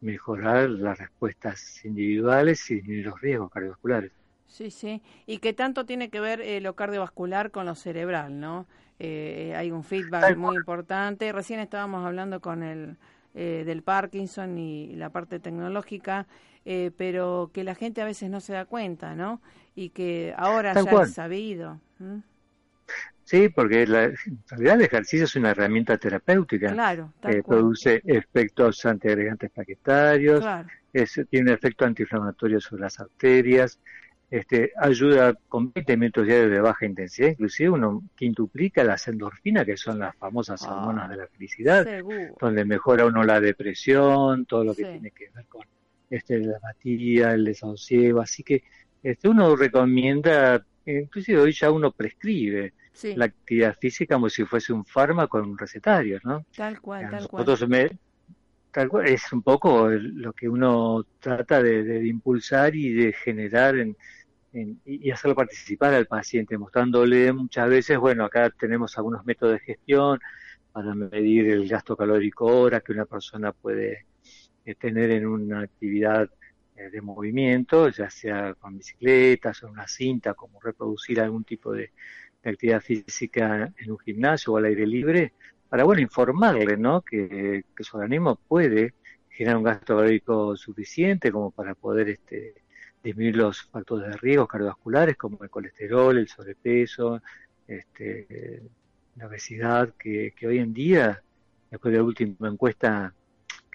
mejorar 0.01 0.71
las 0.71 0.99
respuestas 0.99 1.85
individuales 1.85 2.71
y 2.71 2.77
disminuir 2.77 3.07
los 3.07 3.21
riesgos 3.21 3.51
cardiovasculares. 3.51 4.13
Sí, 4.47 4.71
sí. 4.71 5.03
¿Y 5.27 5.39
qué 5.39 5.53
tanto 5.53 5.85
tiene 5.85 6.11
que 6.11 6.21
ver 6.21 6.41
eh, 6.41 6.61
lo 6.61 6.77
cardiovascular 6.77 7.51
con 7.51 7.67
lo 7.67 7.75
cerebral, 7.75 8.39
no? 8.39 8.67
Eh, 8.99 9.53
hay 9.57 9.73
un 9.73 9.83
feedback 9.83 10.37
muy 10.37 10.57
importante. 10.57 11.33
Recién 11.33 11.61
estábamos 11.61 12.07
hablando 12.07 12.41
con 12.41 12.63
el 12.63 12.97
eh, 13.39 13.65
del 13.67 13.83
Parkinson 13.83 14.57
y 14.57 14.97
la 14.97 15.11
parte 15.11 15.39
tecnológica, 15.39 16.27
eh, 16.69 16.91
pero 16.97 17.53
que 17.55 17.63
la 17.63 17.77
gente 17.77 18.03
a 18.03 18.05
veces 18.05 18.29
no 18.29 18.41
se 18.41 18.53
da 18.53 18.65
cuenta, 18.65 19.15
¿no? 19.15 19.41
Y 19.77 19.91
que 19.91 20.35
ahora 20.37 20.75
ya 20.75 21.03
es 21.03 21.15
sabido. 21.15 21.81
Sí, 23.23 23.49
porque 23.49 23.87
la, 23.87 24.05
en 24.05 24.43
realidad 24.49 24.75
el 24.75 24.83
ejercicio 24.83 25.25
es 25.25 25.37
una 25.37 25.51
herramienta 25.51 25.97
terapéutica 25.97 26.73
claro, 26.73 27.13
que 27.23 27.43
produce 27.45 28.03
efectos 28.05 28.85
antiagregantes 28.85 29.51
plaquetarios, 29.51 30.45
tiene 31.31 31.51
un 31.51 31.57
efecto 31.57 31.85
antiinflamatorio 31.85 32.61
sobre 32.61 32.83
las 32.83 32.99
arterias, 32.99 33.79
este, 34.29 34.73
ayuda 34.77 35.35
con 35.49 35.73
20 35.73 35.97
minutos 35.97 36.27
diarios 36.27 36.51
de 36.51 36.61
baja 36.61 36.85
intensidad, 36.85 37.29
inclusive 37.29 37.71
uno 37.71 38.03
quintuplica 38.17 38.83
las 38.83 39.07
endorfinas, 39.07 39.65
que 39.65 39.77
son 39.77 40.01
las 40.01 40.17
famosas 40.17 40.65
ah, 40.65 40.75
hormonas 40.75 41.11
de 41.11 41.17
la 41.17 41.29
felicidad, 41.29 41.87
donde 42.41 42.65
mejora 42.65 43.07
uno 43.07 43.23
la 43.23 43.41
depresión, 43.41 44.47
todo 44.47 44.65
lo 44.65 44.75
que 44.75 44.85
tiene 44.85 45.13
que 45.13 45.31
ver 45.33 45.45
con 45.47 45.63
este, 46.11 46.39
la 46.41 46.57
apatía, 46.57 47.33
el 47.33 47.45
desasosiego, 47.45 48.21
así 48.21 48.43
que 48.43 48.63
este, 49.03 49.29
uno 49.29 49.57
recomienda, 49.57 50.65
inclusive 50.85 51.41
hoy 51.41 51.53
ya 51.53 51.71
uno 51.71 51.93
prescribe 51.93 52.73
la 53.15 53.27
actividad 53.27 53.77
física 53.79 54.15
como 54.15 54.31
si 54.31 54.45
fuese 54.45 54.73
un 54.73 54.85
fármaco 54.85 55.39
en 55.39 55.47
un 55.47 55.59
recetario, 55.59 56.19
¿no? 56.25 56.47
Tal 56.57 56.81
cual, 56.81 57.11
tal 57.11 57.29
cual. 57.29 57.45
tal 58.73 58.89
cual. 58.89 59.07
Es 59.07 59.33
un 59.33 59.43
poco 59.43 59.89
lo 59.91 60.33
que 60.33 60.49
uno 60.49 61.05
trata 61.21 61.63
de 61.63 62.07
impulsar 62.07 62.75
y 62.75 62.93
de 62.93 63.13
generar 63.13 63.77
en, 63.77 63.97
y 64.85 65.11
hacerlo 65.11 65.35
participar 65.35 65.95
al 65.95 66.07
paciente, 66.07 66.57
mostrándole 66.57 67.33
muchas 67.33 67.69
veces, 67.69 67.99
bueno, 67.99 68.25
acá 68.25 68.51
tenemos 68.51 68.97
algunos 68.97 69.25
métodos 69.27 69.55
de 69.55 69.61
gestión 69.61 70.19
para 70.73 70.95
medir 70.95 71.49
el 71.49 71.69
gasto 71.69 71.97
calórico 71.97 72.47
hora 72.47 72.81
que 72.81 72.93
una 72.93 73.05
persona 73.05 73.53
puede 73.53 74.07
tener 74.75 75.11
en 75.11 75.27
una 75.27 75.61
actividad 75.61 76.29
eh, 76.77 76.91
de 76.91 77.01
movimiento, 77.01 77.89
ya 77.89 78.11
sea 78.11 78.55
con 78.55 78.77
bicicletas 78.79 79.63
o 79.63 79.69
una 79.69 79.87
cinta, 79.87 80.35
como 80.35 80.61
reproducir 80.61 81.21
algún 81.21 81.45
tipo 81.45 81.73
de, 81.73 81.91
actividad 82.45 82.81
física 82.81 83.73
en 83.77 83.91
un 83.91 83.99
gimnasio 83.99 84.53
o 84.53 84.57
al 84.57 84.67
aire 84.67 84.87
libre, 84.87 85.33
para, 85.69 85.83
bueno, 85.83 86.01
informarle, 86.01 86.77
¿no? 86.77 87.03
Que, 87.03 87.65
que 87.77 87.83
su 87.83 87.97
organismo 87.97 88.37
puede 88.37 88.95
generar 89.29 89.57
un 89.57 89.65
gasto 89.65 89.97
calórico 89.97 90.57
suficiente 90.57 91.33
como 91.33 91.51
para 91.51 91.75
poder 91.75 92.09
este, 92.09 92.55
disminuir 93.03 93.37
los 93.37 93.63
factores 93.63 94.09
de 94.09 94.17
riesgo 94.17 94.47
cardiovasculares 94.47 95.17
como 95.17 95.43
el 95.43 95.51
colesterol, 95.51 96.17
el 96.19 96.29
sobrepeso, 96.29 97.21
este, 97.67 98.63
la 99.17 99.27
obesidad, 99.27 99.95
que, 99.99 100.33
hoy 100.47 100.59
en 100.59 100.73
día, 100.73 101.23
después 101.71 101.93
de 101.93 101.99
la 101.99 102.05
última 102.05 102.49
encuesta 102.49 103.15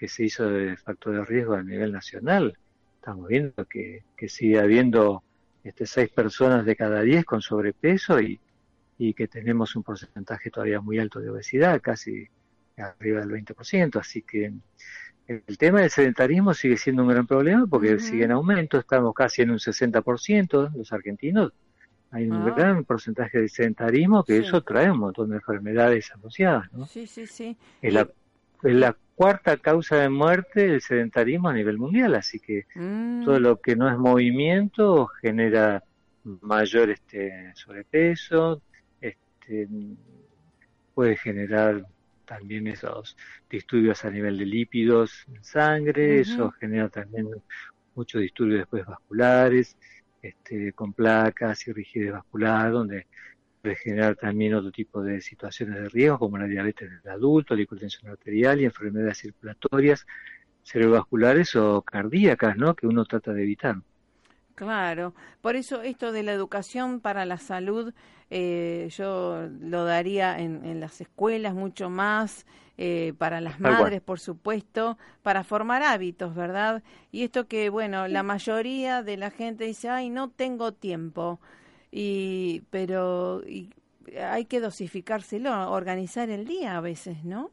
que 0.02 0.08
se 0.08 0.24
hizo 0.24 0.50
de 0.50 0.76
factor 0.76 1.14
de 1.14 1.24
riesgo 1.24 1.54
a 1.54 1.62
nivel 1.62 1.92
nacional, 1.92 2.58
estamos 2.96 3.28
viendo 3.28 3.64
que, 3.66 4.02
sigue 4.26 4.58
habiendo 4.58 5.22
este, 5.62 5.86
seis 5.86 6.10
personas 6.10 6.66
de 6.66 6.74
cada 6.74 7.02
diez 7.02 7.24
con 7.24 7.40
sobrepeso 7.40 8.20
y, 8.20 8.40
y 8.98 9.14
que 9.14 9.28
tenemos 9.28 9.76
un 9.76 9.84
porcentaje 9.84 10.50
todavía 10.50 10.80
muy 10.80 10.98
alto 10.98 11.20
de 11.20 11.30
obesidad, 11.30 11.80
casi 11.80 12.26
arriba 12.76 13.20
del 13.20 13.30
20%, 13.30 14.00
así 14.00 14.22
que 14.22 14.52
el 15.28 15.56
tema 15.56 15.82
del 15.82 15.90
sedentarismo 15.90 16.52
sigue 16.52 16.78
siendo 16.78 17.04
un 17.04 17.10
gran 17.10 17.28
problema 17.28 17.64
porque 17.68 18.00
sigue 18.00 18.24
en 18.24 18.32
aumento, 18.32 18.80
estamos 18.80 19.14
casi 19.14 19.42
en 19.42 19.52
un 19.52 19.58
60% 19.58 20.74
los 20.74 20.92
argentinos. 20.92 21.52
Hay 22.10 22.28
un 22.28 22.42
ah. 22.42 22.54
gran 22.56 22.84
porcentaje 22.84 23.40
de 23.40 23.48
sedentarismo 23.48 24.24
que 24.24 24.38
eso 24.38 24.62
trae 24.62 24.90
un 24.90 24.98
montón 24.98 25.30
de 25.30 25.36
enfermedades 25.36 26.10
asociadas. 26.10 26.72
¿no? 26.72 26.86
Sí, 26.86 27.06
sí, 27.06 27.24
sí. 27.28 27.56
Es 28.62 28.74
la, 28.74 28.96
cuarta 29.14 29.56
causa 29.56 29.96
de 29.98 30.08
muerte 30.08 30.64
el 30.64 30.80
sedentarismo 30.80 31.48
a 31.48 31.52
nivel 31.52 31.78
mundial, 31.78 32.14
así 32.14 32.40
que 32.40 32.66
mm. 32.74 33.24
todo 33.24 33.38
lo 33.38 33.60
que 33.60 33.76
no 33.76 33.88
es 33.88 33.96
movimiento 33.96 35.06
genera 35.06 35.84
mayor 36.24 36.90
este 36.90 37.52
sobrepeso, 37.54 38.62
este, 39.00 39.68
puede 40.94 41.16
generar 41.16 41.86
también 42.24 42.66
esos 42.66 43.16
disturbios 43.50 44.04
a 44.04 44.10
nivel 44.10 44.38
de 44.38 44.46
lípidos 44.46 45.24
en 45.28 45.44
sangre, 45.44 46.20
eso 46.20 46.50
genera 46.52 46.88
también 46.88 47.28
muchos 47.94 48.22
disturbios 48.22 48.60
después 48.60 48.86
vasculares, 48.86 49.76
este, 50.22 50.72
con 50.72 50.92
placas 50.92 51.66
y 51.68 51.72
rigidez 51.72 52.12
vascular, 52.12 52.72
donde 52.72 53.06
puede 53.62 53.76
generar 53.76 54.16
también 54.16 54.54
otro 54.54 54.72
tipo 54.72 55.02
de 55.02 55.20
situaciones 55.20 55.80
de 55.80 55.88
riesgo, 55.88 56.18
como 56.18 56.36
la 56.36 56.46
diabetes 56.46 56.90
del 56.90 57.12
adulto, 57.12 57.54
la 57.54 57.62
hipertensión 57.62 58.10
arterial 58.10 58.60
y 58.60 58.64
enfermedades 58.64 59.18
circulatorias 59.18 60.06
cerebrovasculares 60.64 61.56
o 61.56 61.82
cardíacas, 61.82 62.56
¿no? 62.56 62.74
Que 62.74 62.86
uno 62.86 63.04
trata 63.04 63.32
de 63.32 63.42
evitar. 63.42 63.76
Claro, 64.54 65.14
por 65.40 65.56
eso 65.56 65.82
esto 65.82 66.12
de 66.12 66.22
la 66.22 66.32
educación 66.32 67.00
para 67.00 67.24
la 67.24 67.38
salud 67.38 67.94
eh, 68.34 68.88
yo 68.96 69.46
lo 69.60 69.84
daría 69.84 70.38
en, 70.38 70.80
las 70.80 71.02
escuelas 71.02 71.52
mucho 71.52 71.90
más, 71.90 72.46
eh, 72.78 73.12
para 73.18 73.42
las 73.42 73.60
madres, 73.60 74.00
por 74.00 74.20
supuesto, 74.20 74.96
para 75.22 75.44
formar 75.44 75.82
hábitos, 75.82 76.34
¿verdad? 76.34 76.82
Y 77.10 77.24
esto 77.24 77.46
que, 77.46 77.68
bueno, 77.68 78.08
la 78.08 78.22
mayoría 78.22 79.02
de 79.02 79.18
la 79.18 79.30
gente 79.30 79.64
dice, 79.64 79.90
ay, 79.90 80.08
no 80.08 80.30
tengo 80.30 80.72
tiempo, 80.72 81.40
y, 81.92 82.62
pero 82.70 83.42
hay 84.20 84.46
que 84.46 84.60
dosificárselo, 84.60 85.70
organizar 85.70 86.30
el 86.30 86.46
día 86.46 86.76
a 86.76 86.80
veces, 86.80 87.22
¿no? 87.24 87.50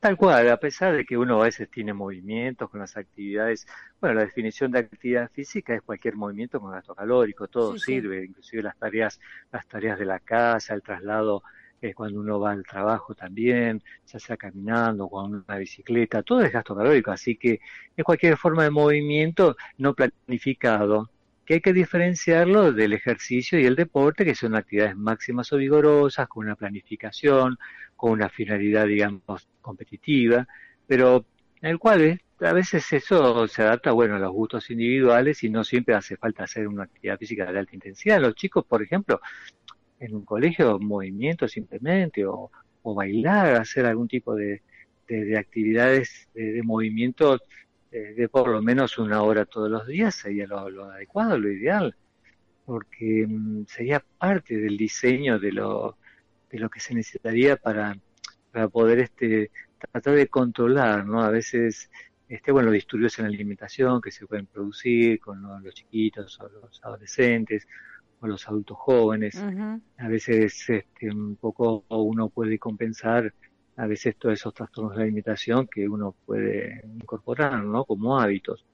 Tal 0.00 0.18
cual, 0.18 0.50
a 0.50 0.58
pesar 0.58 0.94
de 0.94 1.06
que 1.06 1.16
uno 1.16 1.40
a 1.40 1.44
veces 1.44 1.70
tiene 1.70 1.94
movimientos 1.94 2.68
con 2.68 2.80
las 2.80 2.94
actividades, 2.98 3.66
bueno, 4.02 4.16
la 4.16 4.26
definición 4.26 4.70
de 4.70 4.80
actividad 4.80 5.30
física 5.30 5.74
es 5.74 5.80
cualquier 5.80 6.14
movimiento 6.14 6.60
con 6.60 6.72
gasto 6.72 6.94
calórico, 6.94 7.48
todo 7.48 7.78
sirve, 7.78 8.24
inclusive 8.24 8.62
las 8.62 8.76
tareas, 8.76 9.18
las 9.50 9.66
tareas 9.66 9.98
de 9.98 10.04
la 10.04 10.18
casa, 10.18 10.74
el 10.74 10.82
traslado 10.82 11.42
eh, 11.80 11.94
cuando 11.94 12.20
uno 12.20 12.38
va 12.38 12.52
al 12.52 12.64
trabajo 12.64 13.14
también, 13.14 13.82
ya 14.06 14.18
sea 14.18 14.36
caminando, 14.36 15.08
con 15.08 15.42
una 15.46 15.56
bicicleta, 15.56 16.22
todo 16.22 16.42
es 16.42 16.52
gasto 16.52 16.76
calórico, 16.76 17.10
así 17.10 17.36
que 17.36 17.60
es 17.96 18.04
cualquier 18.04 18.36
forma 18.36 18.64
de 18.64 18.70
movimiento 18.70 19.56
no 19.78 19.94
planificado, 19.94 21.08
que 21.44 21.54
hay 21.54 21.60
que 21.60 21.72
diferenciarlo 21.72 22.72
del 22.72 22.92
ejercicio 22.92 23.58
y 23.58 23.66
el 23.66 23.76
deporte, 23.76 24.24
que 24.24 24.34
son 24.34 24.54
actividades 24.54 24.96
máximas 24.96 25.52
o 25.52 25.56
vigorosas, 25.56 26.28
con 26.28 26.46
una 26.46 26.56
planificación, 26.56 27.58
con 27.96 28.12
una 28.12 28.28
finalidad, 28.28 28.86
digamos, 28.86 29.48
competitiva, 29.60 30.46
pero 30.86 31.24
en 31.60 31.70
el 31.70 31.78
cual 31.78 32.02
eh, 32.02 32.20
a 32.40 32.52
veces 32.52 32.92
eso 32.92 33.46
se 33.48 33.62
adapta, 33.62 33.92
bueno, 33.92 34.16
a 34.16 34.18
los 34.18 34.32
gustos 34.32 34.70
individuales 34.70 35.42
y 35.44 35.50
no 35.50 35.64
siempre 35.64 35.94
hace 35.94 36.16
falta 36.16 36.44
hacer 36.44 36.68
una 36.68 36.84
actividad 36.84 37.18
física 37.18 37.50
de 37.50 37.58
alta 37.58 37.74
intensidad. 37.74 38.20
Los 38.20 38.34
chicos, 38.34 38.64
por 38.66 38.82
ejemplo, 38.82 39.20
en 40.00 40.14
un 40.14 40.24
colegio, 40.24 40.78
movimiento 40.78 41.48
simplemente, 41.48 42.24
o, 42.26 42.50
bailar, 42.82 43.54
hacer 43.54 43.86
algún 43.86 44.08
tipo 44.08 44.34
de, 44.34 44.62
de, 45.08 45.38
actividades 45.38 46.28
de, 46.34 46.62
movimiento 46.62 47.40
eh, 47.94 48.12
de 48.12 48.28
por 48.28 48.48
lo 48.48 48.60
menos 48.60 48.98
una 48.98 49.22
hora 49.22 49.44
todos 49.44 49.70
los 49.70 49.86
días 49.86 50.16
sería 50.16 50.48
lo, 50.48 50.90
adecuado, 50.90 51.38
lo 51.38 51.48
ideal. 51.48 51.94
porque 52.66 53.24
mm, 53.28 53.66
sería 53.68 54.04
parte 54.18 54.56
del 54.56 54.76
diseño 54.76 55.38
de 55.38 55.52
lo, 55.52 55.96
de 56.50 56.58
lo 56.58 56.68
que 56.68 56.80
se 56.80 56.92
necesitaría 56.92 57.56
para, 57.56 57.96
para 58.50 58.66
poder 58.68 58.98
este, 58.98 59.52
tratar 59.78 60.16
de 60.16 60.26
controlar, 60.26 61.06
¿no? 61.06 61.22
A 61.22 61.30
veces, 61.30 61.88
este, 62.28 62.50
bueno, 62.50 62.66
los 62.66 62.74
disturbios 62.74 63.16
en 63.20 63.26
la 63.26 63.28
alimentación 63.28 64.00
que 64.00 64.10
se 64.10 64.26
pueden 64.26 64.46
producir 64.46 65.20
con 65.20 65.40
los, 65.62 65.74
chiquitos 65.74 66.40
o 66.40 66.48
los 66.48 66.82
adolescentes 66.82 67.68
o 68.18 68.26
los 68.26 68.48
adultos 68.48 68.76
jóvenes. 68.76 69.40
A 69.98 70.08
veces 70.08 70.68
este, 70.68 71.10
un 71.10 71.36
poco 71.36 71.84
uno 71.90 72.28
puede 72.28 72.58
compensar 72.58 73.32
a 73.76 73.86
veces 73.86 74.16
todos 74.16 74.34
esos 74.34 74.54
trastornos 74.54 74.96
de 74.96 75.02
alimentación 75.04 75.66
que 75.66 75.88
uno 75.88 76.14
puede 76.26 76.82
incorporar, 76.86 77.62
¿no? 77.62 77.84
Como 77.84 78.18
hábitos. 78.18 78.64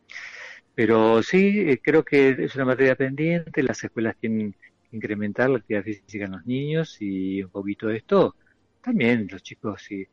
Pero 0.75 1.23
sí, 1.23 1.61
eh, 1.71 1.81
creo 1.83 2.05
que 2.05 2.31
es 2.31 2.55
una 2.55 2.65
materia 2.67 2.95
pendiente, 2.97 3.63
las 3.63 3.83
escuelas 3.83 4.17
tienen 4.21 4.53
que 4.53 4.97
incrementar 4.97 5.51
la 5.51 5.59
actividad 5.59 5.85
física 5.85 6.25
en 6.25 6.33
los 6.33 6.47
niños 6.47 6.97
y 7.01 7.43
un 7.43 7.51
poquito 7.51 7.89
de 7.89 7.99
esto. 7.99 8.37
También 8.83 9.29
los 9.31 9.43
chicos 9.43 9.83
sí, 9.83 10.07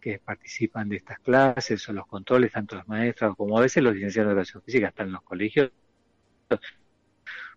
que 0.00 0.18
participan 0.18 0.88
de 0.88 0.96
estas 0.96 1.18
clases 1.20 1.88
o 1.88 1.92
los 1.92 2.06
controles, 2.06 2.52
tanto 2.52 2.76
los 2.76 2.86
maestros 2.86 3.34
como 3.36 3.58
a 3.58 3.62
veces 3.62 3.82
los 3.82 3.94
licenciados 3.94 4.28
de 4.28 4.32
educación 4.34 4.62
física 4.62 4.88
están 4.88 5.06
en 5.06 5.14
los 5.14 5.22
colegios, 5.22 5.72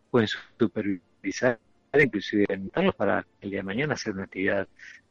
pueden 0.09 0.29
supervisar, 0.57 1.59
inclusive 1.93 2.45
para 2.95 3.25
el 3.41 3.49
día 3.49 3.59
de 3.59 3.63
mañana 3.63 3.93
hacer 3.95 4.13
una 4.13 4.23
actividad 4.23 4.67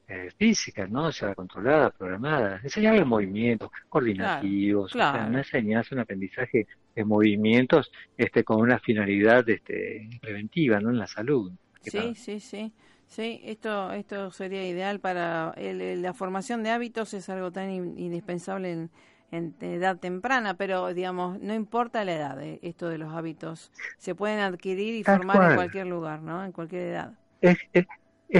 eh, 0.08 0.30
física, 0.36 0.86
¿no? 0.86 1.06
O 1.06 1.12
sea, 1.12 1.34
controlada, 1.34 1.90
programada, 1.90 2.60
enseñarle 2.62 3.04
movimientos 3.04 3.70
coordinativos, 3.88 4.92
claro, 4.92 5.26
una 5.26 5.38
enseñanza, 5.38 5.96
un 5.96 6.00
aprendizaje 6.00 6.66
de 6.94 7.04
movimientos 7.04 7.90
este, 8.16 8.44
con 8.44 8.60
una 8.60 8.78
finalidad 8.78 9.48
este, 9.48 10.08
preventiva, 10.20 10.78
¿no? 10.78 10.90
En 10.90 10.98
la 10.98 11.08
salud. 11.08 11.50
Sí, 11.82 12.14
sí, 12.14 12.38
sí. 12.38 12.72
Sí, 13.08 13.40
esto, 13.44 13.92
esto 13.92 14.30
sería 14.30 14.66
ideal 14.66 15.00
para 15.00 15.54
la 15.56 16.12
formación 16.12 16.62
de 16.62 16.70
hábitos, 16.70 17.14
es 17.14 17.28
algo 17.28 17.50
tan 17.52 17.70
indispensable 17.70 18.72
en, 18.72 18.90
en, 19.30 19.54
edad 19.60 19.96
temprana, 19.98 20.54
pero 20.54 20.92
digamos, 20.92 21.40
no 21.40 21.54
importa 21.54 22.04
la 22.04 22.14
edad, 22.14 22.42
eh, 22.42 22.58
esto 22.62 22.88
de 22.88 22.98
los 22.98 23.12
hábitos, 23.12 23.72
se 23.98 24.14
pueden 24.14 24.40
adquirir 24.40 24.94
y 24.94 25.04
formar 25.04 25.50
en 25.50 25.56
cualquier 25.56 25.86
lugar, 25.86 26.20
¿no? 26.22 26.44
En 26.44 26.52
cualquier 26.52 26.82
edad. 26.82 27.12
Es, 27.40 27.58
es, 27.72 27.86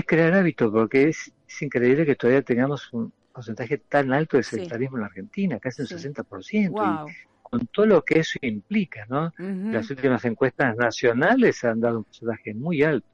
crear 0.05 0.35
hábitos, 0.35 0.71
porque 0.73 1.09
es, 1.09 1.33
increíble 1.61 2.05
que 2.05 2.17
todavía 2.17 2.43
tengamos 2.43 2.93
un 2.93 3.13
porcentaje 3.33 3.79
tan 3.79 4.13
alto 4.13 4.37
de 4.37 4.43
sedentarismo 4.43 4.97
en 4.97 5.03
la 5.03 5.07
Argentina, 5.07 5.59
casi 5.59 5.83
un 5.83 5.89
60% 5.89 7.07
con 7.43 7.67
todo 7.69 7.87
lo 7.87 8.03
que 8.03 8.19
eso 8.19 8.39
implica, 8.43 9.07
¿no? 9.09 9.33
Las 9.39 9.89
últimas 9.91 10.25
encuestas 10.25 10.77
nacionales 10.77 11.63
han 11.65 11.81
dado 11.81 11.99
un 11.99 12.05
porcentaje 12.05 12.55
muy 12.55 12.83
alto. 12.83 13.07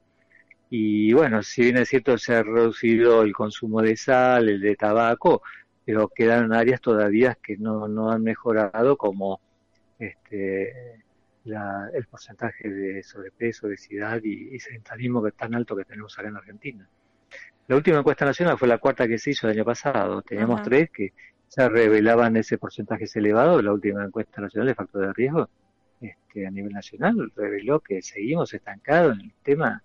Y 0.71 1.13
bueno, 1.13 1.43
si 1.43 1.61
bien 1.61 1.77
es 1.77 1.89
cierto, 1.89 2.17
se 2.17 2.35
ha 2.35 2.41
reducido 2.41 3.21
el 3.21 3.31
consumo 3.31 3.83
de 3.83 3.95
sal, 3.95 4.49
el 4.49 4.59
de 4.59 4.75
tabaco, 4.75 5.43
pero 5.85 6.07
quedan 6.07 6.51
áreas 6.51 6.81
todavía 6.81 7.37
que 7.41 7.57
no, 7.57 7.87
no 7.87 8.09
han 8.09 8.23
mejorado, 8.23 8.97
como 8.97 9.39
este, 9.99 11.03
el 11.45 12.05
porcentaje 12.05 12.69
de 12.69 13.03
sobrepeso, 13.03 13.67
obesidad 13.67 14.21
y, 14.23 14.55
y 14.55 14.59
sedentarismo 14.59 15.21
que 15.21 15.29
es 15.29 15.35
tan 15.35 15.53
alto 15.55 15.75
que 15.75 15.85
tenemos 15.85 16.17
acá 16.17 16.27
en 16.27 16.37
Argentina. 16.37 16.87
La 17.67 17.75
última 17.77 17.99
encuesta 17.99 18.25
nacional 18.25 18.57
fue 18.57 18.67
la 18.67 18.77
cuarta 18.77 19.07
que 19.07 19.17
se 19.17 19.31
hizo 19.31 19.47
el 19.47 19.53
año 19.53 19.65
pasado. 19.65 20.21
Teníamos 20.21 20.61
tres 20.63 20.89
que 20.89 21.13
se 21.47 21.69
revelaban 21.69 22.35
ese 22.35 22.57
porcentaje 22.57 23.05
elevado. 23.15 23.61
La 23.61 23.71
última 23.71 24.03
encuesta 24.03 24.41
nacional 24.41 24.67
de 24.67 24.75
factor 24.75 25.07
de 25.07 25.13
riesgo 25.13 25.49
este, 26.01 26.45
a 26.45 26.51
nivel 26.51 26.73
nacional 26.73 27.31
reveló 27.35 27.79
que 27.79 28.01
seguimos 28.01 28.53
estancados 28.53 29.17
en 29.17 29.25
el 29.25 29.33
tema 29.43 29.81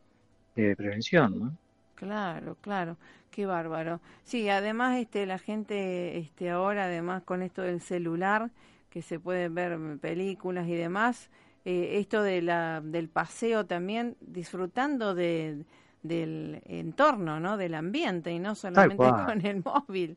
de 0.57 0.75
prevención. 0.75 1.39
¿no? 1.39 1.59
Claro, 1.95 2.57
claro, 2.61 2.97
qué 3.31 3.47
bárbaro. 3.47 4.01
Sí, 4.25 4.49
además 4.49 4.97
este, 4.99 5.27
la 5.27 5.39
gente 5.39 6.19
este, 6.19 6.51
ahora, 6.51 6.87
además 6.87 7.23
con 7.23 7.43
esto 7.43 7.63
del 7.63 7.81
celular, 7.81 8.51
que 8.91 9.03
se 9.03 9.21
pueden 9.21 9.55
ver 9.55 9.79
películas 10.01 10.67
y 10.67 10.75
demás, 10.75 11.31
eh, 11.65 11.99
esto 11.99 12.23
de 12.23 12.43
la, 12.43 12.81
del 12.83 13.09
paseo 13.09 13.67
también, 13.67 14.17
disfrutando 14.21 15.15
de, 15.15 15.65
del 16.03 16.63
entorno, 16.67 17.41
¿no? 17.41 17.57
Del 17.57 17.75
ambiente 17.75 18.33
y 18.33 18.39
no 18.39 18.55
solamente 18.55 18.97
con 18.97 19.45
el 19.45 19.63
móvil. 19.65 20.17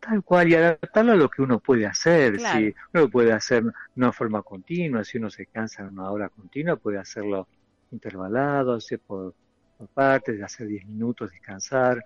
Tal 0.00 0.24
cual, 0.24 0.48
y 0.48 0.54
adaptarlo 0.54 1.12
a 1.12 1.16
lo 1.16 1.28
que 1.28 1.42
uno 1.42 1.58
puede 1.60 1.86
hacer. 1.86 2.40
Si 2.40 2.74
uno 2.94 3.10
puede 3.10 3.32
hacer 3.32 3.64
de 3.94 4.12
forma 4.12 4.42
continua, 4.42 5.04
si 5.04 5.18
uno 5.18 5.28
se 5.28 5.44
cansa 5.46 5.82
en 5.82 5.90
una 5.90 6.10
hora 6.10 6.30
continua, 6.30 6.76
puede 6.76 6.98
hacerlo 6.98 7.46
intervalado, 7.90 8.74
hacer 8.74 8.98
por, 9.00 9.34
partes, 9.92 10.38
de 10.38 10.44
hacer 10.44 10.68
10 10.68 10.86
minutos, 10.86 11.30
descansar. 11.30 12.02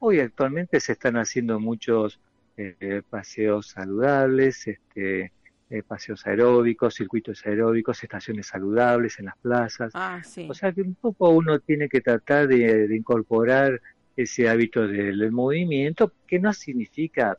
hoy 0.00 0.20
actualmente 0.20 0.80
se 0.80 0.92
están 0.92 1.16
haciendo 1.16 1.60
muchos 1.60 2.20
eh, 2.56 3.02
paseos 3.08 3.68
saludables, 3.68 4.66
este, 4.66 5.32
eh, 5.68 5.82
paseos 5.82 6.26
aeróbicos, 6.26 6.94
circuitos 6.94 7.44
aeróbicos, 7.44 8.02
estaciones 8.02 8.46
saludables 8.46 9.18
en 9.18 9.26
las 9.26 9.36
plazas. 9.38 9.92
Ah, 9.94 10.20
o 10.48 10.54
sea 10.54 10.72
que 10.72 10.82
un 10.82 10.94
poco 10.94 11.30
uno 11.30 11.58
tiene 11.60 11.88
que 11.88 12.00
tratar 12.00 12.48
de 12.48 12.94
incorporar 12.94 13.80
ese 14.16 14.48
hábito 14.48 14.86
del 14.86 15.30
movimiento, 15.30 16.12
que 16.26 16.38
no 16.38 16.52
significa 16.52 17.36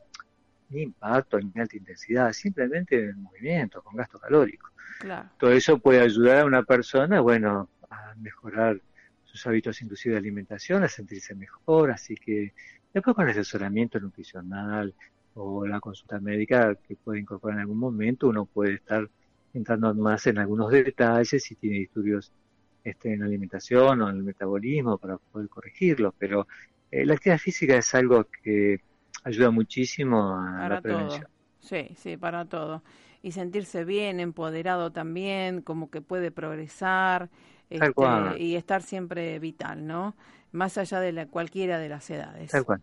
ni 0.70 0.82
impacto 0.82 1.38
ni 1.40 1.52
alta 1.60 1.76
intensidad, 1.76 2.32
simplemente 2.32 2.96
el 2.96 3.16
movimiento 3.16 3.82
con 3.82 3.96
gasto 3.96 4.18
calórico. 4.18 4.70
Todo 5.38 5.52
eso 5.52 5.78
puede 5.78 6.00
ayudar 6.00 6.40
a 6.40 6.44
una 6.44 6.62
persona, 6.62 7.20
bueno, 7.20 7.68
a 7.90 8.14
mejorar 8.16 8.80
sus 9.24 9.46
hábitos 9.46 9.80
inclusive 9.82 10.14
de 10.14 10.18
alimentación, 10.18 10.82
a 10.82 10.88
sentirse 10.88 11.34
mejor, 11.34 11.90
así 11.90 12.14
que 12.16 12.52
después 12.92 13.14
con 13.14 13.24
el 13.24 13.30
asesoramiento 13.30 14.00
nutricional 14.00 14.94
o 15.38 15.66
la 15.66 15.80
consulta 15.80 16.18
médica 16.18 16.74
que 16.74 16.96
puede 16.96 17.20
incorporar 17.20 17.56
en 17.56 17.60
algún 17.62 17.78
momento, 17.78 18.28
uno 18.28 18.44
puede 18.44 18.74
estar 18.74 19.08
entrando 19.54 19.94
más 19.94 20.26
en 20.26 20.38
algunos 20.38 20.70
detalles 20.70 21.42
si 21.42 21.54
tiene 21.54 21.78
disturbios 21.78 22.32
este, 22.84 23.12
en 23.12 23.20
la 23.20 23.26
alimentación 23.26 24.00
o 24.02 24.10
en 24.10 24.16
el 24.16 24.22
metabolismo 24.22 24.98
para 24.98 25.16
poder 25.16 25.48
corregirlo, 25.48 26.14
pero 26.18 26.46
eh, 26.90 27.06
la 27.06 27.14
actividad 27.14 27.38
física 27.38 27.76
es 27.76 27.94
algo 27.94 28.26
que 28.42 28.80
ayuda 29.24 29.50
muchísimo 29.50 30.36
a 30.36 30.68
la 30.68 30.80
prevención. 30.80 31.26
Sí, 31.60 31.88
sí, 31.96 32.16
para 32.16 32.44
todo. 32.44 32.82
Y 33.22 33.32
sentirse 33.32 33.84
bien, 33.84 34.20
empoderado 34.20 34.90
también, 34.90 35.60
como 35.62 35.90
que 35.90 36.00
puede 36.00 36.30
progresar 36.30 37.28
este, 37.68 37.92
y 38.38 38.54
estar 38.54 38.82
siempre 38.82 39.38
vital, 39.38 39.86
¿no? 39.86 40.14
Más 40.52 40.78
allá 40.78 41.00
de 41.00 41.12
la, 41.12 41.26
cualquiera 41.26 41.78
de 41.78 41.88
las 41.88 42.08
edades. 42.08 42.50
Tal 42.50 42.64
cual. 42.64 42.82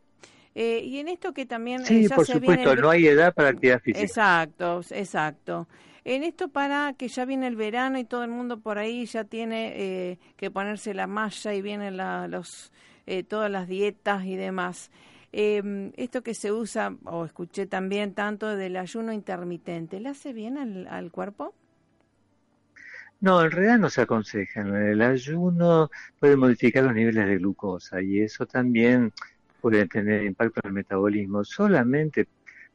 Eh, 0.55 0.81
y 0.83 0.99
en 0.99 1.09
esto 1.09 1.33
que 1.33 1.45
también... 1.45 1.85
Sí, 1.85 2.07
por 2.07 2.25
supuesto, 2.25 2.75
no 2.77 2.89
hay 2.89 3.07
edad 3.07 3.33
para 3.33 3.49
actividad 3.49 3.81
física. 3.81 4.01
Exacto, 4.01 4.81
exacto. 4.89 5.67
En 6.05 6.23
esto 6.23 6.47
para 6.47 6.93
que 6.93 7.09
ya 7.09 7.25
viene 7.25 7.47
el 7.47 7.55
verano 7.55 7.99
y 7.99 8.05
todo 8.05 8.23
el 8.23 8.29
mundo 8.29 8.59
por 8.59 8.77
ahí 8.77 9.05
ya 9.05 9.25
tiene 9.25 9.73
eh, 9.75 10.19
que 10.37 10.51
ponerse 10.51 10.93
la 10.93 11.07
malla 11.07 11.53
y 11.53 11.61
vienen 11.61 11.97
la, 11.97 12.27
los, 12.27 12.71
eh, 13.05 13.23
todas 13.23 13.51
las 13.51 13.67
dietas 13.67 14.23
y 14.25 14.35
demás. 14.35 14.91
Eh, 15.33 15.91
esto 15.97 16.21
que 16.21 16.33
se 16.33 16.53
usa, 16.53 16.95
o 17.03 17.25
escuché 17.25 17.65
también 17.65 18.13
tanto 18.13 18.55
del 18.55 18.77
ayuno 18.77 19.11
intermitente, 19.11 19.99
¿le 19.99 20.09
hace 20.09 20.31
bien 20.31 20.57
al, 20.57 20.87
al 20.87 21.11
cuerpo? 21.11 21.53
No, 23.19 23.43
en 23.43 23.51
realidad 23.51 23.79
no 23.79 23.89
se 23.89 24.01
aconseja. 24.01 24.61
El 24.61 25.01
ayuno 25.01 25.89
puede 26.19 26.35
modificar 26.37 26.83
los 26.83 26.93
niveles 26.93 27.25
de 27.25 27.37
glucosa 27.37 28.01
y 28.01 28.21
eso 28.21 28.45
también 28.45 29.11
puede 29.61 29.87
tener 29.87 30.23
impacto 30.23 30.61
en 30.63 30.69
el 30.69 30.73
metabolismo. 30.73 31.43
Solamente 31.43 32.27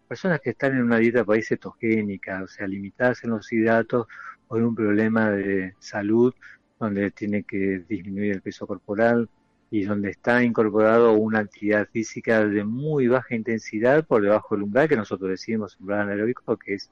personas 0.09 0.41
que 0.41 0.51
están 0.51 0.73
en 0.73 0.83
una 0.83 0.99
dieta 0.99 1.25
país 1.25 1.49
cetogénica, 1.49 2.43
o 2.43 2.49
sea, 2.49 2.67
limitadas 2.67 3.23
en 3.25 3.31
los 3.31 3.53
hidratos 3.53 4.07
en 4.51 4.65
un 4.65 4.75
problema 4.75 5.31
de 5.31 5.75
salud 5.79 6.35
donde 6.79 7.11
tiene 7.11 7.45
que 7.45 7.85
disminuir 7.89 8.33
el 8.33 8.43
peso 8.43 8.67
corporal 8.67 9.29
y 9.71 9.85
donde 9.85 10.11
está 10.11 10.43
incorporado 10.43 11.13
una 11.13 11.41
actividad 11.41 11.89
física 11.89 12.45
de 12.45 12.65
muy 12.65 13.07
baja 13.07 13.37
intensidad 13.37 14.05
por 14.05 14.23
debajo 14.23 14.57
del 14.57 14.65
umbral 14.65 14.89
que 14.89 14.97
nosotros 14.97 15.31
decimos 15.31 15.77
umbral 15.79 16.01
anaeróbico 16.01 16.57
que 16.57 16.75
es 16.75 16.91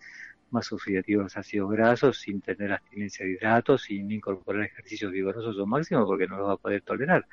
más 0.51 0.73
oxidativo 0.73 1.23
los 1.23 1.37
ácidos 1.37 1.71
grasos 1.73 2.21
sin 2.21 2.41
tener 2.41 2.73
abstinencia 2.73 3.27
de 3.27 3.33
hidratos 3.33 3.83
sin 3.83 4.11
incorporar 4.13 4.63
ejercicios 4.63 5.11
vigorosos 5.11 5.59
o 5.59 5.67
máximos 5.67 6.07
porque 6.07 6.29
no 6.29 6.39
los 6.39 6.49
va 6.49 6.53
a 6.53 6.57
poder 6.59 6.83
tolerar 6.83 7.27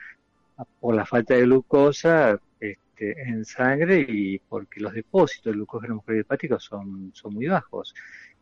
por 0.79 0.95
la 0.95 1.05
falta 1.05 1.33
de 1.33 1.41
glucosa 1.41 2.39
este, 2.59 3.21
en 3.21 3.43
sangre 3.45 4.05
y 4.07 4.39
porque 4.39 4.79
los 4.79 4.93
depósitos 4.93 5.51
de 5.51 5.57
glucógeno 5.57 6.03
hepático 6.07 6.59
son, 6.59 7.11
son 7.13 7.33
muy 7.33 7.47
bajos. 7.47 7.93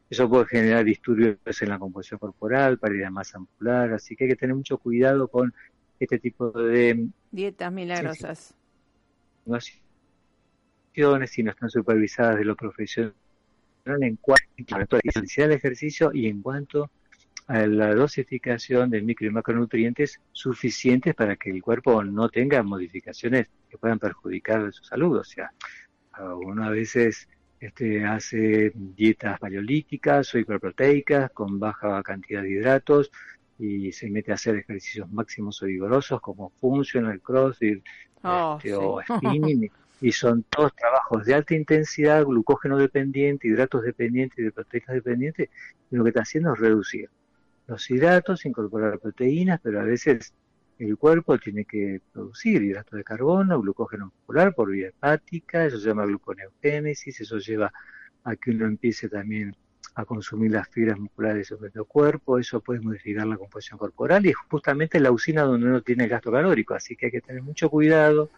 Eso 0.10 0.30
puede 0.30 0.46
generar 0.46 0.86
disturbios 0.86 1.38
en 1.62 1.70
la 1.70 1.80
composición 1.80 2.20
corporal, 2.20 2.78
pérdida 2.78 3.06
de 3.06 3.12
masa 3.12 3.40
muscular, 3.40 3.94
así 3.94 4.16
que 4.16 4.26
hay 4.26 4.30
que 4.32 4.36
tener 4.36 4.56
mucho 4.56 4.78
cuidado 4.78 5.28
con 5.28 5.54
este 6.00 6.20
tipo 6.20 6.52
de 6.52 7.08
dietas 7.32 7.72
milagrosas. 7.72 8.54
Si 11.26 11.42
no 11.42 11.52
están 11.52 11.70
supervisadas 11.70 12.38
de 12.38 12.46
lo 12.46 12.56
profesional 12.56 13.14
en 13.86 14.18
cuanto 14.18 14.96
a 14.96 15.00
la 15.00 15.02
intensidad 15.04 15.48
del 15.48 15.58
ejercicio 15.58 16.12
y 16.14 16.28
en 16.28 16.42
cuanto 16.42 16.92
la 17.48 17.94
dosificación 17.94 18.90
de 18.90 19.02
micro 19.02 19.28
y 19.28 19.32
macronutrientes 19.32 20.20
suficientes 20.32 21.14
para 21.16 21.36
que 21.36 21.52
el 21.52 21.62
cuerpo 21.62 22.04
no 22.04 22.30
tenga 22.30 22.64
modificaciones 22.64 23.48
que 23.70 23.78
puedan 23.78 24.00
perjudicar 24.00 24.72
su 24.74 24.84
salud. 24.84 25.18
O 25.18 25.24
sea, 25.24 25.52
uno 26.20 26.64
a 26.66 26.70
veces 26.70 27.28
este, 27.60 28.06
hace 28.06 28.72
dietas 28.74 29.40
paleolíticas 29.40 30.34
o 30.34 30.40
hiperproteicas 30.40 31.32
con 31.32 31.60
baja 31.60 32.02
cantidad 32.04 32.42
de 32.42 32.52
hidratos 32.52 33.12
y 33.60 33.92
se 33.92 34.10
mete 34.10 34.32
a 34.32 34.36
hacer 34.36 34.56
ejercicios 34.58 35.12
máximos 35.12 35.62
o 35.62 35.66
vigorosos 35.66 36.20
como 36.22 36.50
funcional, 36.60 37.22
crossfit 37.22 37.84
Oh, 38.24 38.56
este, 38.58 38.70
sí. 38.70 38.76
o 38.80 39.02
spinning 39.18 39.70
y 40.02 40.12
son 40.12 40.44
todos 40.44 40.76
trabajos 40.76 41.26
de 41.26 41.34
alta 41.34 41.56
intensidad, 41.56 42.26
glucógeno 42.26 42.78
dependiente, 42.78 43.48
hidratos 43.48 43.84
dependientes 43.84 44.38
y 44.40 44.44
de 44.44 44.52
proteínas 44.52 44.96
dependientes, 44.96 45.50
y 45.92 45.96
lo 45.96 46.04
que 46.04 46.10
está 46.10 46.22
haciendo 46.24 46.54
es 46.54 46.60
reducir 46.60 47.10
los 47.68 47.90
hidratos, 47.90 48.46
incorporar 48.46 49.00
proteínas, 49.00 49.60
pero 49.62 49.80
a 49.80 49.84
veces 49.84 50.34
el 50.80 50.98
cuerpo 50.98 51.38
tiene 51.38 51.66
que 51.66 52.02
producir 52.12 52.62
hidratos 52.62 52.98
de 52.98 53.04
carbono, 53.04 53.62
glucógeno 53.62 54.06
muscular 54.08 54.54
por 54.54 54.72
vía 54.72 54.90
hepática, 54.90 55.66
eso 55.66 55.80
se 55.80 55.88
llama 55.88 56.06
gluconeogénesis, 56.06 57.22
eso 57.22 57.38
lleva 57.38 57.72
a 58.24 58.36
que 58.36 58.52
uno 58.52 58.66
empiece 58.66 59.10
también 59.10 59.56
a 59.96 60.06
consumir 60.06 60.52
las 60.52 60.68
fibras 60.70 60.98
musculares 60.98 61.48
sobre 61.48 61.72
el 61.74 61.86
cuerpo, 61.86 62.40
eso 62.40 62.62
puede 62.62 62.80
modificar 62.80 63.28
la 63.28 63.38
composición 63.38 63.78
corporal 63.78 64.26
y 64.26 64.30
es 64.30 64.36
justamente 64.50 65.00
la 65.00 65.12
usina 65.12 65.44
donde 65.44 65.68
uno 65.68 65.82
tiene 65.82 66.06
el 66.06 66.10
gasto 66.10 66.32
calórico, 66.32 66.74
así 66.74 66.96
que 66.96 67.08
hay 67.08 67.12
que 67.12 67.22
tener 67.22 67.44
mucho 67.44 67.70
cuidado 67.70 68.30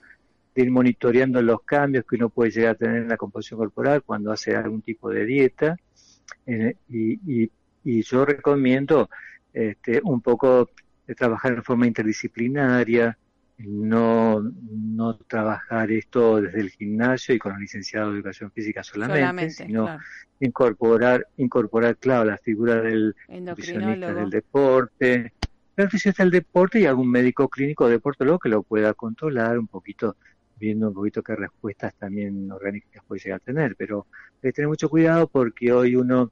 de 0.53 0.63
ir 0.63 0.71
monitoreando 0.71 1.41
los 1.41 1.61
cambios 1.63 2.05
que 2.05 2.15
uno 2.15 2.30
puede 2.30 2.51
llegar 2.51 2.71
a 2.71 2.76
tener 2.76 3.03
en 3.03 3.09
la 3.09 3.17
composición 3.17 3.59
corporal 3.59 4.03
cuando 4.03 4.32
hace 4.32 4.55
algún 4.55 4.82
tipo 4.82 5.09
de 5.09 5.26
dieta 5.26 5.78
eh, 6.45 6.76
y, 6.89 7.43
y, 7.43 7.51
y, 7.86 8.01
yo 8.01 8.25
recomiendo 8.25 9.09
este, 9.53 10.01
un 10.03 10.19
poco 10.19 10.69
de 11.07 11.15
trabajar 11.15 11.53
en 11.53 11.63
forma 11.63 11.88
interdisciplinaria, 11.88 13.17
no, 13.57 14.41
no 14.41 15.15
trabajar 15.17 15.91
esto 15.91 16.41
desde 16.41 16.59
el 16.59 16.69
gimnasio 16.71 17.33
y 17.33 17.39
con 17.39 17.53
los 17.53 17.61
licenciados 17.61 18.11
de 18.11 18.19
educación 18.19 18.51
física 18.51 18.83
solamente, 18.83 19.21
Solamente, 19.21 19.53
sino 19.53 19.83
claro. 19.86 20.01
incorporar, 20.41 21.27
incorporar, 21.38 21.97
claro, 21.97 22.25
la 22.25 22.38
figura 22.38 22.81
del 22.81 23.15
nutricionista 23.29 24.13
del 24.13 24.29
deporte, 24.29 25.33
el 25.77 25.83
nutricionista 25.86 26.23
del 26.23 26.31
deporte 26.31 26.79
y 26.81 26.86
algún 26.86 27.09
médico 27.09 27.47
clínico 27.47 27.88
deportólogo 27.88 28.39
que 28.39 28.49
lo 28.49 28.63
pueda 28.63 28.93
controlar 28.93 29.57
un 29.57 29.67
poquito, 29.67 30.17
viendo 30.57 30.89
un 30.89 30.93
poquito 30.93 31.23
qué 31.23 31.36
respuestas 31.36 31.95
también 31.95 32.51
orgánicas 32.51 33.03
puede 33.07 33.21
llegar 33.21 33.38
a 33.38 33.45
tener. 33.45 33.75
Pero 33.77 34.07
hay 34.36 34.49
que 34.49 34.53
tener 34.53 34.67
mucho 34.67 34.89
cuidado 34.89 35.27
porque 35.27 35.71
hoy 35.71 35.95
uno 35.95 36.31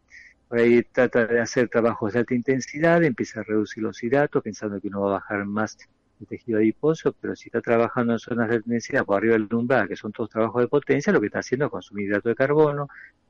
por 0.53 0.59
ahí 0.59 0.83
trata 0.83 1.25
de 1.25 1.39
hacer 1.39 1.67
trabajos 1.67 2.13
de 2.13 2.19
alta 2.19 2.35
intensidad, 2.35 3.03
empieza 3.03 3.39
a 3.39 3.43
reducir 3.43 3.81
los 3.81 4.03
hidratos 4.03 4.43
pensando 4.43 4.79
que 4.79 4.87
uno 4.87 5.01
va 5.01 5.09
a 5.09 5.13
bajar 5.13 5.45
más 5.45 5.75
el 6.21 6.27
tejido 6.27 6.59
adiposo, 6.59 7.11
pero 7.19 7.35
si 7.35 7.47
está 7.47 7.59
trabajando 7.59 8.13
en 8.13 8.19
zonas 8.19 8.49
de 8.49 8.57
intensidad 8.57 9.03
por 9.03 9.17
arriba 9.17 9.33
del 9.33 9.51
umbral, 9.51 9.87
que 9.87 9.95
son 9.95 10.11
todos 10.11 10.29
trabajos 10.29 10.61
de 10.61 10.67
potencia, 10.67 11.11
lo 11.11 11.19
que 11.19 11.25
está 11.25 11.39
haciendo 11.39 11.65
es 11.65 11.71
consumir 11.71 12.05
hidrato 12.05 12.29
de 12.29 12.35
carbono, 12.35 12.87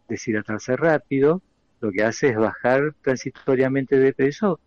deshidratarse 0.09 0.75
rápido, 0.75 1.41
lo 1.79 1.93
que 1.93 2.03
hace 2.03 2.27
es 2.27 2.35
bajar 2.35 2.93
transitoriamente 3.01 3.97
de 3.97 4.11
peso, 4.11 4.59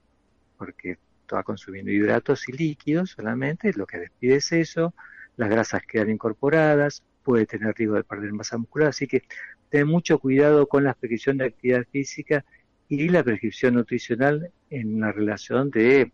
porque 0.57 0.97
está 1.21 1.43
consumiendo 1.43 1.91
hidratos 1.91 2.49
y 2.49 2.53
líquidos 2.53 3.11
solamente, 3.11 3.71
lo 3.75 3.87
que 3.87 3.99
despide 3.99 4.37
es 4.37 4.51
eso, 4.53 4.95
las 5.37 5.51
grasas 5.51 5.83
quedan 5.87 6.09
incorporadas, 6.09 7.03
puede 7.27 7.45
tener 7.45 7.75
riesgo 7.75 7.97
de 7.97 8.05
perder 8.05 8.33
masa 8.33 8.57
muscular, 8.57 8.91
así 8.91 9.09
que 9.09 9.25
ten 9.69 9.89
mucho 9.89 10.21
cuidado 10.21 10.69
con 10.69 10.85
la 10.85 10.95
prescripción 10.95 11.39
de 11.39 11.47
actividad 11.47 11.85
física 11.91 12.45
y 12.89 13.09
la 13.09 13.25
prescripción 13.25 13.75
nutricional 13.75 14.53
en 14.71 15.01
la 15.01 15.11
relación 15.11 15.71
de 15.71 16.13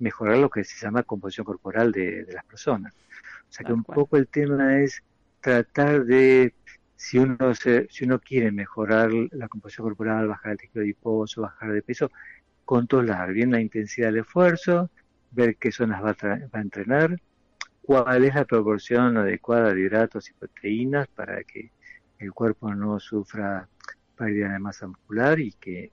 mejorar 0.00 0.38
lo 0.38 0.50
que 0.50 0.64
se 0.64 0.84
llama 0.84 1.04
composición 1.04 1.46
corporal 1.46 1.92
de, 1.92 2.24
de 2.24 2.32
las 2.32 2.44
personas. 2.44 2.92
O 3.48 3.52
sea 3.52 3.64
que 3.64 3.72
un 3.72 3.84
poco 3.84 4.16
el 4.16 4.26
tema 4.26 4.80
es 4.80 5.00
tratar 5.40 6.04
de, 6.04 6.52
si 6.96 7.18
uno, 7.18 7.54
se, 7.54 7.86
si 7.88 8.04
uno 8.04 8.18
quiere 8.18 8.50
mejorar 8.50 9.10
la 9.30 9.46
composición 9.46 9.86
corporal, 9.86 10.26
bajar 10.26 10.52
el 10.52 10.58
tejido 10.58 10.82
adiposo, 10.82 11.42
bajar 11.42 11.72
de 11.72 11.82
peso, 11.82 12.10
controlar 12.64 13.32
bien 13.32 13.52
la 13.52 13.60
intensidad 13.60 14.08
del 14.08 14.22
esfuerzo, 14.22 14.90
ver 15.30 15.54
qué 15.56 15.70
zonas 15.70 16.02
va 16.02 16.10
a, 16.10 16.26
va 16.52 16.58
a 16.58 16.60
entrenar, 16.60 17.20
cuál 17.88 18.22
es 18.26 18.34
la 18.34 18.44
proporción 18.44 19.16
adecuada 19.16 19.72
de 19.72 19.80
hidratos 19.80 20.28
y 20.28 20.34
proteínas 20.34 21.08
para 21.08 21.42
que 21.42 21.70
el 22.18 22.34
cuerpo 22.34 22.74
no 22.74 23.00
sufra 23.00 23.66
pérdida 24.14 24.52
de 24.52 24.58
masa 24.58 24.88
muscular 24.88 25.40
y 25.40 25.52
que 25.52 25.90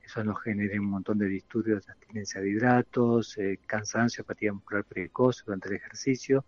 eso 0.00 0.22
no 0.22 0.36
genere 0.36 0.78
un 0.78 0.86
montón 0.86 1.18
de 1.18 1.26
disturbios 1.26 1.86
de 1.86 1.92
abstinencia 1.92 2.40
de 2.40 2.50
hidratos, 2.50 3.36
eh, 3.38 3.58
cansancio, 3.66 4.22
fatiga 4.22 4.52
muscular 4.52 4.84
precoz 4.84 5.42
durante 5.44 5.70
el 5.70 5.74
ejercicio 5.74 6.44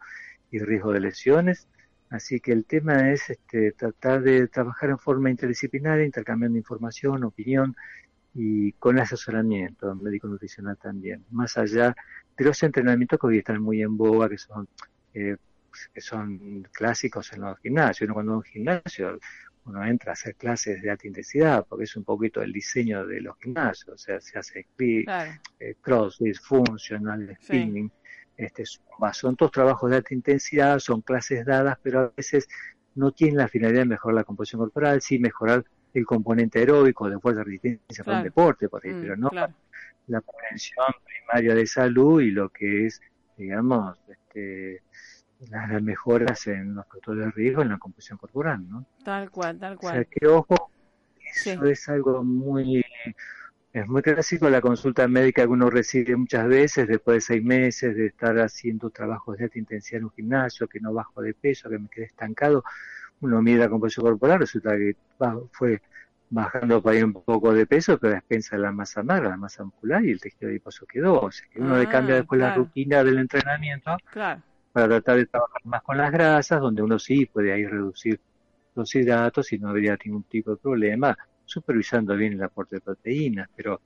y 0.53 0.61
riesgo 0.61 0.93
de 0.93 1.01
lesiones. 1.01 1.67
Así 2.09 2.39
que 2.39 2.53
el 2.53 2.65
tema 2.65 3.11
es 3.11 3.29
este, 3.29 3.73
tratar 3.73 4.23
de 4.23 4.47
trabajar 4.47 4.91
en 4.91 5.01
forma 5.01 5.31
interdisciplinaria, 5.31 6.05
intercambiando 6.05 6.59
información, 6.59 7.25
opinión 7.25 7.75
y 8.35 8.71
con 8.75 9.01
asesoramiento 9.01 9.93
médico 9.97 10.29
nutricional 10.29 10.77
también, 10.77 11.25
más 11.33 11.59
allá 11.59 11.97
de 12.37 12.45
los 12.45 12.63
entrenamientos 12.63 13.19
que 13.19 13.27
hoy 13.27 13.39
están 13.39 13.63
muy 13.63 13.83
en 13.83 13.97
boga, 13.97 14.29
que 14.29 14.39
son 14.39 14.69
eh, 15.15 15.37
que 15.93 16.01
son 16.01 16.67
clásicos 16.73 17.33
en 17.35 17.43
los 17.43 17.59
gimnasios. 17.61 18.07
Uno 18.07 18.15
cuando 18.15 18.33
va 18.33 18.37
a 18.37 18.39
un 18.39 18.45
gimnasio, 18.45 19.19
uno 19.67 19.85
entra 19.85 20.13
a 20.13 20.15
hacer 20.15 20.35
clases 20.37 20.81
de 20.81 20.91
alta 20.91 21.07
intensidad, 21.07 21.67
porque 21.69 21.85
es 21.85 21.97
un 21.97 22.05
poquito 22.05 22.41
el 22.43 22.53
diseño 22.53 23.07
de 23.07 23.21
los 23.21 23.37
gimnasios, 23.39 23.89
o 23.95 23.99
sea, 23.99 24.21
se 24.21 24.39
hace 24.39 24.67
cli- 24.79 25.05
Claro. 25.05 25.33
eh, 25.61 25.75
crossfit, 25.81 26.37
funcional, 26.41 27.37
Sí. 27.41 27.45
spinning, 27.47 27.91
este, 28.39 28.65
zumba. 28.65 29.13
son 29.13 29.37
todos 29.37 29.53
trabajos 29.53 29.91
de 29.91 29.97
alta 29.97 30.15
intensidad, 30.15 30.79
son 30.79 31.01
clases 31.03 31.45
dadas, 31.45 31.79
pero 31.83 32.01
a 32.01 32.13
veces 32.17 32.47
no 32.95 33.13
tienen 33.13 33.37
la 33.39 33.49
finalidad 33.49 33.81
de 33.83 33.87
mejorar 33.89 34.15
la 34.15 34.25
composición 34.25 34.61
corporal, 34.61 35.03
sí 35.03 35.19
mejorar 35.19 35.63
el 35.93 36.05
componente 36.07 36.59
aeróbico 36.59 37.09
de 37.11 37.19
fuerza 37.19 37.41
y 37.43 37.45
resistencia 37.45 38.05
para 38.05 38.19
un 38.19 38.25
deporte, 38.25 38.69
por 38.71 38.85
ahí, 38.87 38.93
Mm, 38.93 39.01
pero 39.01 39.17
no 39.17 39.29
claro. 39.31 39.55
la 40.07 40.21
prevención 40.23 40.87
primaria 41.27 41.55
de 41.55 41.67
salud 41.67 42.21
y 42.23 42.31
lo 42.31 42.49
que 42.51 42.87
es, 42.87 43.01
digamos, 43.37 43.99
este, 44.09 44.83
las, 45.51 45.71
las 45.71 45.83
mejoras 45.83 46.47
en 46.47 46.75
los 46.75 46.87
factores 46.87 47.27
de 47.27 47.31
riesgo 47.33 47.63
en 47.63 47.71
la 47.71 47.79
composición 47.79 48.19
corporal, 48.19 48.69
¿no? 48.69 48.87
Tal 49.05 49.31
cual, 49.31 49.59
tal 49.59 49.77
O 49.77 49.81
sea 49.83 49.93
cual. 49.93 50.07
que 50.11 50.27
ojo, 50.27 50.71
eso 51.35 51.65
Sí. 51.65 51.71
es 51.71 51.89
algo 51.89 52.25
muy, 52.25 52.83
es 53.73 53.87
muy 53.89 54.03
clásico 54.03 54.49
la 54.49 54.61
consulta 54.61 55.07
médica 55.09 55.43
que 55.43 55.49
uno 55.49 55.69
recibe 55.71 56.17
muchas 56.17 56.47
veces 56.49 56.89
después 56.89 57.17
de 57.17 57.21
seis 57.21 57.45
meses 57.45 57.95
de 57.97 58.07
estar 58.07 58.39
haciendo 58.39 58.91
trabajos 58.91 59.37
de 59.39 59.45
alta 59.45 59.59
intensidad 59.59 59.99
en 60.01 60.05
un 60.05 60.13
gimnasio, 60.13 60.69
que 60.69 60.81
no 60.81 60.93
bajo 60.95 61.21
de 61.23 61.35
peso, 61.35 61.69
que 61.69 61.79
me 61.79 61.89
quedé 61.89 62.07
estancado. 62.07 62.65
Uno 63.21 63.43
mide 63.43 63.59
la 63.61 63.69
composición 63.71 64.07
corporal, 64.07 64.41
resulta 64.41 64.77
que 64.77 64.97
va- 65.23 65.41
fue 65.53 65.83
bajando 66.29 66.83
por 66.83 66.93
ahí 66.93 67.03
un 67.03 67.13
poco 67.13 67.53
de 67.55 67.67
peso, 67.67 67.99
pero 67.99 68.15
a 68.15 68.19
expensas 68.19 68.53
de 68.53 68.59
la 68.65 68.73
masa 68.73 69.03
magra, 69.03 69.31
la 69.31 69.37
masa 69.37 69.65
muscular 69.65 70.05
y 70.05 70.11
el 70.13 70.21
tejido 70.21 70.49
adiposo 70.51 70.87
quedó. 70.87 71.21
O 71.21 71.31
sea 71.33 71.47
que 71.51 71.61
uno 71.61 71.77
le 71.77 71.87
Ah, 71.87 71.89
cambia 71.89 72.17
después 72.17 72.41
la 72.41 72.51
rutina 72.53 73.05
del 73.05 73.19
entrenamiento 73.19 73.97
Claro. 74.11 74.43
para 74.73 74.89
tratar 74.89 75.17
de 75.19 75.27
trabajar 75.27 75.63
más 75.65 75.83
con 75.83 75.97
las 75.99 76.13
grasas, 76.13 76.61
donde 76.61 76.83
uno 76.83 76.99
sí 76.99 77.27
puede 77.27 77.53
ahí 77.53 77.67
reducir 77.67 78.21
los 78.75 78.95
hidratos 78.95 79.53
y 79.53 79.59
no 79.59 79.69
habría 79.71 79.97
ningún 80.05 80.25
tipo 80.25 80.51
de 80.53 80.57
problema, 80.59 81.17
supervisando 81.45 82.17
bien 82.17 82.35
el 82.35 82.43
aporte 82.43 82.77
de 82.77 82.81
proteínas. 82.83 83.49
Pero 83.57 83.83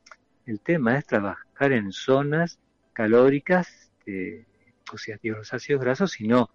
el 0.47 0.61
tema 0.61 0.99
es 0.99 1.07
trabajar 1.07 1.73
en 1.73 1.93
zonas 1.93 2.59
calóricas, 2.93 3.93
eh, 4.07 4.47
oxidativas 4.93 5.39
los 5.39 5.55
ácidos 5.55 5.81
grasos, 5.83 6.13
sino 6.13 6.51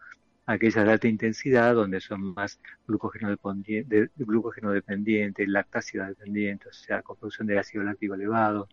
aquellas 0.46 0.86
de 0.86 0.92
alta 0.92 1.08
intensidad, 1.08 1.74
donde 1.74 2.00
son 2.00 2.34
más 2.34 2.60
glucógeno, 2.88 3.30
dependiente, 3.30 4.02
de, 4.02 4.10
glucógeno 4.18 4.72
dependiente, 4.72 5.48
lactácida 5.48 6.08
dependiente, 6.08 6.70
o 6.70 6.74
sea, 6.74 7.02
con 7.02 7.18
producción 7.18 7.48
de 7.48 7.58
ácido 7.58 7.84
láctico 7.84 8.14
elevado, 8.16 8.68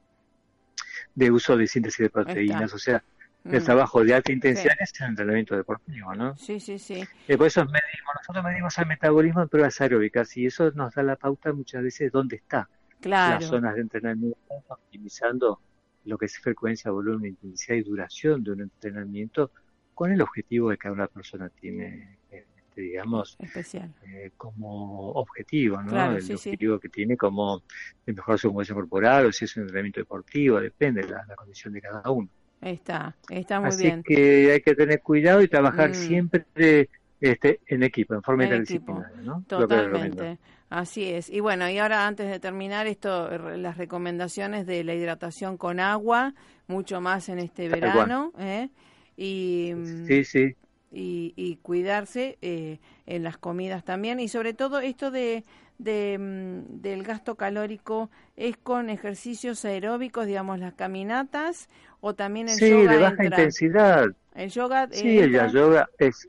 de 1.14 1.31
uso 1.31 1.57
de 1.57 1.66
síntesis 1.66 1.99
de 1.99 2.11
proteínas, 2.11 2.73
o 2.75 2.79
sea, 2.79 3.03
el 3.45 3.61
Mm. 3.61 3.64
trabajo 3.64 4.05
de 4.05 4.14
alta 4.14 4.31
intensidad 4.31 4.77
es 4.79 4.93
el 5.01 5.09
entrenamiento 5.09 5.57
deportivo, 5.57 6.14
¿no? 6.14 6.37
Sí, 6.37 6.61
sí, 6.61 6.79
sí. 6.79 7.03
Y 7.27 7.37
por 7.37 7.49
eso 7.49 7.64
medimos, 7.64 8.14
nosotros 8.20 8.45
medimos 8.45 8.79
el 8.79 8.87
metabolismo 8.87 9.43
en 9.43 9.49
pruebas 9.49 9.81
aeróbicas 9.81 10.37
y 10.37 10.47
eso 10.47 10.70
nos 10.73 10.95
da 10.95 11.03
la 11.03 11.16
pauta 11.16 11.53
muchas 11.53 11.83
veces 11.83 12.12
dónde 12.12 12.37
está 12.37 12.68
Claro. 13.01 13.41
las 13.41 13.47
zonas 13.51 13.75
de 13.75 13.81
entrenamiento, 13.81 14.39
optimizando 14.68 15.61
lo 16.05 16.18
que 16.18 16.27
es 16.27 16.39
frecuencia, 16.39 16.91
volumen, 16.93 17.31
intensidad 17.31 17.77
y 17.77 17.83
duración 17.83 18.45
de 18.45 18.53
un 18.53 18.61
entrenamiento 18.62 19.51
con 19.95 20.12
el 20.12 20.20
objetivo 20.22 20.70
de 20.70 20.76
que 20.76 20.80
cada 20.82 20.95
una 20.95 21.07
persona 21.07 21.49
tiene, 21.49 22.16
este, 22.30 22.80
digamos, 22.80 23.36
Especial. 23.38 23.93
eh, 24.07 24.30
como 24.36 25.11
objetivo, 25.12 25.82
¿no? 25.82 25.90
Claro, 25.90 26.16
el 26.16 26.22
sí, 26.22 26.36
sí. 26.36 26.51
objetivo 26.51 26.78
que 26.78 26.88
tiene 26.88 27.16
como 27.16 27.62
de 28.07 28.12
mejorar 28.12 28.38
su 28.38 28.49
composición 28.49 28.78
corporal 28.78 29.26
o 29.26 29.32
si 29.32 29.45
es 29.45 29.57
un 29.57 29.62
entrenamiento 29.64 30.01
deportivo, 30.01 30.61
depende 30.61 31.03
de 31.03 31.09
la, 31.11 31.24
la 31.26 31.34
condición 31.36 31.72
de 31.74 31.80
cada 31.80 32.11
uno. 32.11 32.28
Está, 32.61 33.16
está 33.28 33.59
muy 33.61 33.70
Así 33.70 33.82
bien. 33.84 34.03
que 34.05 34.53
hay 34.53 34.61
que 34.61 34.74
tener 34.74 35.01
cuidado 35.03 35.43
y 35.43 35.49
trabajar 35.49 35.90
Mm. 35.90 35.95
siempre 35.95 36.88
este, 37.20 37.61
en 37.66 37.82
equipo, 37.84 38.14
en 38.14 38.22
forma 38.22 38.45
interdisciplinaria. 38.45 39.20
¿no? 39.22 39.45
Totalmente. 39.49 40.38
Así 40.70 41.05
es. 41.11 41.28
Y 41.28 41.40
bueno, 41.40 41.68
y 41.68 41.78
ahora 41.78 42.07
antes 42.07 42.28
de 42.30 42.40
terminar 42.40 42.86
esto, 42.86 43.28
las 43.57 43.76
recomendaciones 43.76 44.66
de 44.66 44.82
la 44.84 44.95
hidratación 44.95 45.57
con 45.57 45.78
agua, 45.80 46.34
mucho 46.66 47.01
más 47.01 47.28
en 47.28 47.38
este 47.40 47.68
verano, 47.68 48.32
¿eh? 48.38 48.70
Y, 49.17 49.73
sí, 50.07 50.25
sí. 50.25 50.57
Y, 50.91 51.33
y 51.37 51.57
cuidarse 51.57 52.39
eh, 52.43 52.79
en 53.07 53.23
las 53.23 53.39
comidas 53.39 53.85
también, 53.85 54.21
y 54.21 54.29
sobre 54.29 54.53
todo 54.53 54.81
esto 54.81 55.11
de, 55.11 55.45
de, 55.79 56.19
mm, 56.19 56.81
del 56.83 57.03
gasto 57.03 57.37
calórico 57.37 58.11
es 58.37 58.57
con 58.57 58.91
ejercicios 58.91 59.65
aeróbicos, 59.65 60.27
digamos, 60.27 60.59
las 60.59 60.75
caminatas, 60.75 61.69
o 62.01 62.15
también 62.15 62.49
el 62.49 62.57
sí, 62.57 62.69
yoga. 62.71 62.93
de 62.93 62.99
baja 62.99 63.25
intensidad. 63.25 64.07
El 64.35 64.51
yoga. 64.51 64.89
Sí, 64.91 65.19
el 65.19 65.51
yoga 65.51 65.89
es 65.99 66.29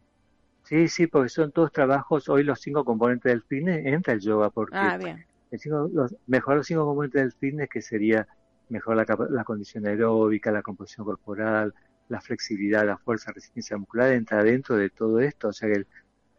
Sí, 0.63 0.87
sí, 0.87 1.07
porque 1.07 1.29
son 1.29 1.51
todos 1.51 1.71
trabajos, 1.71 2.29
hoy 2.29 2.43
los 2.43 2.59
cinco 2.59 2.85
componentes 2.85 3.31
del 3.31 3.43
fitness, 3.43 3.85
entra 3.85 4.13
el 4.13 4.21
yoga, 4.21 4.49
porque 4.49 4.75
ah, 4.77 4.97
bien. 4.97 5.25
los, 5.51 6.15
mejor 6.25 6.55
los 6.55 6.65
cinco 6.65 6.85
componentes 6.85 7.21
del 7.21 7.31
fitness, 7.33 7.69
que 7.69 7.81
sería 7.81 8.27
mejor 8.69 8.95
la, 8.95 9.05
la 9.29 9.43
condición 9.43 9.85
aeróbica, 9.85 10.51
la 10.51 10.61
composición 10.61 11.05
corporal, 11.05 11.73
la 12.09 12.21
flexibilidad, 12.21 12.85
la 12.85 12.97
fuerza, 12.97 13.31
la 13.31 13.35
resistencia 13.35 13.77
muscular, 13.77 14.11
entra 14.11 14.43
dentro 14.43 14.75
de 14.75 14.89
todo 14.89 15.19
esto, 15.19 15.49
o 15.49 15.53
sea 15.53 15.69
que 15.69 15.85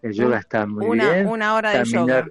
el, 0.02 0.12
yoga 0.12 0.38
está 0.38 0.66
muy 0.66 0.86
una, 0.86 1.12
bien. 1.12 1.26
Una 1.26 1.54
hora 1.54 1.70
de 1.70 1.84
yoga. 1.84 2.28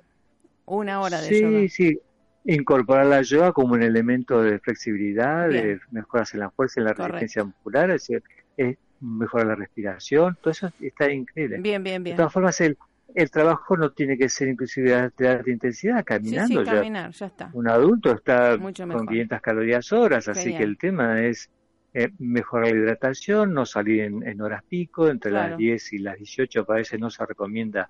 Una 0.65 1.01
hora 1.01 1.19
de 1.19 1.27
sí, 1.27 1.41
yoga. 1.41 1.59
Sí, 1.59 1.69
sí, 1.69 1.99
incorporar 2.45 3.05
la 3.05 3.21
yoga 3.21 3.51
como 3.51 3.73
un 3.73 3.83
elemento 3.83 4.41
de 4.41 4.59
flexibilidad, 4.59 5.49
de 5.49 5.79
mejoras 5.91 6.33
en 6.33 6.41
la 6.41 6.49
fuerza 6.51 6.79
y 6.79 6.81
en 6.81 6.85
la 6.85 6.93
resistencia 6.93 7.43
muscular, 7.43 7.89
es 7.89 8.01
decir, 8.01 8.23
es 8.57 8.77
mejora 8.99 9.45
la 9.45 9.55
respiración, 9.55 10.37
todo 10.41 10.51
eso 10.51 10.71
está 10.79 11.11
increíble. 11.11 11.59
Bien, 11.59 11.83
bien, 11.83 12.03
bien. 12.03 12.15
De 12.15 12.17
todas 12.17 12.31
formas, 12.31 12.59
el, 12.61 12.77
el 13.15 13.29
trabajo 13.29 13.77
no 13.77 13.91
tiene 13.91 14.17
que 14.17 14.29
ser 14.29 14.47
inclusive 14.47 15.11
de 15.17 15.27
alta 15.27 15.49
intensidad, 15.49 16.03
caminando. 16.03 16.61
Sí, 16.61 16.65
sí, 16.65 16.71
caminar, 16.71 17.11
ya 17.11 17.25
está. 17.25 17.49
Un 17.53 17.67
adulto 17.67 18.11
está 18.11 18.57
con 18.57 18.73
500 18.73 19.41
calorías 19.41 19.91
horas, 19.91 20.27
así 20.27 20.55
que 20.55 20.63
el 20.63 20.77
tema 20.77 21.21
es 21.21 21.49
eh, 21.93 22.09
mejorar 22.19 22.71
la 22.71 22.77
hidratación, 22.77 23.53
no 23.53 23.65
salir 23.65 24.01
en, 24.01 24.41
horas 24.41 24.63
pico, 24.63 25.09
entre 25.09 25.31
las 25.31 25.57
10 25.57 25.93
y 25.93 25.97
las 25.99 26.17
18 26.17 26.65
parece 26.65 26.97
no 26.97 27.09
se 27.09 27.25
recomienda 27.25 27.89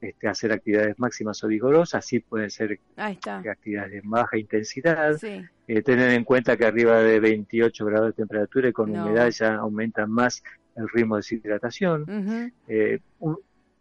este, 0.00 0.28
hacer 0.28 0.52
actividades 0.52 0.98
máximas 0.98 1.44
o 1.44 1.48
vigorosas, 1.48 2.06
sí 2.06 2.20
pueden 2.20 2.50
ser 2.50 2.80
actividades 2.96 3.92
de 3.92 4.00
baja 4.02 4.38
intensidad, 4.38 5.22
eh, 5.22 5.82
tener 5.82 6.10
en 6.12 6.24
cuenta 6.24 6.56
que 6.56 6.64
arriba 6.64 7.00
de 7.00 7.20
28 7.20 7.84
grados 7.84 8.06
de 8.08 8.12
temperatura 8.14 8.68
y 8.68 8.72
con 8.72 8.90
humedad 8.90 9.28
ya 9.30 9.56
aumenta 9.56 10.06
más 10.06 10.42
el 10.76 10.88
ritmo 10.88 11.16
de 11.16 11.18
deshidratación, 11.20 12.52
eh, 12.66 12.98
un, 13.18 13.38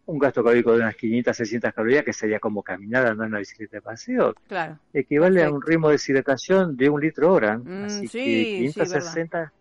gasto 0.08 0.44
calórico 0.44 0.74
de 0.74 0.80
unas 0.80 0.96
500, 0.96 1.36
600 1.36 1.74
calorías, 1.74 2.04
que 2.04 2.14
sería 2.14 2.40
como 2.40 2.62
caminar, 2.64 3.08
andar 3.08 3.26
en 3.26 3.32
una 3.32 3.40
bicicleta 3.40 3.78
de 3.78 3.82
paseo, 3.82 4.36
equivale 4.94 5.44
a 5.44 5.52
un 5.52 5.62
ritmo 5.62 5.90
de 5.90 5.94
deshidratación 5.94 6.76
de 6.76 6.90
un 6.90 7.02
litro 7.02 7.34
hora, 7.34 7.58
mm, 7.58 7.84
así 7.86 8.08
que 8.08 8.58
560... 8.60 9.54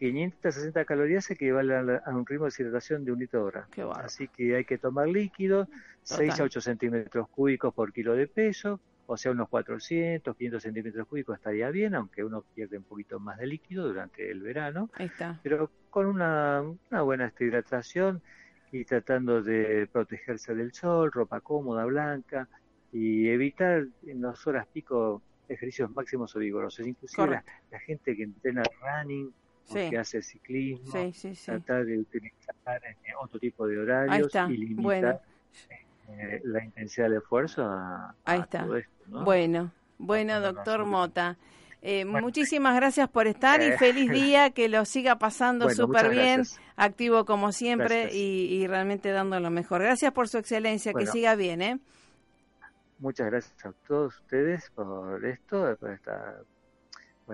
560 0.00 0.86
calorías 0.86 1.30
equivale 1.30 1.76
a, 1.76 2.10
un 2.10 2.24
ritmo 2.24 2.46
de 2.46 2.50
deshidratación 2.50 3.04
de 3.04 3.12
un 3.12 3.18
litro 3.18 3.44
hora. 3.44 3.68
Así 3.96 4.28
que 4.28 4.56
hay 4.56 4.64
que 4.64 4.78
tomar 4.78 5.06
líquido, 5.06 5.68
6 6.04 6.40
a 6.40 6.44
8 6.44 6.60
centímetros 6.62 7.28
cúbicos 7.28 7.74
por 7.74 7.92
kilo 7.92 8.14
de 8.14 8.26
peso, 8.26 8.80
o 9.12 9.16
sea, 9.16 9.32
unos 9.32 9.48
400, 9.48 10.36
500 10.36 10.62
centímetros 10.62 11.06
cúbicos 11.06 11.36
estaría 11.36 11.68
bien, 11.70 11.96
aunque 11.96 12.24
uno 12.24 12.44
pierde 12.54 12.78
un 12.78 12.84
poquito 12.84 13.18
más 13.18 13.38
de 13.38 13.46
líquido 13.48 13.88
durante 13.88 14.30
el 14.30 14.40
verano. 14.40 14.88
Pero 15.42 15.70
con 15.90 16.06
una, 16.06 16.62
una 16.62 17.02
buena 17.02 17.32
hidratación 17.38 18.22
y 18.72 18.84
tratando 18.84 19.42
de 19.42 19.88
protegerse 19.92 20.54
del 20.54 20.72
sol, 20.72 21.10
ropa 21.12 21.40
cómoda, 21.40 21.84
blanca, 21.84 22.48
y 22.92 23.28
evitar 23.28 23.86
en 24.06 24.22
las 24.22 24.46
horas 24.46 24.66
pico 24.72 25.22
ejercicios 25.48 25.90
máximos 25.94 26.34
o 26.36 26.38
vigorosos. 26.38 26.86
Inclusive 26.86 27.28
la, 27.28 27.44
la, 27.70 27.78
gente 27.80 28.16
que 28.16 28.22
entrena 28.22 28.62
running 28.80 29.32
que 29.72 29.98
hace 29.98 30.22
ciclismo, 30.22 30.90
tratar 31.44 31.84
de 31.84 31.98
utilizar 31.98 32.54
eh, 32.66 32.96
otro 33.20 33.38
tipo 33.38 33.66
de 33.66 33.78
horarios 33.78 34.32
y 34.48 34.56
limitar 34.56 35.22
eh, 36.08 36.40
la 36.44 36.64
intensidad 36.64 37.08
del 37.08 37.18
esfuerzo 37.18 37.64
a, 37.64 38.14
Ahí 38.24 38.40
está. 38.40 38.66
Bueno, 39.06 39.70
bueno, 39.98 40.40
doctor 40.40 40.84
Mota. 40.84 41.36
Eh, 41.82 42.04
muchísimas 42.04 42.76
gracias 42.76 43.08
por 43.08 43.26
estar 43.26 43.62
y 43.62 43.72
feliz 43.72 44.10
día, 44.12 44.50
que 44.50 44.68
lo 44.68 44.84
siga 44.84 45.18
pasando 45.18 45.70
súper 45.70 46.10
bien, 46.10 46.42
activo 46.76 47.24
como 47.24 47.52
siempre 47.52 48.12
y, 48.12 48.66
realmente 48.66 49.10
dando 49.10 49.40
lo 49.40 49.50
mejor. 49.50 49.82
Gracias 49.82 50.12
por 50.12 50.28
su 50.28 50.38
excelencia, 50.38 50.92
que 50.92 51.06
siga 51.06 51.34
bien. 51.34 51.62
¿eh? 51.62 51.80
Muchas 52.98 53.26
gracias 53.30 53.64
a 53.64 53.72
todos 53.86 54.16
ustedes 54.16 54.70
por 54.74 55.24
esto, 55.24 55.76
por 55.80 55.90
esta 55.90 56.42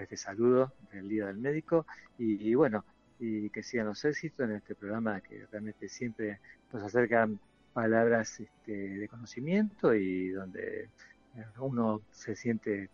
este 0.01 0.17
saludo 0.17 0.73
del 0.93 1.09
Día 1.09 1.27
del 1.27 1.39
Médico 1.39 1.87
y, 2.19 2.55
bueno, 2.55 2.85
y 3.19 3.51
que 3.51 3.63
sigan 3.63 3.87
los 3.87 4.05
éxitos 4.05 4.49
en 4.49 4.57
este 4.57 4.75
programa 4.75 5.21
que 5.21 5.47
realmente 5.51 5.89
siempre 5.89 6.41
nos 6.73 6.83
acercan 6.83 7.41
palabras 7.73 8.41
este, 8.41 8.73
de 8.73 9.09
conocimiento 9.09 9.95
y 9.95 10.31
donde 10.31 10.85
eh, 11.35 11.45
uno 11.59 12.03
se 12.11 12.37
siente 12.37 12.91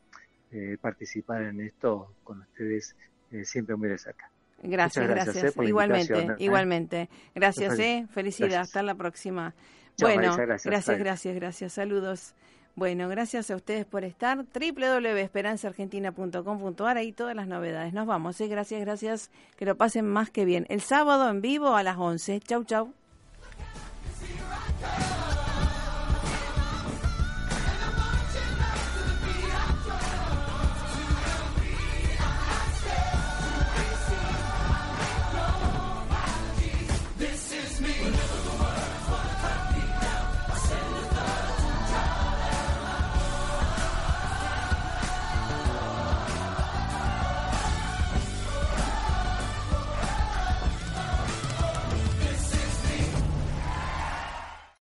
eh, 0.52 0.76
participar 0.80 1.42
en 1.42 1.60
esto 1.60 2.14
con 2.24 2.40
ustedes 2.40 2.96
eh, 3.30 3.44
siempre 3.44 3.76
muy 3.76 3.88
de 3.88 3.98
cerca. 3.98 4.30
Gracias, 4.62 5.08
gracias. 5.08 5.54
igualmente, 5.62 6.34
igualmente. 6.38 7.08
Gracias, 7.34 7.78
eh. 7.78 8.06
Felicidad. 8.10 8.60
Hasta 8.60 8.82
la 8.82 8.94
próxima. 8.94 9.54
bueno, 9.98 10.36
gracias, 10.36 10.98
gracias, 10.98 11.34
gracias. 11.34 11.72
Saludos. 11.72 12.34
Bueno, 12.74 13.06
gracias 13.08 13.50
a 13.50 13.56
ustedes 13.56 13.84
por 13.84 14.02
estar. 14.04 14.38
www.esperanzaargentina.com.ar, 14.38 16.96
ahí 16.96 17.12
todas 17.12 17.36
las 17.36 17.46
novedades. 17.46 17.92
Nos 17.92 18.06
vamos, 18.06 18.40
¿eh? 18.40 18.48
Gracias, 18.48 18.80
gracias. 18.80 19.30
Que 19.56 19.66
lo 19.66 19.76
pasen 19.76 20.06
más 20.06 20.30
que 20.30 20.46
bien. 20.46 20.64
El 20.68 20.80
sábado 20.80 21.28
en 21.28 21.42
vivo 21.42 21.74
a 21.74 21.82
las 21.82 21.98
11. 21.98 22.40
Chau, 22.40 22.64
chau. 22.64 22.94